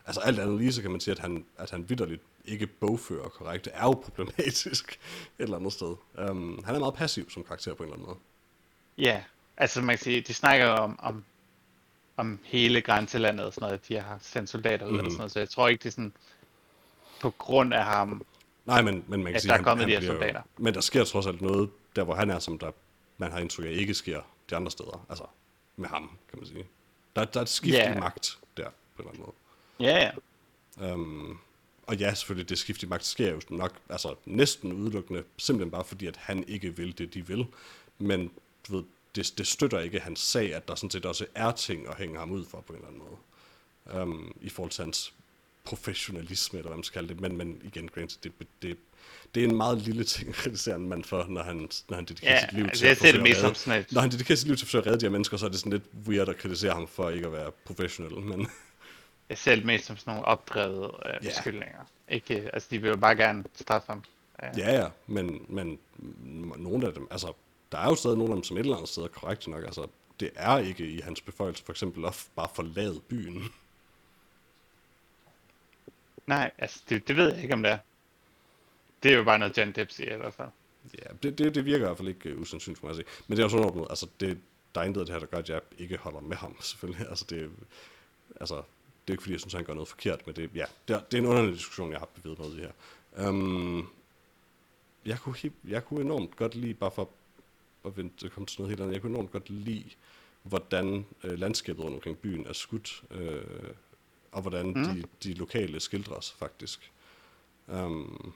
[0.06, 3.28] altså alt andet lige, så kan man sige, at han, at han vidderligt ikke bogfører
[3.28, 4.92] korrekt, er jo problematisk
[5.38, 5.96] et eller andet sted.
[6.30, 8.18] Um, han er meget passiv som karakter på en eller anden måde.
[8.98, 9.22] Ja,
[9.56, 11.24] altså man kan sige, de snakker om, om,
[12.16, 14.96] om hele grænselandet og sådan noget, de har sendt soldater ud mm.
[14.96, 14.98] Mhm.
[14.98, 16.12] eller sådan noget, så jeg tror ikke, det er sådan
[17.20, 18.22] på grund af ham.
[18.66, 20.12] Nej, men, men man kan At sige, der er han- kommet han de her bliver
[20.12, 20.42] jo- soldater.
[20.58, 22.70] Men der sker trods alt noget, der hvor han er, som der,
[23.18, 25.06] man har indtryk af ikke sker de andre steder.
[25.08, 25.24] Altså
[25.76, 26.66] med ham, kan man sige.
[27.16, 27.96] Der, der er et skift Ja.
[27.96, 28.64] i magt der,
[28.96, 29.34] på en eller anden måde.
[29.90, 30.10] Ja,
[30.78, 30.92] ja.
[30.94, 31.38] Um,
[31.86, 35.84] og ja, selvfølgelig, det skift i magt sker jo nok altså, næsten udelukkende, simpelthen bare
[35.84, 37.46] fordi, at han ikke vil det, de vil.
[37.98, 38.30] Men
[38.68, 41.88] du ved, det, det støtter ikke hans sag, at der sådan set også er ting
[41.88, 44.02] at hænge ham ud for på en eller anden måde.
[44.02, 45.14] Um, I forhold til hans
[45.68, 47.20] professionalisme, eller hvad man skal kalde det.
[47.20, 48.76] Men, men igen, granted, det, det,
[49.34, 52.04] det er en meget lille ting at kritisere en mand for, når han, når han
[52.04, 54.00] dedikerer Ja, sit liv altså, til jeg at det at mest som redde- sådan Når
[54.00, 55.58] han dedikerer sit liv til at forsøge at redde de her mennesker, så er det
[55.58, 58.20] sådan lidt weird at kritisere ham for ikke at være professionel.
[58.20, 58.48] Men
[59.28, 61.28] Jeg ser det mest som sådan nogle opdrevet øh, Ja.
[61.28, 61.88] beskyldninger.
[62.08, 64.04] Ikke, altså, de vil jo bare gerne straffe ham.
[64.42, 65.78] Øh, Ja, ja, men, men
[66.58, 67.32] nogle af dem, altså,
[67.72, 69.64] der er jo stadig nogle af dem, som et eller andet sted er korrekt nok,
[69.64, 69.86] altså,
[70.20, 73.44] det er ikke i hans beføjelse, for eksempel at bare forlade byen.
[76.28, 77.78] Nej, altså, det, det ved jeg ikke, om det er.
[79.02, 80.48] Det er jo bare noget, John Depp siger i hvert fald.
[80.94, 83.04] Ja, det, det, det virker i hvert fald ikke uh, usandsynligt for mig at se.
[83.26, 84.38] Men det er jo sådan noget, altså, det,
[84.74, 87.06] der er intet af det her, der gør, at jeg ikke holder med ham, selvfølgelig.
[87.08, 87.50] Altså, det,
[88.40, 88.64] altså, det
[89.08, 91.18] er ikke fordi, jeg synes, han gør noget forkert, men det, ja, det, er, det
[91.18, 93.28] er en underlig diskussion, jeg har bevæget med i her.
[93.28, 93.90] Um,
[95.06, 95.36] jeg, kunne,
[95.68, 97.10] jeg kunne enormt godt lide, bare for
[97.84, 99.90] at vente, at komme til noget helt andet, jeg kunne enormt godt lide,
[100.42, 103.42] hvordan øh, landskabet rundt omkring byen er skudt, øh,
[104.32, 104.84] og hvordan mm.
[104.84, 106.92] de, de lokale skildres faktisk.
[107.66, 108.32] Um,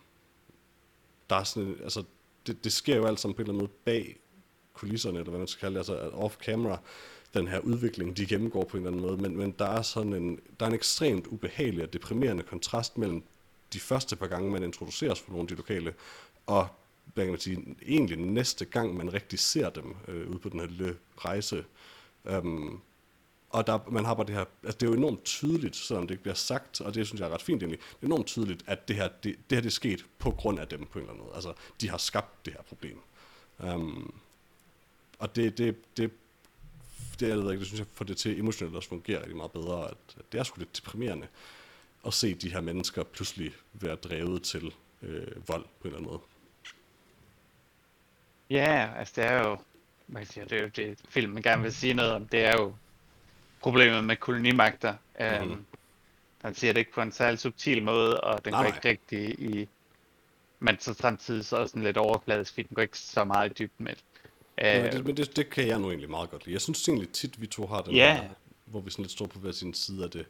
[1.30, 2.05] der er sådan, altså,
[2.47, 4.18] det, det sker jo alt sammen på en eller anden måde bag
[4.72, 6.78] kulisserne, eller hvad man skal kalde det, altså off-camera,
[7.34, 10.12] den her udvikling, de gennemgår på en eller anden måde, men, men der er sådan
[10.12, 13.22] en, der er en ekstremt ubehagelig og deprimerende kontrast mellem
[13.72, 15.95] de første par gange, man introduceres for nogle af de lokale,
[16.47, 16.68] og
[17.14, 20.61] hvad kan man sige, egentlig næste gang, man rigtig ser dem øh, ude på den
[20.61, 21.64] her lille rejse.
[22.24, 22.80] Um,
[23.53, 26.15] og der, man har bare det her, altså det er jo enormt tydeligt, selvom det
[26.15, 28.65] ikke bliver sagt, og det synes jeg er ret fint egentlig, det er enormt tydeligt,
[28.67, 31.03] at det her, det, det her det er sket på grund af dem på en
[31.03, 31.35] eller anden måde.
[31.35, 33.01] Altså, de har skabt det her problem.
[33.59, 34.21] Um,
[35.19, 36.11] og det, det, det,
[37.21, 39.53] det, jeg ved ikke, det synes jeg får det til emotionelt også fungere rigtig meget
[39.53, 41.27] bedre, at, at det er sgu lidt deprimerende
[42.07, 46.11] at se de her mennesker pludselig være drevet til øh, vold på en eller anden
[46.11, 46.21] måde.
[48.51, 49.59] Ja, altså det er jo,
[50.09, 52.75] man siger, det er jo det filmen gerne vil sige noget om, det er jo
[53.63, 54.95] problemet med kolonimagter.
[55.21, 55.51] Mhm.
[55.51, 55.67] Um,
[56.43, 58.77] han siger det ikke på en særlig subtil måde, og den Nej, går nej.
[58.77, 59.69] ikke rigtig i,
[60.61, 63.55] men så samtidig så også sådan lidt overfladisk, fordi den går ikke så meget i
[63.55, 64.05] dybden med det.
[64.59, 66.55] Øh, det, men det, det kan jeg nu egentlig meget godt lide.
[66.55, 68.15] Jeg synes egentlig tit, vi to har den Ja.
[68.15, 68.29] her,
[68.65, 70.27] hvor vi sådan lidt står på hver sin side af det,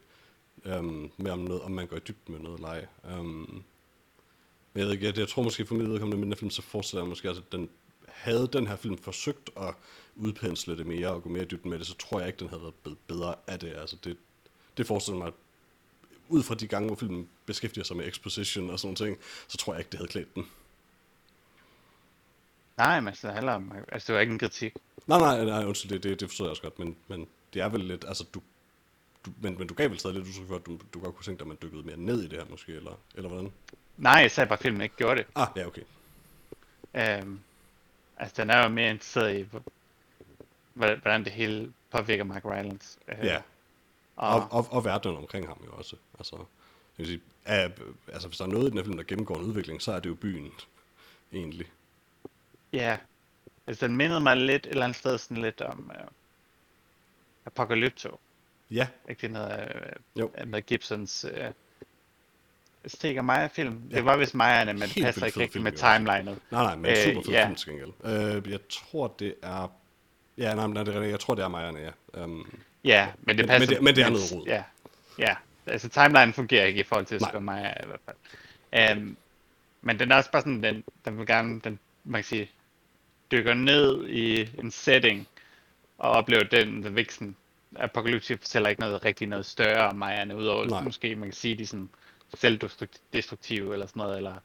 [0.79, 2.87] um, med om, noget, om man går i dybden med noget leje.
[3.19, 3.63] Um,
[4.73, 6.51] men jeg ved ikke, jeg, jeg tror måske for mit vedkommende med den her film,
[6.51, 7.69] så forestiller jeg måske, altså, at den,
[8.07, 9.73] havde den her film forsøgt at
[10.15, 12.49] udpensle det mere og gå mere i dybden med det, så tror jeg ikke, den
[12.49, 13.73] havde været bedre af det.
[13.75, 14.17] Altså det,
[14.77, 15.31] det forestiller mig,
[16.29, 19.57] ud fra de gange, hvor filmen beskæftiger sig med exposition og sådan noget ting, så
[19.57, 20.47] tror jeg ikke, det havde klædt den.
[22.77, 24.73] nej, men altså, det handler om, altså det var ikke en kritik.
[25.07, 27.69] Nej, nej, nej, undskyld, det, det, det forstår jeg også godt, men, men det er
[27.69, 28.41] vel lidt, altså du,
[29.25, 31.25] du men, men du gav vel stadig lidt udtryk for, at du, du godt kunne
[31.25, 33.51] tænke dig, at man dykkede mere ned i det her måske, eller, eller hvordan?
[33.97, 35.27] Nej, jeg sagde bare, at filmen ikke gjorde det.
[35.35, 35.81] Ah, ja, okay.
[37.23, 37.39] Um,
[38.17, 39.47] altså, den er jo mere interesseret i,
[40.73, 42.99] hvordan det hele påvirker Mark Rylance.
[43.07, 43.41] Uh, Ja,
[44.15, 45.95] og, og, og, og verdenen omkring ham jo også.
[46.19, 46.45] Altså, jeg
[46.97, 47.71] vil sige, af,
[48.13, 49.99] altså hvis der er noget i den her film, der gennemgår en udvikling, så er
[49.99, 50.51] det jo byen,
[51.33, 51.67] egentlig.
[52.73, 52.97] Ja,
[53.67, 56.07] altså den mindede mig lidt et eller andet sted sådan lidt om uh,
[57.45, 58.19] Apocalypto.
[58.71, 60.31] Ja, Ikke det noget Jo.
[60.45, 61.31] med Gibsons uh,
[62.85, 63.81] Stik og Maja-film?
[63.91, 63.95] Ja.
[63.95, 66.39] Det var vist Majerne, men det passer ikke fed rigtig film, med timelinet.
[66.51, 67.45] nej, nej, men Øh, super fed ja.
[67.45, 67.91] film til gengæld.
[68.45, 69.71] Øh, jeg tror, det er...
[70.37, 71.01] Ja, nej, men det er.
[71.01, 72.23] Jeg tror, det er Majerne, ja.
[72.23, 72.53] Um,
[72.83, 73.67] Ja, men det passer.
[73.69, 74.45] men det- men det er noget rod.
[74.47, 74.63] Ja,
[75.19, 75.35] ja.
[75.65, 77.31] Altså timelen fungerer ikke i forhold til Nej.
[77.33, 78.97] Og Maja i hvert fald.
[78.97, 79.17] Um,
[79.81, 82.51] men den er også bare sådan, den, den vil gerne, den, man kan sige,
[83.31, 85.27] dykker ned i en setting,
[85.97, 87.35] og oplever den, den viksen.
[87.75, 90.81] Apocalypse fortæller ikke noget rigtig noget større om Majerne, udover Nej.
[90.83, 91.89] måske man kan sige, de sådan
[92.33, 94.35] selvdestruktive eller sådan noget, eller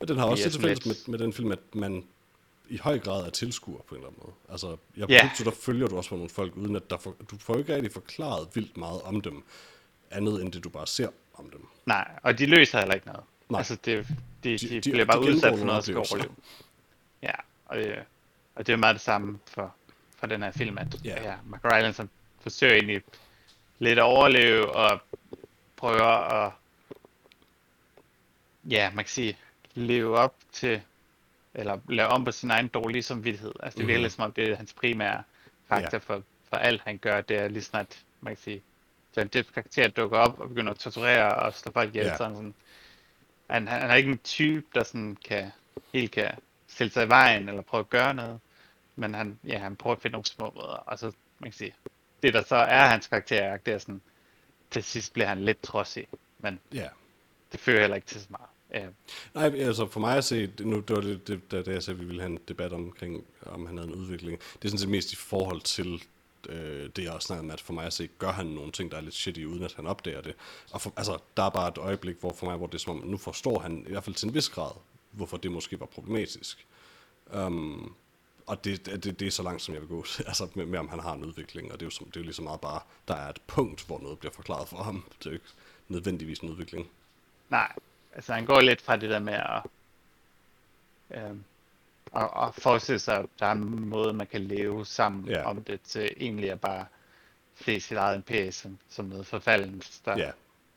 [0.00, 2.04] og den har også det fælles med, med den film, at man
[2.72, 4.34] i høj grad er tilskuer på en eller anden måde.
[4.50, 5.14] Altså, jeg Ja.
[5.24, 5.36] yeah.
[5.36, 7.74] så der følger du også på nogle folk, uden at der for, du får ikke
[7.74, 9.44] rigtig forklaret vildt meget om dem,
[10.10, 11.66] andet end det, du bare ser om dem.
[11.86, 13.22] Nej, og de løser heller ikke noget.
[13.48, 13.58] Nej.
[13.58, 14.06] Altså, det,
[14.44, 16.14] de, de, De- de, bliver bare de udsat for noget skal oplevelser.
[16.16, 16.34] overleve.
[17.22, 17.32] Ja,
[17.66, 18.04] og det,
[18.54, 19.74] og det er meget det samme for,
[20.16, 21.22] for den her film, at Ja.
[21.30, 21.34] ja.
[21.46, 22.10] Mark Rylance han
[22.40, 23.02] forsøger egentlig
[23.78, 25.00] lidt at overleve og
[25.76, 26.04] prøver
[26.44, 26.52] at,
[28.70, 29.38] ja, man kan sige,
[29.74, 30.82] leve op til,
[31.54, 33.52] eller lave om på sin egen dårlige samvittighed.
[33.62, 34.02] Altså det virker Mhm.
[34.02, 35.22] lidt som om, det er hans primære
[35.68, 38.62] faktor for, for alt han gør, det er lige snart, man kan sige,
[39.16, 42.06] John Depps karakter dukker op og begynder at torturere og slå folk ihjel.
[42.06, 42.16] Ja.
[42.16, 42.54] Sådan, sådan.
[43.50, 45.50] Han, han, han er ikke en type, der sådan kan,
[45.92, 46.30] helt kan
[46.68, 48.40] stille sig i vejen eller prøve at gøre noget.
[48.96, 50.66] Men han, ja, han prøver at finde nogle små måder.
[50.86, 51.06] Og så,
[51.38, 51.74] man kan sige,
[52.22, 54.00] det der så er hans karakter, det er sådan,
[54.70, 56.06] til sidst bliver han lidt trodsig.
[56.38, 56.88] Men Ja.
[57.52, 58.48] det fører heller ikke til så meget.
[58.74, 58.86] Ja,
[59.34, 61.96] Nej, altså for mig at se, nu det var det, det, da, da jeg sagde,
[61.96, 64.38] at vi ville have en debat omkring, om han havde en udvikling.
[64.38, 66.02] Det er sådan set mest i forhold til
[66.48, 68.90] øh, det, jeg også snakkede med, at for mig at se, gør han nogle ting,
[68.90, 70.34] der er lidt shitty, uden at han opdager det.
[70.70, 73.02] Og for, altså, der er bare et øjeblik, hvor for mig, hvor det er som
[73.02, 74.72] om, nu forstår han i hvert fald til en vis grad,
[75.10, 76.66] hvorfor det måske var problematisk.
[77.34, 77.94] Um,
[78.46, 80.88] og det, det, det er så langt, som jeg vil gå, altså med, med, om
[80.88, 82.60] han har en udvikling, og det er jo, som, det er jo lige så meget
[82.60, 85.04] bare, der er et punkt, hvor noget bliver forklaret for ham.
[85.18, 85.46] Det er jo ikke
[85.88, 86.88] nødvendigvis en udvikling.
[87.48, 87.72] nej,
[88.12, 89.62] altså han går lidt fra det der med at,
[91.10, 91.44] øhm,
[92.16, 95.44] at, at forestille sig, at der er en måde, man kan leve sammen Ja.
[95.50, 96.86] om det, til egentlig at bare
[97.64, 100.30] se sit eget imperium som, som noget forfaldens, der, Ja.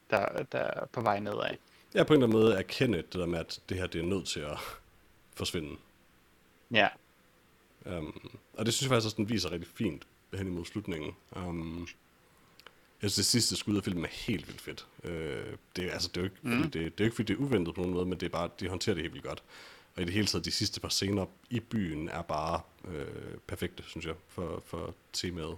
[0.09, 1.55] der, der er på vej nedad.
[1.93, 4.01] Jeg er på en eller anden måde erkende det der med, at det her det
[4.01, 4.57] er nødt til at
[5.33, 5.77] forsvinde.
[6.71, 6.87] Ja,
[7.97, 11.15] Um, og det synes jeg faktisk også, den viser rigtig fint hen imod slutningen.
[11.31, 11.87] Um,
[13.05, 14.85] jeg synes, det sidste skud af filmen er helt vildt fedt.
[15.03, 15.09] Uh,
[15.75, 16.63] det, er, altså, det, er jo ikke, mm.
[16.63, 18.29] det, det er jo ikke, fordi det er uventet på nogen måde, men det er
[18.29, 19.43] bare, de håndterer det helt vildt godt.
[19.95, 23.05] Og i det hele taget, de sidste par scener i byen er bare øh,
[23.47, 25.57] perfekte, synes jeg, for, for temaet.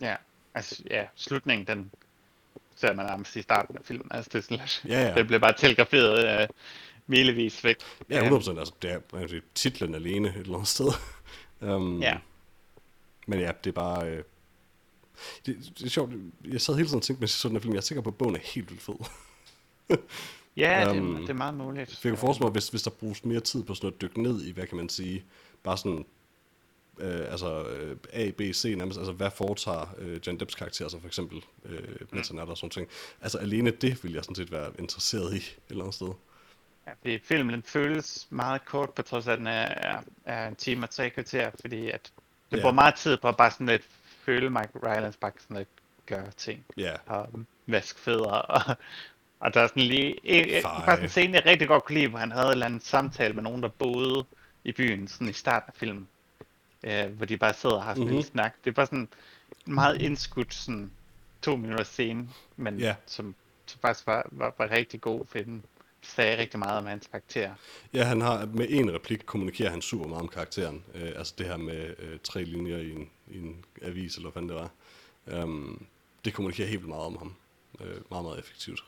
[0.00, 0.16] ja.
[0.56, 1.90] Altså, ja, slutningen, den
[2.76, 4.06] ser man nærmest i starten af filmen.
[4.10, 5.14] Altså, det sådan Ja, ja.
[5.14, 6.54] det bliver bare telegraferet uh,
[7.06, 7.76] milevis væk.
[8.10, 8.58] Ja, Øhm, 100%.
[8.58, 10.86] Altså, det er, sige, titlen alene et eller andet sted.
[11.60, 12.18] um, Ja.
[13.26, 14.08] Men ja, det er bare...
[14.10, 14.24] Øh,
[15.46, 16.12] det, det er sjovt.
[16.48, 18.02] Jeg sad hele tiden og tænkte, mens jeg så den her film, jeg er sikker
[18.02, 18.94] på, at bogen er helt vildt fed.
[20.56, 22.00] Ja, det, Øhm, det er meget muligt.
[22.04, 24.42] Jeg kunne forestille mig, hvis, hvis der bruges mere tid på sådan at dykke ned
[24.44, 25.24] i, hvad kan man sige,
[25.62, 26.04] bare sådan,
[26.98, 31.00] øh, altså øh, A, B, C nærmest, altså hvad foretager øh, John Depps karakter så
[31.00, 31.78] for eksempel, øh,
[32.10, 32.88] mens han er der og sådan ting.
[33.20, 36.08] Altså alene det ville jeg sådan set være interesseret i et eller andet sted.
[36.86, 40.48] Ja, fordi filmen den føles meget kort, på trods af, at den er, er, er
[40.48, 42.12] en time og tre kvarter, fordi at
[42.50, 42.62] det Ja.
[42.62, 43.82] bruger meget tid på at bare sådan lidt
[44.24, 45.68] føle Mike Rylance bare sådan lidt
[46.06, 47.28] gøre ting, Ja, og
[47.66, 48.76] vaske fødder, og,
[49.40, 52.18] og der er sådan lige, en, sådan en scene, jeg rigtig godt kunne lide, hvor
[52.18, 54.24] han havde en eller anden samtale med nogen, der boede
[54.64, 56.08] i byen, sådan i starten af filmen,
[56.82, 58.16] øh, hvor de bare sidder og har sådan Mhm.
[58.16, 58.54] en snak.
[58.64, 59.08] Det er bare sådan
[59.66, 60.90] en meget indskudt, sådan
[61.42, 62.94] to minutter scene, men Ja.
[63.06, 63.34] som,
[63.66, 65.64] som faktisk var, var, var rigtig god, for den
[66.02, 67.54] sagde rigtig meget om hans karakter.
[67.94, 70.84] Ja, han har med en replik kommunikerer han super meget om karakteren.
[70.94, 74.42] Øh, altså det her med øh, tre linjer i en, i en avis, eller hvad
[74.42, 74.70] det var.
[75.42, 75.86] Um,
[76.24, 77.34] det kommunikerer helt meget om ham.
[77.80, 78.84] Øh, meget, meget effektivt.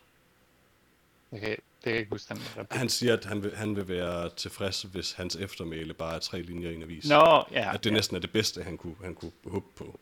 [1.32, 2.78] Okay, det kan jeg ikke huske den replik.
[2.78, 6.43] Han siger, at han vil, han vil være tilfreds, hvis hans eftermæle bare er tre
[6.43, 7.09] linjer i en avis.
[7.09, 7.74] Nå, ja.
[7.74, 7.95] at det ja.
[7.95, 10.01] næsten er det bedste, han kunne, han kunne håbe på.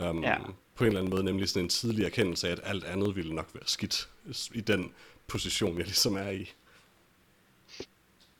[0.00, 0.36] Um, Ja.
[0.74, 3.34] På en eller anden måde, nemlig sådan en tidlig erkendelse af, at alt andet ville
[3.34, 4.08] nok være skidt
[4.54, 4.92] i den
[5.26, 6.52] position, jeg ligesom er i.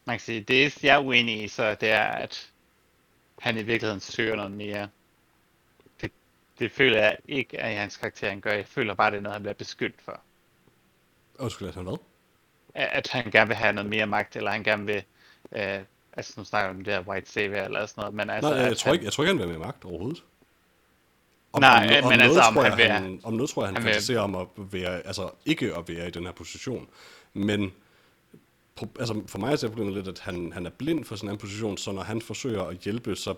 [0.05, 2.51] Man kan sige, det jeg er uenig i, så det er, at
[3.39, 4.89] han i virkeligheden søger noget mere.
[6.59, 8.53] Det, føler jeg ikke, at hans karakter han gør.
[8.53, 10.21] Jeg føler bare, det er noget, han bliver beskyldt for.
[11.39, 11.97] Undskyld, at han hvad?
[12.75, 15.03] At at han gerne vil have noget mere magt, eller han gerne vil...
[15.53, 15.79] Øh,
[16.13, 18.51] altså, nu snakker vi om det her white savior eller sådan noget, men altså...
[18.51, 20.23] Nej, jeg, at tror han, ikke, jeg tror ikke, han vil have magt overhovedet.
[21.53, 23.63] Om, Nej, om, om men noget, altså, om han jeg, vil- han, om noget tror
[23.63, 26.25] jeg, han, han han vil- fantaserer om at være, altså ikke at være i den
[26.25, 26.89] her position.
[27.33, 27.73] Men
[28.99, 31.41] altså for mig er det problemet lidt, at han, han er blind for sin anden
[31.41, 33.35] position, så når han forsøger at hjælpe, så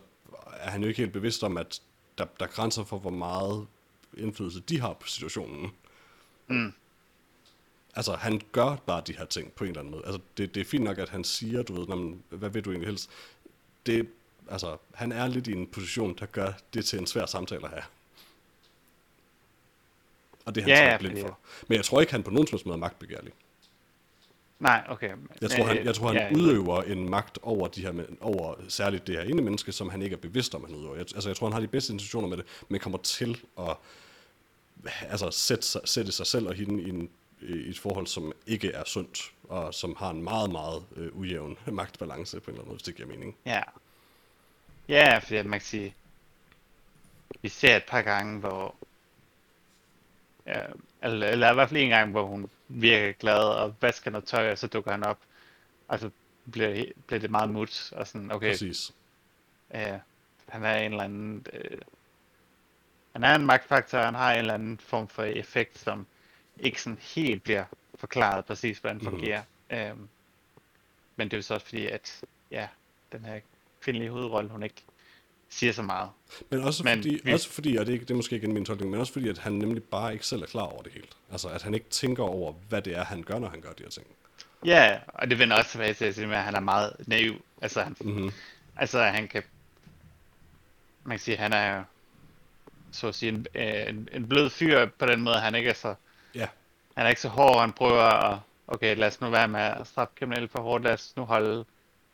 [0.53, 1.81] er han jo ikke helt bevidst om, at
[2.21, 3.67] der, der er grænser for, hvor meget
[4.17, 5.71] indflydelse de har på situationen.
[6.49, 6.73] Mm.
[7.97, 10.03] Altså, han gør bare de her ting på en eller anden måde.
[10.07, 12.65] Altså, det, det er fint nok, at han siger, du ved, "Nå, men hvad vil
[12.65, 13.11] du egentlig helst?
[13.87, 14.09] Det,
[14.51, 17.71] altså, han er lidt i en position, der gør det til en svær samtale at
[17.71, 17.83] have.
[20.45, 21.39] Og det er han Ja, blind for.
[21.69, 23.33] Men jeg tror ikke, han på nogen måde er magtbegærlig.
[24.61, 25.11] Nej, okay.
[25.41, 28.55] Jeg tror, han, Øh, jeg tror, han ja, udøver en magt over, de her, over
[28.69, 30.95] særligt det her ene menneske, som han ikke er bevidst om, han udøver.
[30.95, 33.77] Jeg, altså, jeg tror, han har de bedste intentioner med det, men kommer til at
[35.03, 38.73] altså, sætte, sig, sætte sig selv og hende i, en, i et forhold, som ikke
[38.73, 42.69] er sundt, og som har en meget, meget øh, ujævn magtbalance på en eller anden
[42.69, 43.37] måde, hvis det giver mening.
[43.47, 43.63] Ja.
[44.89, 45.95] Ja, fordi man kan sige,
[47.43, 48.75] vi ser et par gange, hvor,
[50.47, 50.61] ja,
[51.03, 54.51] eller, eller i hvert fald en gang, hvor hun virker glad og vasker noget tøj,
[54.53, 55.19] og så dukker han op,
[55.89, 56.11] og så
[56.53, 58.93] bliver, det- bliver det meget mut, og sådan, okay, Præcis.
[59.75, 59.99] øh,
[60.49, 61.79] han er en eller anden, øh,
[63.13, 66.07] han er en magtfaktor, han har en eller anden form for effekt, som
[66.59, 69.17] ikke sådan helt bliver forklaret præcis, hvordan den Mhm.
[69.17, 69.43] fungerer.
[69.71, 70.09] Øhm,
[71.17, 72.21] men det er jo så også fordi, at
[72.51, 72.69] ja,
[73.13, 73.41] den her
[73.81, 74.83] kvindelige hovedrolle, hun ikke
[75.51, 76.09] siger så meget.
[76.51, 78.65] Men også Men fordi, vi- også fordi og det er, det er måske ikke min
[78.65, 81.17] tolkning, men også fordi, at han nemlig bare ikke selv er klar over det helt.
[81.33, 83.83] Altså, at han ikke tænker over, hvad det er, han gør, når han gør de
[83.83, 84.07] her ting.
[84.65, 87.35] Ja, og det vender også tilbage til, at at han er meget naiv.
[87.63, 88.31] Altså, han, Mm-hmm.
[88.77, 89.43] altså han kan,
[91.05, 91.85] man kan sige, han er
[92.93, 95.95] så at sige, en, en, en blød fyr på den måde, han ikke er så,
[96.35, 96.47] Ja,
[96.97, 99.87] han er ikke så hård, han prøver at, okay, lad os nu være med at
[99.87, 101.65] straffe kriminelle for hårdt, lad os nu holde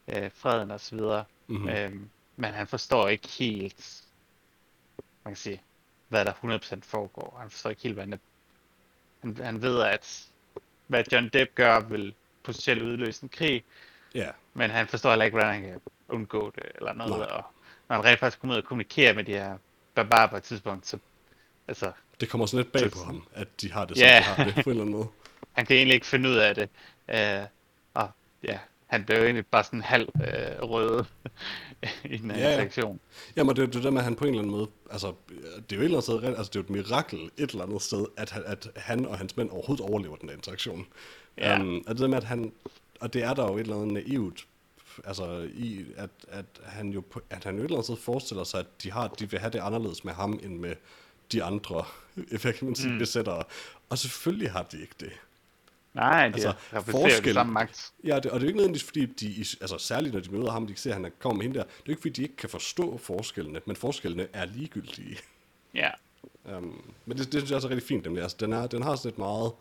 [0.09, 1.25] øh, freden og så videre.
[1.47, 1.69] Mhm.
[1.69, 4.03] Øhm, men han forstår ikke helt,
[5.25, 5.63] man kan sige,
[6.09, 7.37] hvad der 100% foregår.
[7.41, 8.21] Han forstår ikke helt, hvad han,
[9.21, 10.27] han, han ved, at
[10.87, 13.65] hvad John Depp gør, vil potentielt udløse en krig,
[14.15, 17.19] ja, men han forstår heller ikke, hvordan han kan undgå det, eller noget.
[17.19, 17.29] Nej.
[17.29, 17.45] Og
[17.89, 19.59] når han rent faktisk kommer ud og kommunikerer med de her
[19.95, 20.99] barbarer på et tidspunkt, så
[21.69, 24.17] altså, det kommer sådan lidt bag på ham, at de har det, som Ja.
[24.19, 25.09] de har det, på en eller anden måde.
[25.57, 26.69] han kan egentlig ikke finde ud af det.
[27.09, 27.47] Øh,
[27.95, 28.11] og
[28.43, 31.05] ja, han blev egentlig bare sådan halv øh, rød
[32.05, 33.01] i den her Ja, interaktion.
[33.37, 35.13] Jamen, det er jo det der med, at han på en eller anden måde, altså,
[35.29, 37.65] det er jo et eller andet sted, altså, det er jo et mirakel et eller
[37.65, 40.87] andet sted, at han, at han og hans mænd overhovedet overlever den interaktion.
[41.39, 41.61] Ja.
[41.61, 42.53] Um, og det der med, at han,
[43.01, 44.47] og det er der jo et eller andet naivt,
[45.05, 48.61] altså i, at, at han jo, at han jo et eller andet sted forestiller sig,
[48.61, 50.75] at de, har, de vil have det anderledes med ham, end med
[51.33, 51.85] de andre,
[52.43, 52.99] hvad kan man sige, mm.
[52.99, 53.45] besættere.
[53.89, 55.13] Og selvfølgelig har de ikke det.
[55.97, 56.55] Nej, de Altså,
[56.93, 57.93] forskel- det samme magt.
[58.05, 60.51] Ja, det, og det er jo ikke nødvendigvis, fordi de, altså særligt når de møder
[60.51, 62.13] ham, de ser, at han er- kommer med hende der, det er jo ikke, fordi
[62.13, 65.19] de ikke kan forstå forskellene, men forskellene er ligegyldige.
[65.75, 65.91] Ja.
[66.57, 68.23] Um, men det, det synes jeg også er rigtig fint, nemlig.
[68.23, 69.53] Altså, den, er, den har sådan et meget,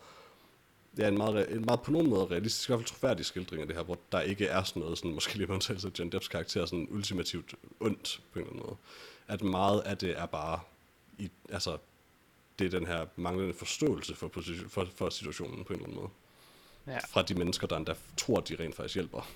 [0.98, 3.66] ja, en meget, en meget på nogen måde realistisk, i hvert fald troværdig skildring af
[3.66, 6.28] det her, hvor der ikke er sådan noget, sådan, måske lige undtagelse af John Depps
[6.28, 8.76] karakter, sådan ultimativt ondt på en eller anden måde.
[9.28, 10.60] At meget af det er bare,
[11.18, 11.76] i, altså,
[12.58, 16.00] det er den her manglende forståelse for, position, for, for situationen på en eller anden
[16.00, 16.10] måde.
[16.86, 16.98] Ja.
[16.98, 19.28] Fra de mennesker, der endda tror, de rent faktisk hjælper.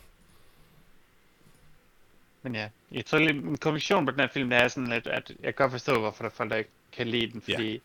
[2.42, 5.06] Men ja, jeg tror lidt, min konklusion på den her film, det er sådan lidt,
[5.06, 7.54] at jeg kan godt forstå, hvorfor der er folk, der ikke kan lide den, Ja.
[7.54, 7.80] fordi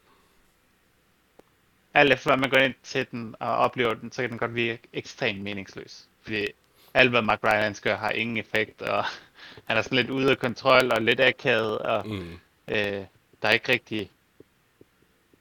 [1.93, 4.55] alt efter hvad man går ind til den og oplever den, så kan den godt
[4.55, 6.07] virke ekstremt meningsløs.
[6.21, 6.47] Fordi
[6.93, 9.03] alt hvad Mark Rylance gør har ingen effekt, og
[9.67, 12.39] han er sådan lidt ude af kontrol og lidt akavet, og Mm.
[12.67, 13.05] øh,
[13.41, 14.11] der er ikke rigtig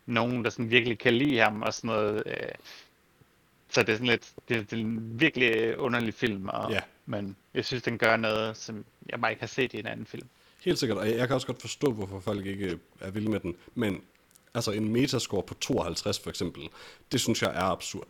[0.07, 2.23] nogen, der sådan virkelig kan lide ham og sådan noget.
[2.27, 2.49] Øh,
[3.75, 6.81] så det er sådan lidt, det, det er en virkelig underlig film, og, Ja.
[7.07, 10.07] men jeg synes, den gør noget, som jeg bare ikke har set i en anden
[10.07, 10.29] film.
[10.65, 13.57] Helt sikkert, og jeg kan også godt forstå, hvorfor folk ikke er vilde med den,
[13.75, 14.01] men
[14.55, 16.69] altså en metascore på 52 for eksempel,
[17.13, 18.09] det synes jeg er absurd.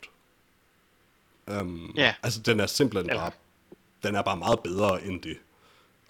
[1.47, 2.15] Um, Ja.
[2.23, 3.31] Altså den er simpelthen Eller- bare,
[4.03, 5.37] den er bare meget bedre end det.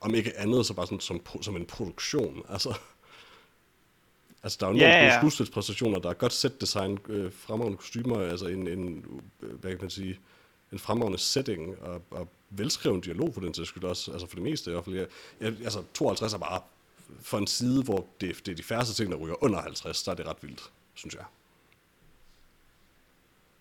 [0.00, 2.74] Om ikke andet, så bare sådan som, som en produktion, altså.
[4.44, 5.18] Altså, der er jo nogle Ja, ja.
[5.20, 9.04] skuespilspræstationer, der er godt set design, øh, fremragende kostymer, altså en, en,
[9.40, 10.20] hvad kan man sige,
[10.72, 14.44] en fremragende setting, og, og velskreven dialog for den til skyld også, altså for det
[14.44, 14.96] meste i hvert fald.
[14.96, 15.06] Jeg,
[15.40, 16.60] jeg, altså, 52 er bare
[17.20, 20.12] for en side, hvor det, det er de færreste ting, der ryger under 50, der
[20.12, 21.24] er det ret vildt, synes jeg.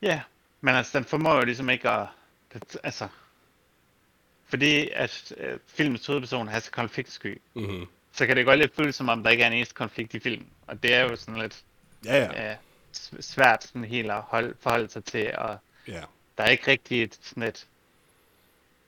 [0.01, 0.21] Ja,
[0.61, 2.07] men altså, den formår jo ligesom ikke at...
[2.83, 3.07] Altså...
[4.45, 7.85] Fordi at øh, filmens hovedperson er så konfliktsky, Mm-hmm.
[8.13, 10.19] Så kan det godt lidt føles som om, der ikke er en eneste konflikt i
[10.19, 10.47] filmen.
[10.67, 11.63] Og det er jo sådan lidt
[12.05, 12.57] Ja, ja, øh,
[13.19, 15.57] svært sådan helt at holde, forholde sig til, og
[15.87, 16.01] ja.
[16.37, 17.67] der er ikke rigtig et, sådan et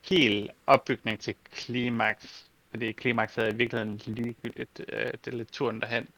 [0.02, 5.80] helt opbygning til klimaks, fordi klimakset er i virkeligheden ligegyldigt, øh, det er lidt turen
[5.80, 6.08] derhen.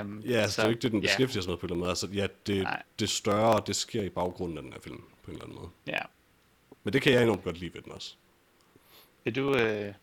[0.00, 1.06] Um, Ja, altså, det er jo ikke det, den ja.
[1.06, 1.90] beskæftiger sig med på en eller anden måde.
[1.90, 2.82] Altså, ja, det, Nej.
[2.98, 5.02] det større, det sker i baggrunden af den her film.
[5.22, 5.70] på en eller anden måde.
[5.86, 5.98] Ja.
[6.84, 8.14] Men det kan jeg enormt godt lide ved den også.
[9.24, 9.94] Vil du øh,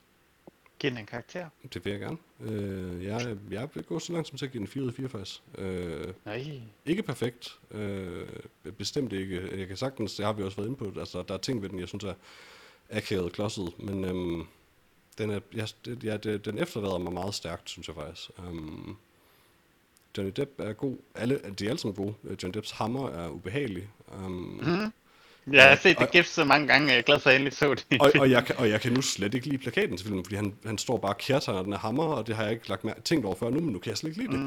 [0.80, 1.50] give den en karakter?
[1.74, 2.18] Det vil jeg gerne.
[2.42, 4.94] Øh, jeg, jeg vil gå så langt som til at give den 4 ud af
[4.94, 5.42] 4 faktisk.
[5.58, 6.62] Øh, Nej.
[6.86, 7.60] ikke perfekt.
[7.72, 8.28] Øh,
[8.78, 9.60] bestemt ikke.
[9.60, 11.70] Jeg kan sagtens, det har vi også været inde på, altså der er ting ved
[11.70, 12.14] den, jeg synes er
[12.90, 14.44] akavet klodset, men øhm,
[15.18, 15.40] den, er,
[15.86, 18.30] det, ja, det, den efterlader mig meget stærkt, synes jeg faktisk.
[18.38, 18.98] Um,
[20.18, 20.98] Johnny Depp er god.
[21.16, 22.14] Alle, de er alle sammen gode.
[22.24, 23.90] Øh, Johnny Depps hammer er ubehagelig.
[24.26, 24.32] Um,
[24.64, 24.92] Mm.
[25.52, 27.58] Jeg har set det gift så mange gange, jeg er glad for, at jeg endelig
[27.58, 27.86] så det.
[28.02, 30.36] og, og, jeg, kan- og jeg kan nu slet ikke lide plakaten til filmen, fordi
[30.36, 32.84] han, han står bare og kærtegner den her hammer, og det har jeg ikke lagt
[32.86, 34.40] mær- tænkt over før nu, men nu kan jeg slet ikke lide det.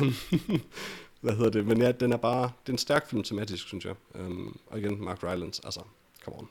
[0.00, 0.60] Mm.
[1.20, 1.66] Hvad hedder det?
[1.66, 3.94] Men ja, den er bare, det er en stærk film tematisk, synes jeg.
[4.14, 5.80] Um, og igen, Mark Rylance, altså,
[6.24, 6.48] come on.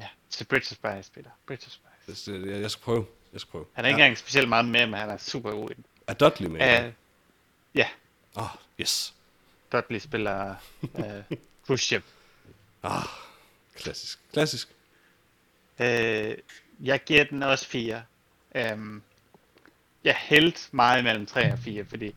[0.00, 1.30] Ja, til British Spice, Peter.
[1.46, 1.70] British
[2.06, 2.32] Spice.
[2.32, 3.04] Det, jeg, jeg skal prøve.
[3.32, 3.64] Jeg skal prøve.
[3.72, 4.04] Han er ikke ja.
[4.06, 5.68] engang specielt meget med, men han er super god.
[6.06, 6.84] Er Dudley med?
[6.86, 6.92] Uh,
[7.74, 7.86] ja,
[8.36, 8.48] Ah,
[8.80, 9.14] yes.
[9.72, 11.02] Dudley spiller uh,
[11.72, 12.02] cruise ship.
[12.82, 13.02] Ah,
[13.76, 14.18] klassisk.
[14.32, 14.68] Klassisk.
[15.80, 15.84] Uh,
[16.86, 18.02] jeg giver den også 4.
[18.72, 19.02] Um,
[20.04, 22.14] jeg hældte meget mellem 3 og 4, fordi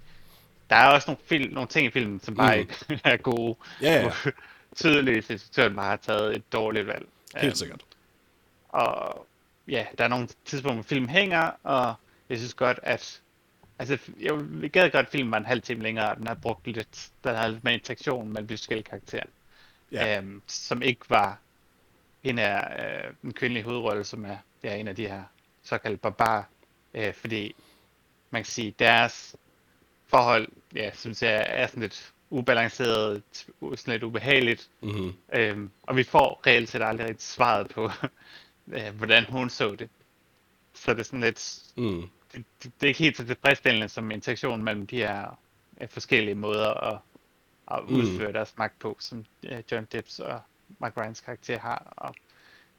[0.69, 2.59] der er også nogle, film, nogle ting i filmen, som bare Mm.
[2.59, 3.55] ikke er gode.
[3.81, 4.11] Ja, ja.
[4.75, 7.05] Tydeligt, instruktøren bare har taget et dårligt valg.
[7.35, 7.81] Helt Øhm, sikkert.
[8.69, 9.27] Og
[9.67, 11.93] ja, der er nogle tidspunkter, hvor filmen hænger, og
[12.29, 13.21] jeg synes godt, at...
[13.79, 16.33] Altså, jeg jeg gad godt, at filmen var en halv time længere, og den har
[16.35, 17.09] brugt lidt...
[17.23, 19.23] Den har lidt mere interaktion mellem de forskellige karakterer.
[19.95, 20.17] Ja.
[20.17, 21.39] Øhm, som ikke var
[22.23, 25.23] en af øh, den kvindelige hovedrolle, som er, er en af de her
[25.63, 26.43] såkaldte barbarer.
[26.93, 27.55] Øh, fordi
[28.29, 29.35] man kan sige, deres
[30.07, 33.23] forhold, ja, synes jeg, er sådan lidt ubalanceret,
[33.61, 34.69] sådan lidt ubehageligt.
[34.81, 35.13] Mm-hmm.
[35.33, 37.89] Øhm, og vi får reelt set aldrig rigtig svaret på,
[38.73, 39.89] øh, hvordan hun så det.
[40.73, 42.09] Så det er sådan lidt, Mm.
[42.33, 45.39] det, det, det er ikke helt så tilfredsstillende som interaktion mellem de her
[45.81, 46.99] øh, forskellige måder at,
[47.71, 47.95] at Mm.
[47.95, 50.41] udføre deres magt på, som øh, John Dipps og
[50.79, 51.93] Mark Ryans karakter har.
[51.97, 52.15] Og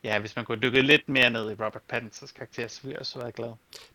[0.05, 3.01] ja, hvis man kunne dykke lidt mere ned i Robert Pattinsons karakter, så ville jeg
[3.01, 3.53] også være glad.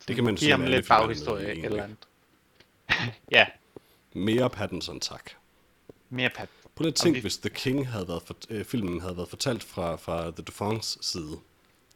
[0.08, 1.66] Det kan man Giv sige ham lidt baghistorie egentlig.
[1.66, 2.08] eller andet.
[3.32, 3.48] ja,
[4.14, 5.32] Mere Pattinson, tak.
[6.10, 6.50] mere Pat.
[6.76, 9.18] Prøv lige at Og tænke, vi- hvis The King havde været for, øh, filmen havde
[9.18, 11.38] været fortalt fra, fra The Dufongs side.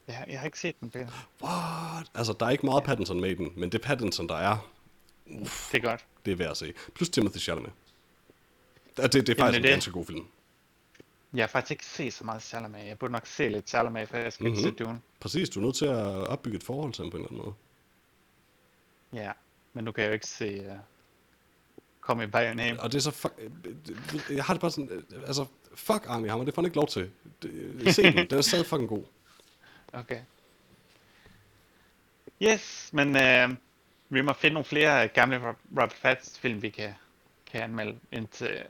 [0.07, 1.07] Jeg, jeg har ikke set den, Peter.
[1.43, 2.07] What?
[2.15, 4.69] Altså, der er ikke meget Pattinson med i den, men det Pattinson, der er,
[5.27, 6.05] Det er godt.
[6.25, 6.73] det er værd at se.
[6.93, 7.71] Plus Timothy Chalamet.
[8.97, 10.25] Ja, Det, det er Jamen, faktisk det en ganske god film.
[11.33, 12.87] Jeg har faktisk ikke set så meget Chalamet.
[12.87, 14.59] Jeg burde nok se lidt Chalamet, for jeg skal mm-hmm.
[14.59, 14.67] Mhm.
[14.67, 15.01] ikke se Dune.
[15.19, 17.45] Præcis, du er nødt til at opbygge et forhold til ham på en eller anden
[17.45, 17.55] måde.
[19.23, 19.31] Ja,
[19.73, 20.77] men nu kan jeg jo ikke se uh,
[22.07, 22.79] Call Me By Name.
[22.81, 23.33] Og det er så fuck...
[23.37, 24.89] øh, Jeg har det bare sådan...
[25.11, 25.45] øh, Altså,
[25.75, 27.11] fuck Armie Hammer, det får han ikke lov til.
[27.41, 29.03] Det- Se den, den er stadig fucking god.
[29.93, 30.19] Okay.
[32.41, 33.55] Yes, men uh,
[34.09, 36.93] vi må finde nogle flere gamle Rob- Robert Pattinson film, vi kan,
[37.55, 38.63] kan anmelde, indtil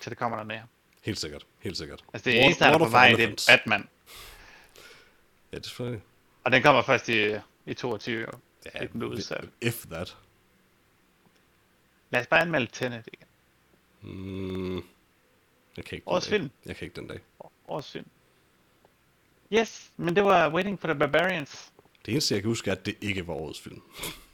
[0.00, 0.62] til det kommer mere.
[1.02, 2.04] Helt sikkert, helt sikkert.
[2.12, 3.88] Altså det eneste, der er på vej, det er Batman.
[5.52, 5.98] Ja, det er.
[6.44, 7.34] Og den kommer først i,
[7.66, 8.20] i 22.
[8.20, 8.26] Ja,
[8.74, 9.44] Ja, det bliver udsat.
[9.60, 10.16] if that.
[12.10, 13.26] Lad os bare anmelde Tenet igen.
[14.00, 16.50] Mm, jeg kan ikke den Årets film.
[16.66, 17.20] Jeg kan ikke den dag.
[17.68, 18.06] Årets film.
[19.52, 21.72] Yes, men det var Waiting for the Barbarians.
[22.06, 23.82] Det eneste, jeg kan huske, er, at det ikke var årets film.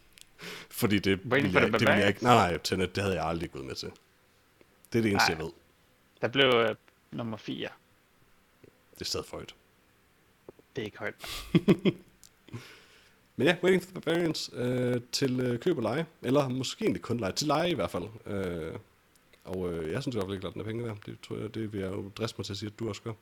[0.70, 2.22] Fordi det, ville jeg, det ville jeg ikke...
[2.22, 3.90] Nej, nej, Tenet, det havde jeg aldrig gået med til.
[4.92, 5.38] Det er det eneste, Nej.
[5.38, 5.52] jeg ved.
[6.20, 6.76] Der blev uh,
[7.10, 7.68] nummer 4.
[8.94, 9.54] Det er stadig for højt.
[10.76, 11.14] Det er ikke højt.
[13.36, 16.06] Men ja, Waiting for the Barbarians øh, til øh, køb og leje.
[16.22, 17.32] Eller måske egentlig kun leje.
[17.32, 18.04] Til leje i hvert fald.
[18.26, 18.74] Øh,
[19.44, 20.96] og øh, jeg synes i hvert fald ikke, at den er penge værd.
[21.06, 23.02] Det tror jeg, det vil jeg jo driste mig til at sige, at du også
[23.02, 23.12] gør.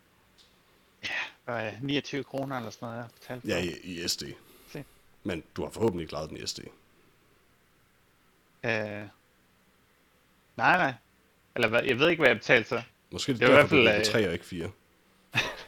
[1.47, 4.23] Og, uh, 29 kroner eller sådan noget, jeg betalte Ja, i, i SD.
[4.69, 4.85] Se.
[5.25, 6.61] Men du har forhåbentlig ikke lejet den i SD.
[8.65, 8.71] Øh,
[10.57, 10.93] nej, nej.
[11.55, 12.83] Eller hvad, jeg ved ikke, hvad jeg betalte så.
[13.13, 14.71] Måske det Det er var i derfor, hvert du fald, øh, 3 og ikke 4.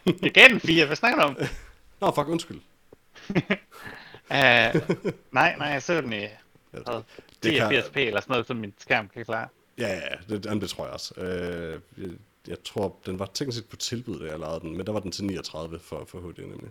[0.22, 1.36] Jeg gav den 4, hvad snakker du om?
[2.00, 2.60] Nå, fuck, undskyld.
[3.30, 3.36] Uh,
[5.32, 6.26] nej, nej, jeg så den i
[7.42, 9.48] Det kan- 1080p eller sådan noget, som min skærm kan klare.
[9.78, 11.14] Ja, ja, det, jamen, det tror jeg også.
[11.20, 12.10] Øh, jeg,
[12.48, 15.00] jeg tror, den var teknisk set på tilbud, da jeg lavede den, men der var
[15.00, 16.70] den til 39 for, for HD nemlig.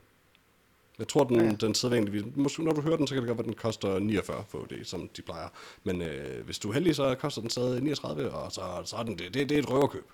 [1.01, 1.51] Jeg tror, den, Ja.
[1.51, 2.23] den sædvanligvis...
[2.35, 4.65] Måske når du hører den, så kan det godt være, at den koster 49 for
[4.65, 5.49] HD, som de plejer.
[5.83, 9.03] Men øh, hvis du er heldig, så koster den stadig 39, og så, så er
[9.03, 9.33] den det.
[9.33, 10.11] Det, det er et røverkøb.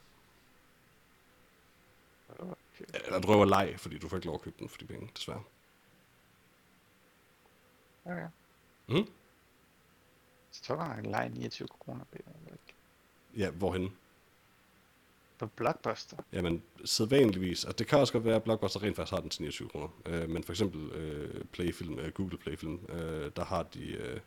[2.94, 5.44] Eller et røverleg, fordi du får ikke lov at købe den for de penge, desværre.
[8.06, 8.28] Okay.
[8.88, 9.08] Mm?
[10.52, 12.30] Så jeg, en lege 29 kroner, Peter.
[12.40, 12.74] eller ikke?
[13.38, 13.98] Ja, hvorhen?
[15.40, 16.18] På Blockbuster.
[16.34, 19.42] Jamen, sædvanligvis, altså det kan også godt være, at Blockbuster rent faktisk har den til
[19.42, 19.88] 29 kroner.
[20.06, 24.20] Øh, men for eksempel øh, Playfilm, øh, Google Playfilm, øh, der har de, øh,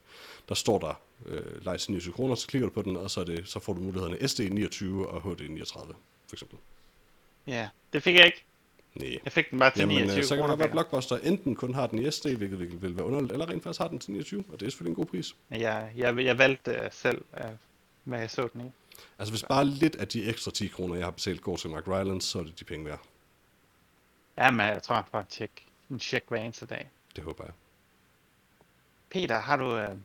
[0.49, 3.21] der står der øh, lej til 29 kroner, så klikker du på den, og så,
[3.21, 5.95] er det, så får du mulighederne SD 29 og HD 39,
[6.29, 6.59] for eksempel.
[7.47, 8.45] Ja, det fik jeg ikke.
[8.95, 9.19] Nej.
[9.25, 10.73] Jeg fik den bare til Jamen, 29 øh, så kan det være, at.
[10.73, 13.81] Blockbuster enten kun har den i SD, hvilket vil, vil være underligt, eller rent faktisk
[13.81, 15.37] har den til 29, og det er selvfølgelig en god pris.
[15.51, 17.51] Jeg, jeg, jeg valgte selv, uh,
[18.05, 18.71] hvad jeg så den i.
[19.21, 21.89] Altså hvis bare lidt af de ekstra 10 kroner, jeg har betalt, går til Mark
[21.89, 23.01] Rylance, så er det de penge værd.
[24.39, 25.53] Ja, men jeg tror, jeg får en check,
[25.91, 26.91] en check hver eneste dag.
[27.17, 27.53] Det håber jeg.
[29.11, 29.79] Peter, har du...
[29.85, 29.99] Uh,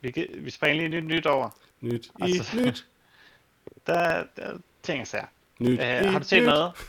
[0.00, 1.50] vi, kan- vi springer lige nyt, nyt over.
[1.80, 2.86] Nyt i Altså- nyt.
[3.86, 4.52] Der, der
[5.00, 5.26] og sager.
[5.58, 6.46] Nyt Uh, i har du set nyt.
[6.48, 6.72] noget?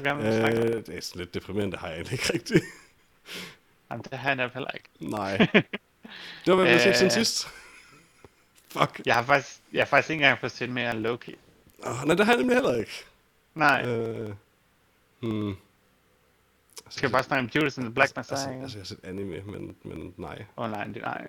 [0.00, 2.64] Øh, det er sådan lidt deprimerende, har jeg ikke rigtigt.
[3.90, 4.88] Jamen, det har jeg netop heller ikke.
[5.00, 5.36] Nej.
[5.36, 5.64] Det
[6.46, 7.10] var, hvad vi har set siden Øh.
[7.12, 7.48] sidst.
[8.80, 9.00] Fuck.
[9.06, 11.34] Jeg har faktisk, jeg har faktisk ikke engang fået set mere end Loki.
[11.86, 13.04] Oh, nej, det har jeg nemlig heller ikke.
[13.54, 14.32] Nej, Øh,
[15.20, 15.48] hmm.
[15.48, 18.62] Altså, skal vi bare snakke om Judas and the Black altså, Messiah?
[18.62, 20.44] altså, altså, jeg har set anime, men, men nej.
[20.56, 21.26] Åh oh, nej, det, nej.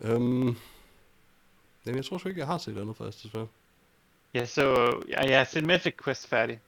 [0.00, 0.56] Øhm,
[1.86, 3.46] jamen, jeg tror sgu ikke, jeg har set andet faktisk, desværre.
[4.34, 6.60] Jeg så, jeg, jeg har set Mythic Quest færdig.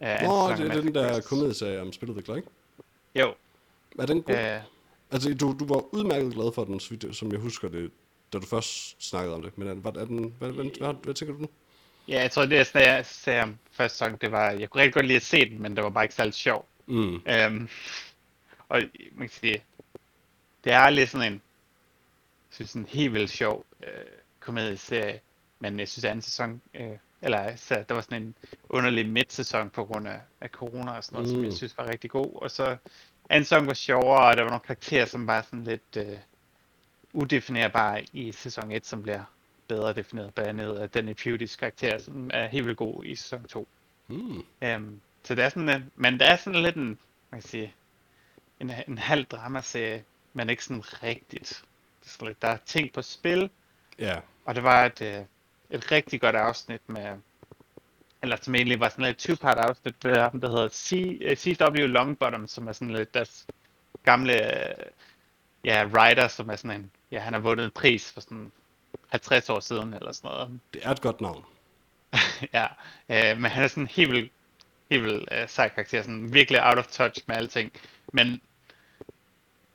[0.00, 2.44] Uh, Nå, det er den der komedieserie om spillet The Clank.
[3.14, 3.34] Jo,
[3.98, 4.34] Er den god?
[4.34, 4.62] uh,
[5.10, 6.80] Altså, du, du var udmærket glad for den,
[7.14, 7.90] som jeg husker det,
[8.34, 9.58] da du først snakkede om det.
[9.58, 11.48] Men hvad, er den, hvad, hvad, hvad, hvad tænker du nu?
[12.08, 15.06] ja, jeg tror det, jeg sagde, om første sæson, det var, jeg kunne rigtig godt
[15.06, 16.68] lide at se den, men det var bare ikke særlig sjov.
[16.86, 17.14] Mm.
[17.46, 17.68] Um,
[18.68, 18.82] og
[19.12, 19.64] man kan sige,
[20.64, 21.42] det er lidt sådan en,
[22.50, 23.88] jeg synes en helt vildt sjov øh,
[24.40, 25.20] komedieserie,
[25.60, 26.90] men jeg synes anden sæson, øh,
[27.22, 28.34] eller så, der var sådan en
[28.68, 31.34] underlig midtsæson på grund af, af corona og sådan noget, mm.
[31.34, 31.56] som jeg Mm.
[31.56, 32.76] synes var rigtig god, og så
[33.30, 36.18] anden sæson var sjovere, og der var nogle karakterer, som var sådan lidt øh,
[37.14, 39.22] udefinerbare i sæson 1, som bliver
[39.68, 43.44] bedre defineret, blandt andet af Danny Pewdys karakter, som er helt vildt god i sæson
[43.44, 43.68] 2.
[44.08, 44.44] Mm.
[44.76, 46.98] Um, så det er sådan, en- men det er sådan lidt en,
[47.30, 47.74] man kan sige,
[48.60, 51.64] en, en halv dramaserie, men ikke sådan rigtigt.
[52.00, 53.50] Det er sådan lidt, der er ting på spil,
[53.98, 54.18] Ja.
[54.44, 55.20] og det var et, øh,
[55.70, 57.16] et rigtig godt afsnit med,
[58.22, 61.86] eller som egentlig var sådan lidt two-part afsnit, med ham, der hedder C, øh, CW
[61.86, 63.46] Longbottom, som er sådan lidt deres
[64.02, 64.74] gamle, øh,
[65.64, 68.52] ja, writer, som er sådan en, ja, han har vundet en pris for sådan
[69.08, 70.60] 50 år siden, eller sådan noget.
[70.74, 71.44] Det er et godt navn.
[72.52, 72.66] ja,
[73.08, 74.32] øh, men han er sådan helt vildt,
[74.90, 77.72] helt vildt øh, sej karakter, sådan virkelig out of touch med alting.
[78.12, 78.40] Men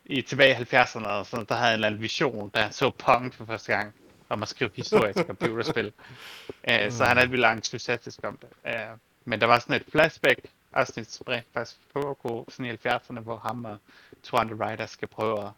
[0.06, 2.72] i tilbage i 70'erne, og sådan, der havde han en eller anden vision, da han
[2.72, 3.94] så Pong for første gang,
[4.30, 5.94] om at skrive historisk computerspil.
[6.72, 8.50] Øh, så han er vildt entusiastisk om det.
[8.66, 10.40] Øh, men der var sådan et flashback
[10.74, 13.78] afsnit, som rent faktisk foregår sådan i 70'erne, hvor ham og
[14.24, 15.52] to andre writers skal prøve at,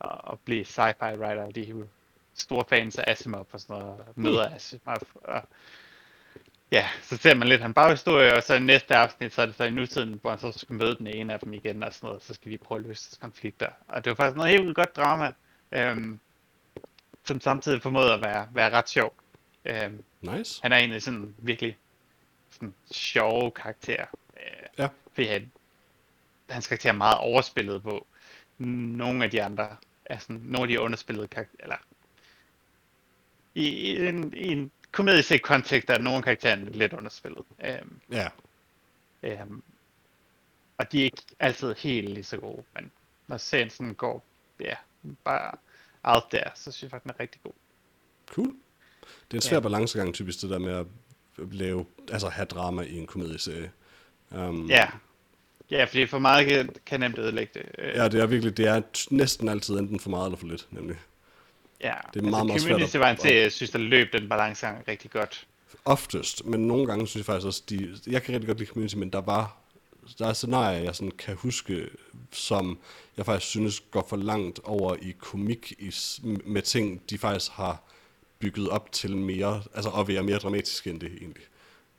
[0.00, 1.86] at, at blive sci-fi writer, de er jo
[2.34, 5.42] store fans af Asimov og sådan noget, og møder Asimov, og
[6.72, 9.54] Ja, så ser man lidt han baghistorie, og så i næste afsnit, så er det
[9.54, 12.06] så i nutiden, hvor han så skal møde den ene af dem igen og sådan
[12.06, 13.68] noget, så skal de prøve at løse deres konflikter.
[13.88, 15.32] Og det var faktisk noget helt vildt godt drama,
[15.72, 16.20] øhm,
[17.24, 19.14] som samtidig formåede at være, være ret sjov.
[19.64, 20.62] Øhm, Nice.
[20.62, 21.76] han er egentlig sådan virkelig
[22.50, 24.06] sådan sjove karakter.
[24.36, 24.88] Øh, Ja.
[25.12, 25.50] Fordi han,
[26.50, 28.06] hans karakter er meget overspillet på.
[28.58, 29.76] Nogle af de andre
[30.08, 31.76] er sådan, nogle af de underspillede karakterer, eller
[33.54, 37.44] i, i, en, i en komedisk kontekst er nogle af karaktererne lidt underspillet.
[37.64, 38.28] Øhm, Ja.
[39.22, 39.62] øhm,
[40.78, 42.90] og de er ikke altid helt lige så gode, men
[43.26, 44.24] når serien sådan går,
[44.60, 44.74] ja,
[45.24, 45.54] bare
[46.02, 47.52] out there, så synes jeg faktisk, den er rigtig god.
[48.26, 48.46] Cool.
[49.00, 49.60] Det er en svær Ja.
[49.60, 50.86] balancegang typisk, det der med at
[51.52, 53.72] lave, altså have drama i en komedieserie.
[54.30, 54.90] Um, Ja,
[55.70, 57.62] ja fordi for meget kan, kan nemt ødelægge det.
[57.78, 60.66] Øh, Ja, det er virkelig, det er næsten altid enten for meget eller for lidt,
[60.70, 60.96] nemlig.
[61.80, 64.12] Ja, Det er meget, meget svært Community at- var en serie, jeg synes, der løb
[64.12, 65.46] den balancegang rigtig godt.
[65.84, 68.94] Oftest, men nogle gange synes jeg faktisk også, de, jeg kan rigtig godt lide Community,
[68.96, 69.56] men der var,
[70.18, 71.88] der er scenarier, jeg sådan kan huske,
[72.32, 72.78] som
[73.16, 75.94] jeg faktisk synes går for langt over i komik i,
[76.44, 77.82] med ting, de faktisk har
[78.38, 81.44] bygget op til mere, altså at være mere dramatiske end det egentlig.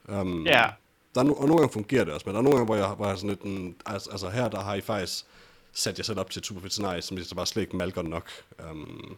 [0.07, 0.65] Um, Ja,
[1.15, 2.75] Der er no, og nogle gange fungerer det også, men der er nogle gange, hvor
[2.75, 5.25] jeg, hvor jeg er sådan lidt, en, altså, altså her, der har I faktisk
[5.73, 7.77] sat jer selv op til et super fedt scenarie, som jeg så bare slet ikke
[7.77, 8.29] malker nok.
[8.71, 9.17] Um,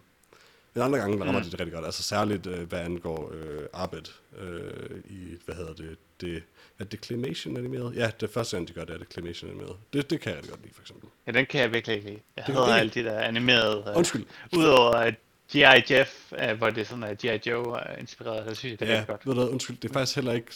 [0.74, 1.46] men andre gange, der rammer mm.
[1.46, 1.86] de det rigtig godt.
[1.86, 4.10] Altså særligt, øh, hvad angår øh, arbejde
[4.40, 6.44] øh, i, hvad hedder det, det,
[6.80, 7.96] er det Claymation animeret?
[7.96, 9.76] Ja, det første gang, de gør det, er det Claymation animeret.
[9.94, 11.10] Det, det kan jeg rigtig godt lide, for eksempel.
[11.28, 12.20] ja, den kan jeg virkelig ikke lide.
[12.38, 14.26] Jeg Det- hader det- alle de der animerede, uh, Undskyld.
[14.58, 15.14] udover uh,
[15.52, 15.94] G.I.
[15.94, 17.50] Jeff, uh, hvor det er sådan, at G.I.
[17.50, 19.28] Joe er inspireret, så synes jeg, det er Ja, godt.
[19.28, 20.52] ved du, undskyld, det er faktisk heller ikke,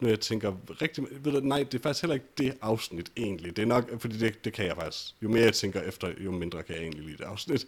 [0.00, 3.56] når jeg tænker rigtig, ved du, nej, det er faktisk heller ikke det afsnit egentlig.
[3.56, 5.14] Det er nok, fordi det, det kan jeg faktisk.
[5.22, 7.66] Jo mere jeg tænker efter, jo mindre kan jeg egentlig lide det afsnit.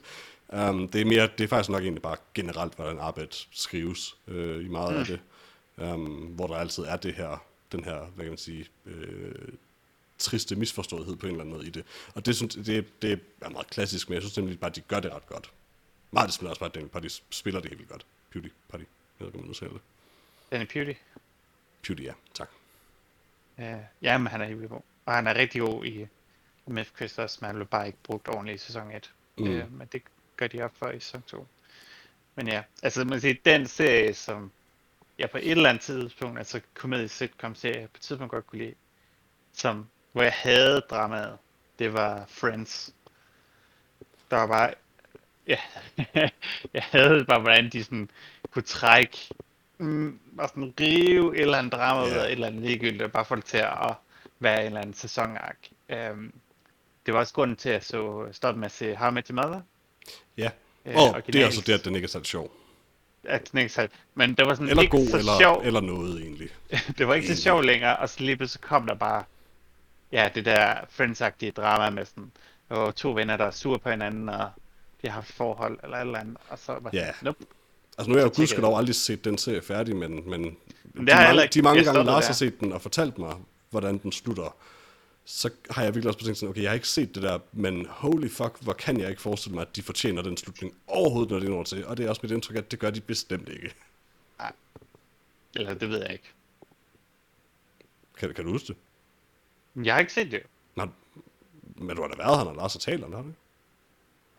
[0.49, 4.65] Um, det, er mere, det er faktisk nok egentlig bare generelt, hvordan arbejde skrives øh,
[4.65, 5.01] i meget mm.
[5.01, 5.21] af det.
[5.77, 9.49] Um, hvor der altid er det her, den her, hvad kan man sige, øh,
[10.19, 11.85] triste misforståethed på en eller anden måde i det.
[12.15, 14.81] Og det, synes, det, det er meget klassisk, men jeg synes nemlig bare, at de
[14.81, 15.51] gør det ret godt.
[16.11, 18.07] Meget det spiller også bare, at Daniel Putty spiller det helt vildt godt.
[18.31, 18.85] Beauty Putty,
[19.21, 19.81] jeg ved ikke, man nu det.
[20.51, 20.65] Den er
[21.83, 22.03] beauty.
[22.03, 22.13] Ja.
[22.35, 22.49] Tak.
[23.59, 24.81] Øh, ja, men han er helt god.
[25.07, 26.09] Og han er rigtig god i
[26.67, 29.13] Myth Quest også, men han blev bare ikke brugt ordentligt i sæson 1.
[29.39, 29.45] Mm.
[29.45, 29.51] Mm.
[29.51, 30.03] Øh, men det
[30.37, 31.47] gør de op for i sæson 2.
[32.35, 34.53] Men ja, altså man siger, den serie, som
[35.19, 38.63] jeg på et eller andet tidspunkt, altså komedie sitcom serie, på et tidspunkt godt kunne
[38.63, 38.75] lide,
[39.53, 41.39] som, hvor jeg havde dramaet,
[41.79, 42.95] det var Friends.
[44.31, 44.75] Der var bare,
[45.47, 45.59] ja,
[46.75, 48.11] jeg havde bare, hvordan de sådan
[48.51, 49.19] kunne trække,
[49.79, 52.19] mm, og sådan rive et eller andet drama ud Ja.
[52.19, 53.95] af et eller andet ligegyldigt, og bare få det til at
[54.39, 55.59] være en eller anden sæsonark.
[56.13, 56.33] Um,
[57.07, 59.29] det var også grunden til, at jeg så stoppe med at se How I Met
[59.29, 59.61] Your Mother.
[60.37, 60.51] Ja.
[60.87, 62.53] Øh, Og det er altså det, at den ikke er særlig sjov.
[63.25, 65.63] At den ikke så, men det var sådan Eller ikke god, så eller, sjov.
[65.65, 66.49] eller noget egentlig.
[66.99, 67.39] det var ikke så egentlig.
[67.43, 69.25] sjovt længere, og så lige pludselig kom der bare,
[70.13, 71.23] ja, det der friends
[71.57, 72.33] drama med sådan,
[72.69, 74.51] og to venner, der er sure på hinanden, og
[75.03, 77.45] de har haft forhold, eller et eller andet, og så var sådan, nope.
[77.99, 80.57] Altså nu har jeg jo gudskelov aldrig set den serie færdig, men, men,
[80.95, 83.37] Men de, mange, de mange gange Lars har set den og fortalt mig,
[83.71, 84.57] hvordan den slutter,
[85.25, 87.87] så har jeg virkelig også tænkt sådan, okay, jeg har ikke set det der, men
[87.91, 91.39] holy fuck, hvor kan jeg ikke forestille mig, at de fortjener den slutning overhovedet, når
[91.39, 91.87] det når til.
[91.87, 93.75] Og det er også mit indtryk, at det gør de bestemt ikke.
[95.55, 96.33] Eller det ved jeg ikke.
[98.19, 98.77] Kan, kan du huske det?
[99.87, 100.43] Jeg har ikke set det.
[100.77, 100.87] Nå,
[101.77, 103.41] men du har da været her, når Lars har talt om det, har du ikke?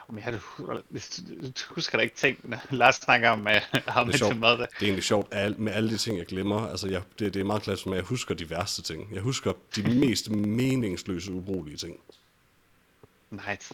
[0.10, 4.20] Men jeg har husker da ikke ting, når Lars snakker om I Met sjovt.
[4.20, 4.66] Your Mother.
[4.66, 6.68] Det er egentlig sjovt med alle de ting, jeg glemmer.
[6.68, 9.14] Altså, jeg, det, det er meget med, at jeg husker de værste ting.
[9.14, 12.00] Jeg husker de mest meningsløse, ubrugelige ting.
[13.30, 13.74] Nice.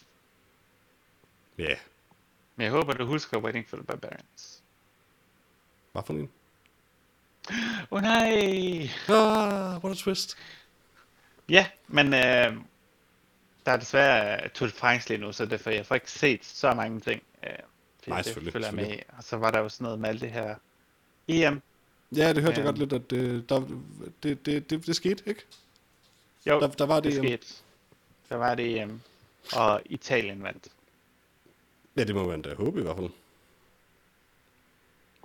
[1.57, 1.77] Ja, yeah.
[2.55, 4.63] Men jeg håber, du husker Waiting for the Barbarians.
[5.91, 6.29] hvad for en?
[7.49, 7.55] Åh
[7.91, 8.89] oh, nej!
[9.07, 10.37] Ah, what a twist.
[11.49, 12.53] Ja, men øh,
[13.65, 16.73] der er desværre Tour de France lige nu, så derfor jeg får ikke set så
[16.73, 17.23] mange ting.
[17.43, 17.49] Øh,
[18.07, 19.05] Nej, det selvfølgelig, følger jeg med selvfølgelig.
[19.17, 20.55] Og så var der jo sådan noget med alt det her
[21.27, 21.61] EM.
[22.15, 22.63] Ja, det hørte jeg Ja.
[22.65, 23.67] godt lidt, at det, der,
[24.23, 25.41] det, det, det, det skete, ikke?
[26.45, 27.47] Jo, Der, der var det, det skete.
[28.29, 29.01] Der var det EM,
[29.53, 30.67] og Italien vandt.
[31.97, 33.09] Ja, det må man da håbe i hvert fald.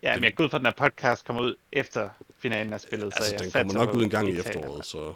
[0.03, 2.79] Ja, men jeg går ud fra, at den her podcast kommer ud efter finalen er
[2.79, 5.15] spillet, Altså, så jeg den kommer nok ud en gang i efteråret, så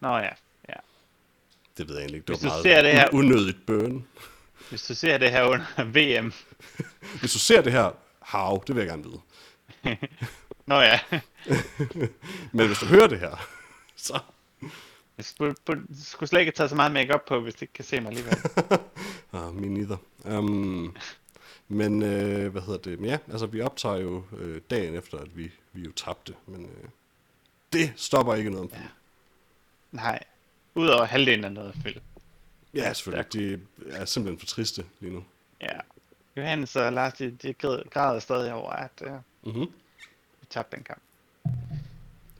[0.00, 0.30] Nå ja.
[1.78, 2.26] Det ved jeg egentlig ikke.
[2.26, 4.06] Det Hvis var meget ser det her- un- unødigt burn.
[4.68, 6.32] Hvis du ser det her under VM.
[7.20, 7.90] Hvis du ser det her,
[8.22, 9.20] hav, det vil jeg gerne vide.
[10.66, 11.00] Nå ja,
[12.52, 13.48] Men hvis du hører det her,
[13.96, 14.20] så...
[15.16, 15.54] jeg skulle,
[16.04, 18.36] skulle slet ikke tage så meget makeup på, hvis du ikke kan se mig alligevel.
[19.32, 19.96] Ah, me neither.
[20.24, 20.96] Um,
[21.68, 23.00] men, øh, hvad hedder det?
[23.00, 26.34] Men ja, altså vi optager jo øh, dagen efter, at vi, vi jo tabte.
[26.46, 26.88] Men øh,
[27.72, 28.88] det stopper ikke noget om film.
[30.76, 32.00] Nej, udover halvdelen af noget film.
[32.74, 33.32] Ja, selvfølgelig.
[33.32, 35.24] De er simpelthen for triste lige nu.
[35.60, 35.78] Ja.
[36.36, 39.72] Johannes og Lars, de, de græd- græder stadig over, at uh, Mhm.
[40.40, 41.00] vi tabte den kamp.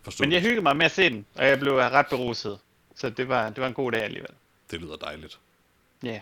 [0.02, 2.58] Forstår Men jeg hyggede mig med at se den, og jeg blev ret beruset.
[2.94, 4.30] Så det var, det var en god dag alligevel.
[4.70, 5.38] Det lyder dejligt.
[6.02, 6.08] Ja.
[6.08, 6.20] Yeah.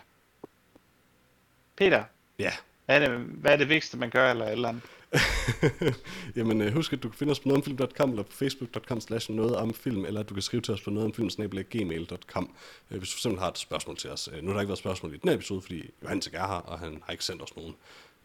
[1.76, 2.04] Peter,
[2.38, 2.52] Ja.
[2.86, 4.82] hvad er, det, hvad er det vigtigste, man gør, eller eller andet?
[6.36, 9.56] Jamen øh, husk, at du kan finde os på nogetomfilm.com eller på facebook.com slash noget
[9.56, 12.54] om film, eller du kan skrive til os på nogetomfilm.gmail.com,
[12.90, 14.28] øh, hvis du simpelthen har et spørgsmål til os.
[14.32, 16.46] Øh, nu har der ikke været spørgsmål i den her episode, fordi Johannes ikke er
[16.46, 17.74] her, og han har ikke sendt os nogen.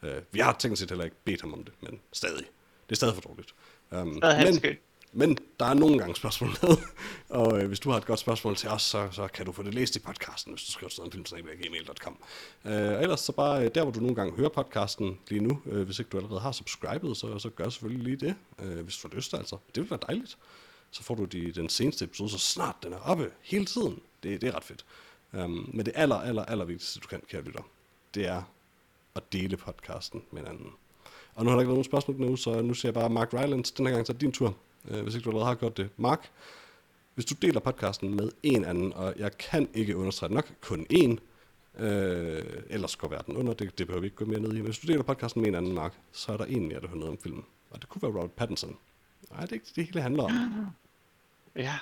[0.02, 2.44] Øh, vi har teknisk set heller ikke bedt ham om det, men stadig.
[2.88, 3.54] Det er stadig for dårligt.
[3.90, 4.20] Um,
[4.62, 6.76] men men der er nogle gange spørgsmål med,
[7.40, 9.62] og øh, hvis du har et godt spørgsmål til os, så, så kan du få
[9.62, 12.18] det læst i podcasten, hvis du skriver sådan nogetomfilm.gmail.com.
[12.64, 15.62] Øh, og ellers så bare øh, der, hvor du nogle gange hører podcasten lige nu,
[15.66, 18.96] øh, hvis ikke du allerede har subscribet, så, så gør selvfølgelig lige det, øh, hvis
[18.96, 19.56] du har lyst altså.
[19.74, 20.38] Det vil være dejligt.
[20.90, 24.00] Så får du de, den seneste episode, så snart den er oppe hele tiden.
[24.22, 24.84] Det, det er ret fedt.
[25.32, 27.62] Um, men det aller, aller, aller vigtigste, du kan, kære lytter,
[28.14, 28.42] det er
[29.14, 30.66] at dele podcasten med hinanden.
[31.34, 33.34] Og nu har der ikke været nogen spørgsmål nu, så nu ser jeg bare Mark
[33.34, 33.70] Rylands.
[33.70, 34.56] Den her gang så er det din tur,
[34.88, 35.90] øh, hvis ikke du allerede har gjort det.
[35.96, 36.30] Mark,
[37.14, 40.86] hvis du deler podcasten med en anden, og jeg kan ikke understrege det nok, kun
[40.92, 41.16] én,
[41.84, 44.64] øh, ellers går verden under, det, det behøver vi ikke gå mere ned i, men
[44.64, 46.98] hvis du deler podcasten med en anden, Mark, så er der en mere, der hører
[46.98, 47.44] noget om filmen.
[47.70, 48.76] Og det kunne være Robert Pattinson.
[49.30, 50.32] Nej, det er ikke det hele handler om.
[51.56, 51.78] Ja.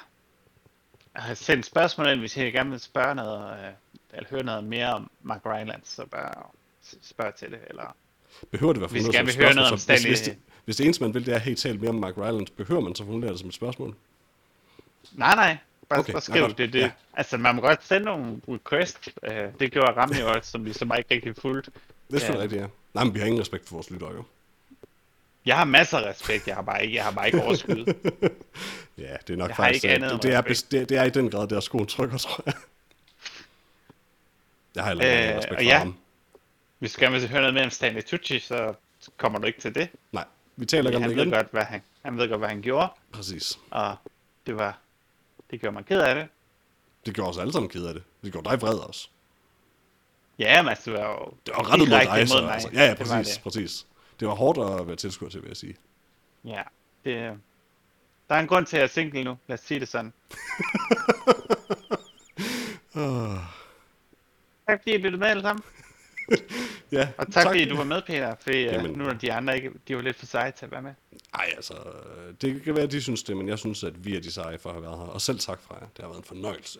[1.14, 3.72] Jeg har sendt spørgsmål ind, hvis I gerne vil spørge noget, øh,
[4.12, 6.42] eller høre noget mere om Mark Rylance, så bare
[7.02, 7.96] spørg til det, eller...
[8.50, 10.36] Behøver det være Hvis I formuleret gerne vil høre noget om Stanley- hvis, hvis, det,
[10.68, 12.94] hvis det eneste, man vil, det er, hey, tale mere om Mark Rylance, behøver man
[12.94, 13.94] så formulere det som et spørgsmål?
[15.12, 15.56] Nej, nej,
[15.88, 16.72] bare, Okay, bare skriv godt, det.
[16.72, 16.80] det.
[16.80, 16.90] ja.
[17.14, 19.08] Altså, man må godt sende nogle request.
[19.22, 21.64] Uh, det gjorde Rami også, som vi så meget ikke rigtig fuldt.
[21.64, 21.72] Det
[22.14, 22.42] er selvfølgelig Ja.
[22.42, 22.66] rigtigt, ja.
[22.94, 24.24] Nej, men vi har ingen respekt for vores lyttere, jo.
[25.46, 27.94] Jeg har masser af respekt, jeg har bare ikke, jeg har bare ikke overskud.
[28.98, 29.84] Ja, det er nok Jeg har faktisk...
[29.84, 30.40] ikke øh, andet det, det, er,
[30.70, 32.54] det, det er i den grad, der skoen trykker, tror jeg.
[34.74, 35.78] Jeg har heller ikke Øh, respekt for ja.
[35.78, 35.94] ham.
[36.78, 38.74] Hvis du gerne vil høre noget mere om Stanley Tucci, så
[39.16, 39.88] kommer du ikke til det.
[40.12, 40.24] Nej,
[40.58, 41.32] vi taler ikke om det ved igen.
[41.34, 43.58] godt, hvad han, han ved godt, hvad han gjorde, Præcis.
[43.70, 43.96] og
[44.46, 44.78] det var
[45.50, 46.28] Det gjorde mig ked af det.
[47.06, 48.02] Det gjorde os alle sammen ked af det.
[48.24, 49.08] Det gjorde dig vred også.
[50.38, 52.68] Ja, men altså, det var jo Det var rettet mod dig, så, altså.
[52.72, 53.42] Ja, ja, Det præcis, det.
[53.42, 53.86] præcis.
[54.20, 55.76] Det var hårdt at være tilskuer til, vil jeg sige.
[56.44, 56.62] Ja,
[57.04, 57.38] det,
[58.28, 59.38] der er en grund til, at jeg er single nu.
[59.46, 60.12] Lad os sige det sådan.
[64.68, 65.62] Tak fordi I lyttede med alle sammen.
[66.92, 67.46] Ja, Og tak, tak.
[67.46, 68.34] fordi du var med, Peter.
[68.40, 68.80] Fordi Jamen.
[68.80, 68.98] Jamen.
[68.98, 70.94] nu er de andre ikke, de var lidt for seje til at være med.
[71.34, 71.74] Ej, altså,
[72.40, 74.58] det kan være, at de synes det, men jeg synes, at vi er de seje
[74.58, 75.04] for at have været her.
[75.04, 75.86] Og selv tak fra jer.
[75.96, 76.78] Det har været en fornøjelse.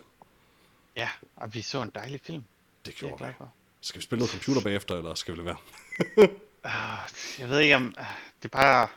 [0.95, 2.43] Ja, og vi så en dejlig film.
[2.43, 3.33] Det Det er gjorde glad vi.
[3.37, 3.53] for.
[3.81, 6.27] Skal vi spille noget computer bagefter, eller skal vi lade være?
[6.63, 6.97] Ah,
[7.39, 8.05] Jeg ved ikke om, ah,
[8.43, 8.87] det er bare,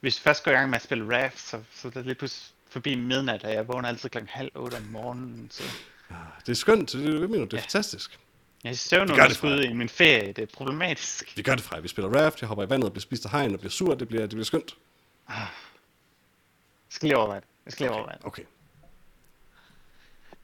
[0.00, 2.18] hvis vi først går i gang med at spille RAF, så, så er det lidt
[2.18, 5.62] pludselig forbi midnat, og jeg vågner altid klokken halv otte om morgenen, så
[6.46, 7.44] Det er skønt, det det, mener.
[7.44, 8.18] Det er fantastisk.
[8.64, 11.32] Jeg er søvnunderskud det, i min ferie, det er problematisk.
[11.36, 11.80] Vi gør det fra.
[11.80, 13.94] Vi spiller raft, jeg hopper i vandet og bliver spist af hegn og bliver sur.
[13.94, 14.76] Det bliver, det bliver skønt.
[15.28, 15.46] Jeg
[16.88, 17.46] skal lige overveje det.
[17.64, 18.26] Jeg skal lige overveje det.
[18.26, 18.42] Okay.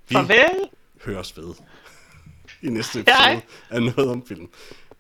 [0.09, 0.69] Vi Farvel!
[1.05, 1.55] høres ved
[2.63, 3.33] i næste Hej.
[3.33, 4.43] episode af noget om film.
[4.43, 4.49] Øh,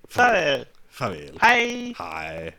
[0.08, 1.38] Farvel.
[1.40, 1.94] hej!
[1.98, 2.52] Hej.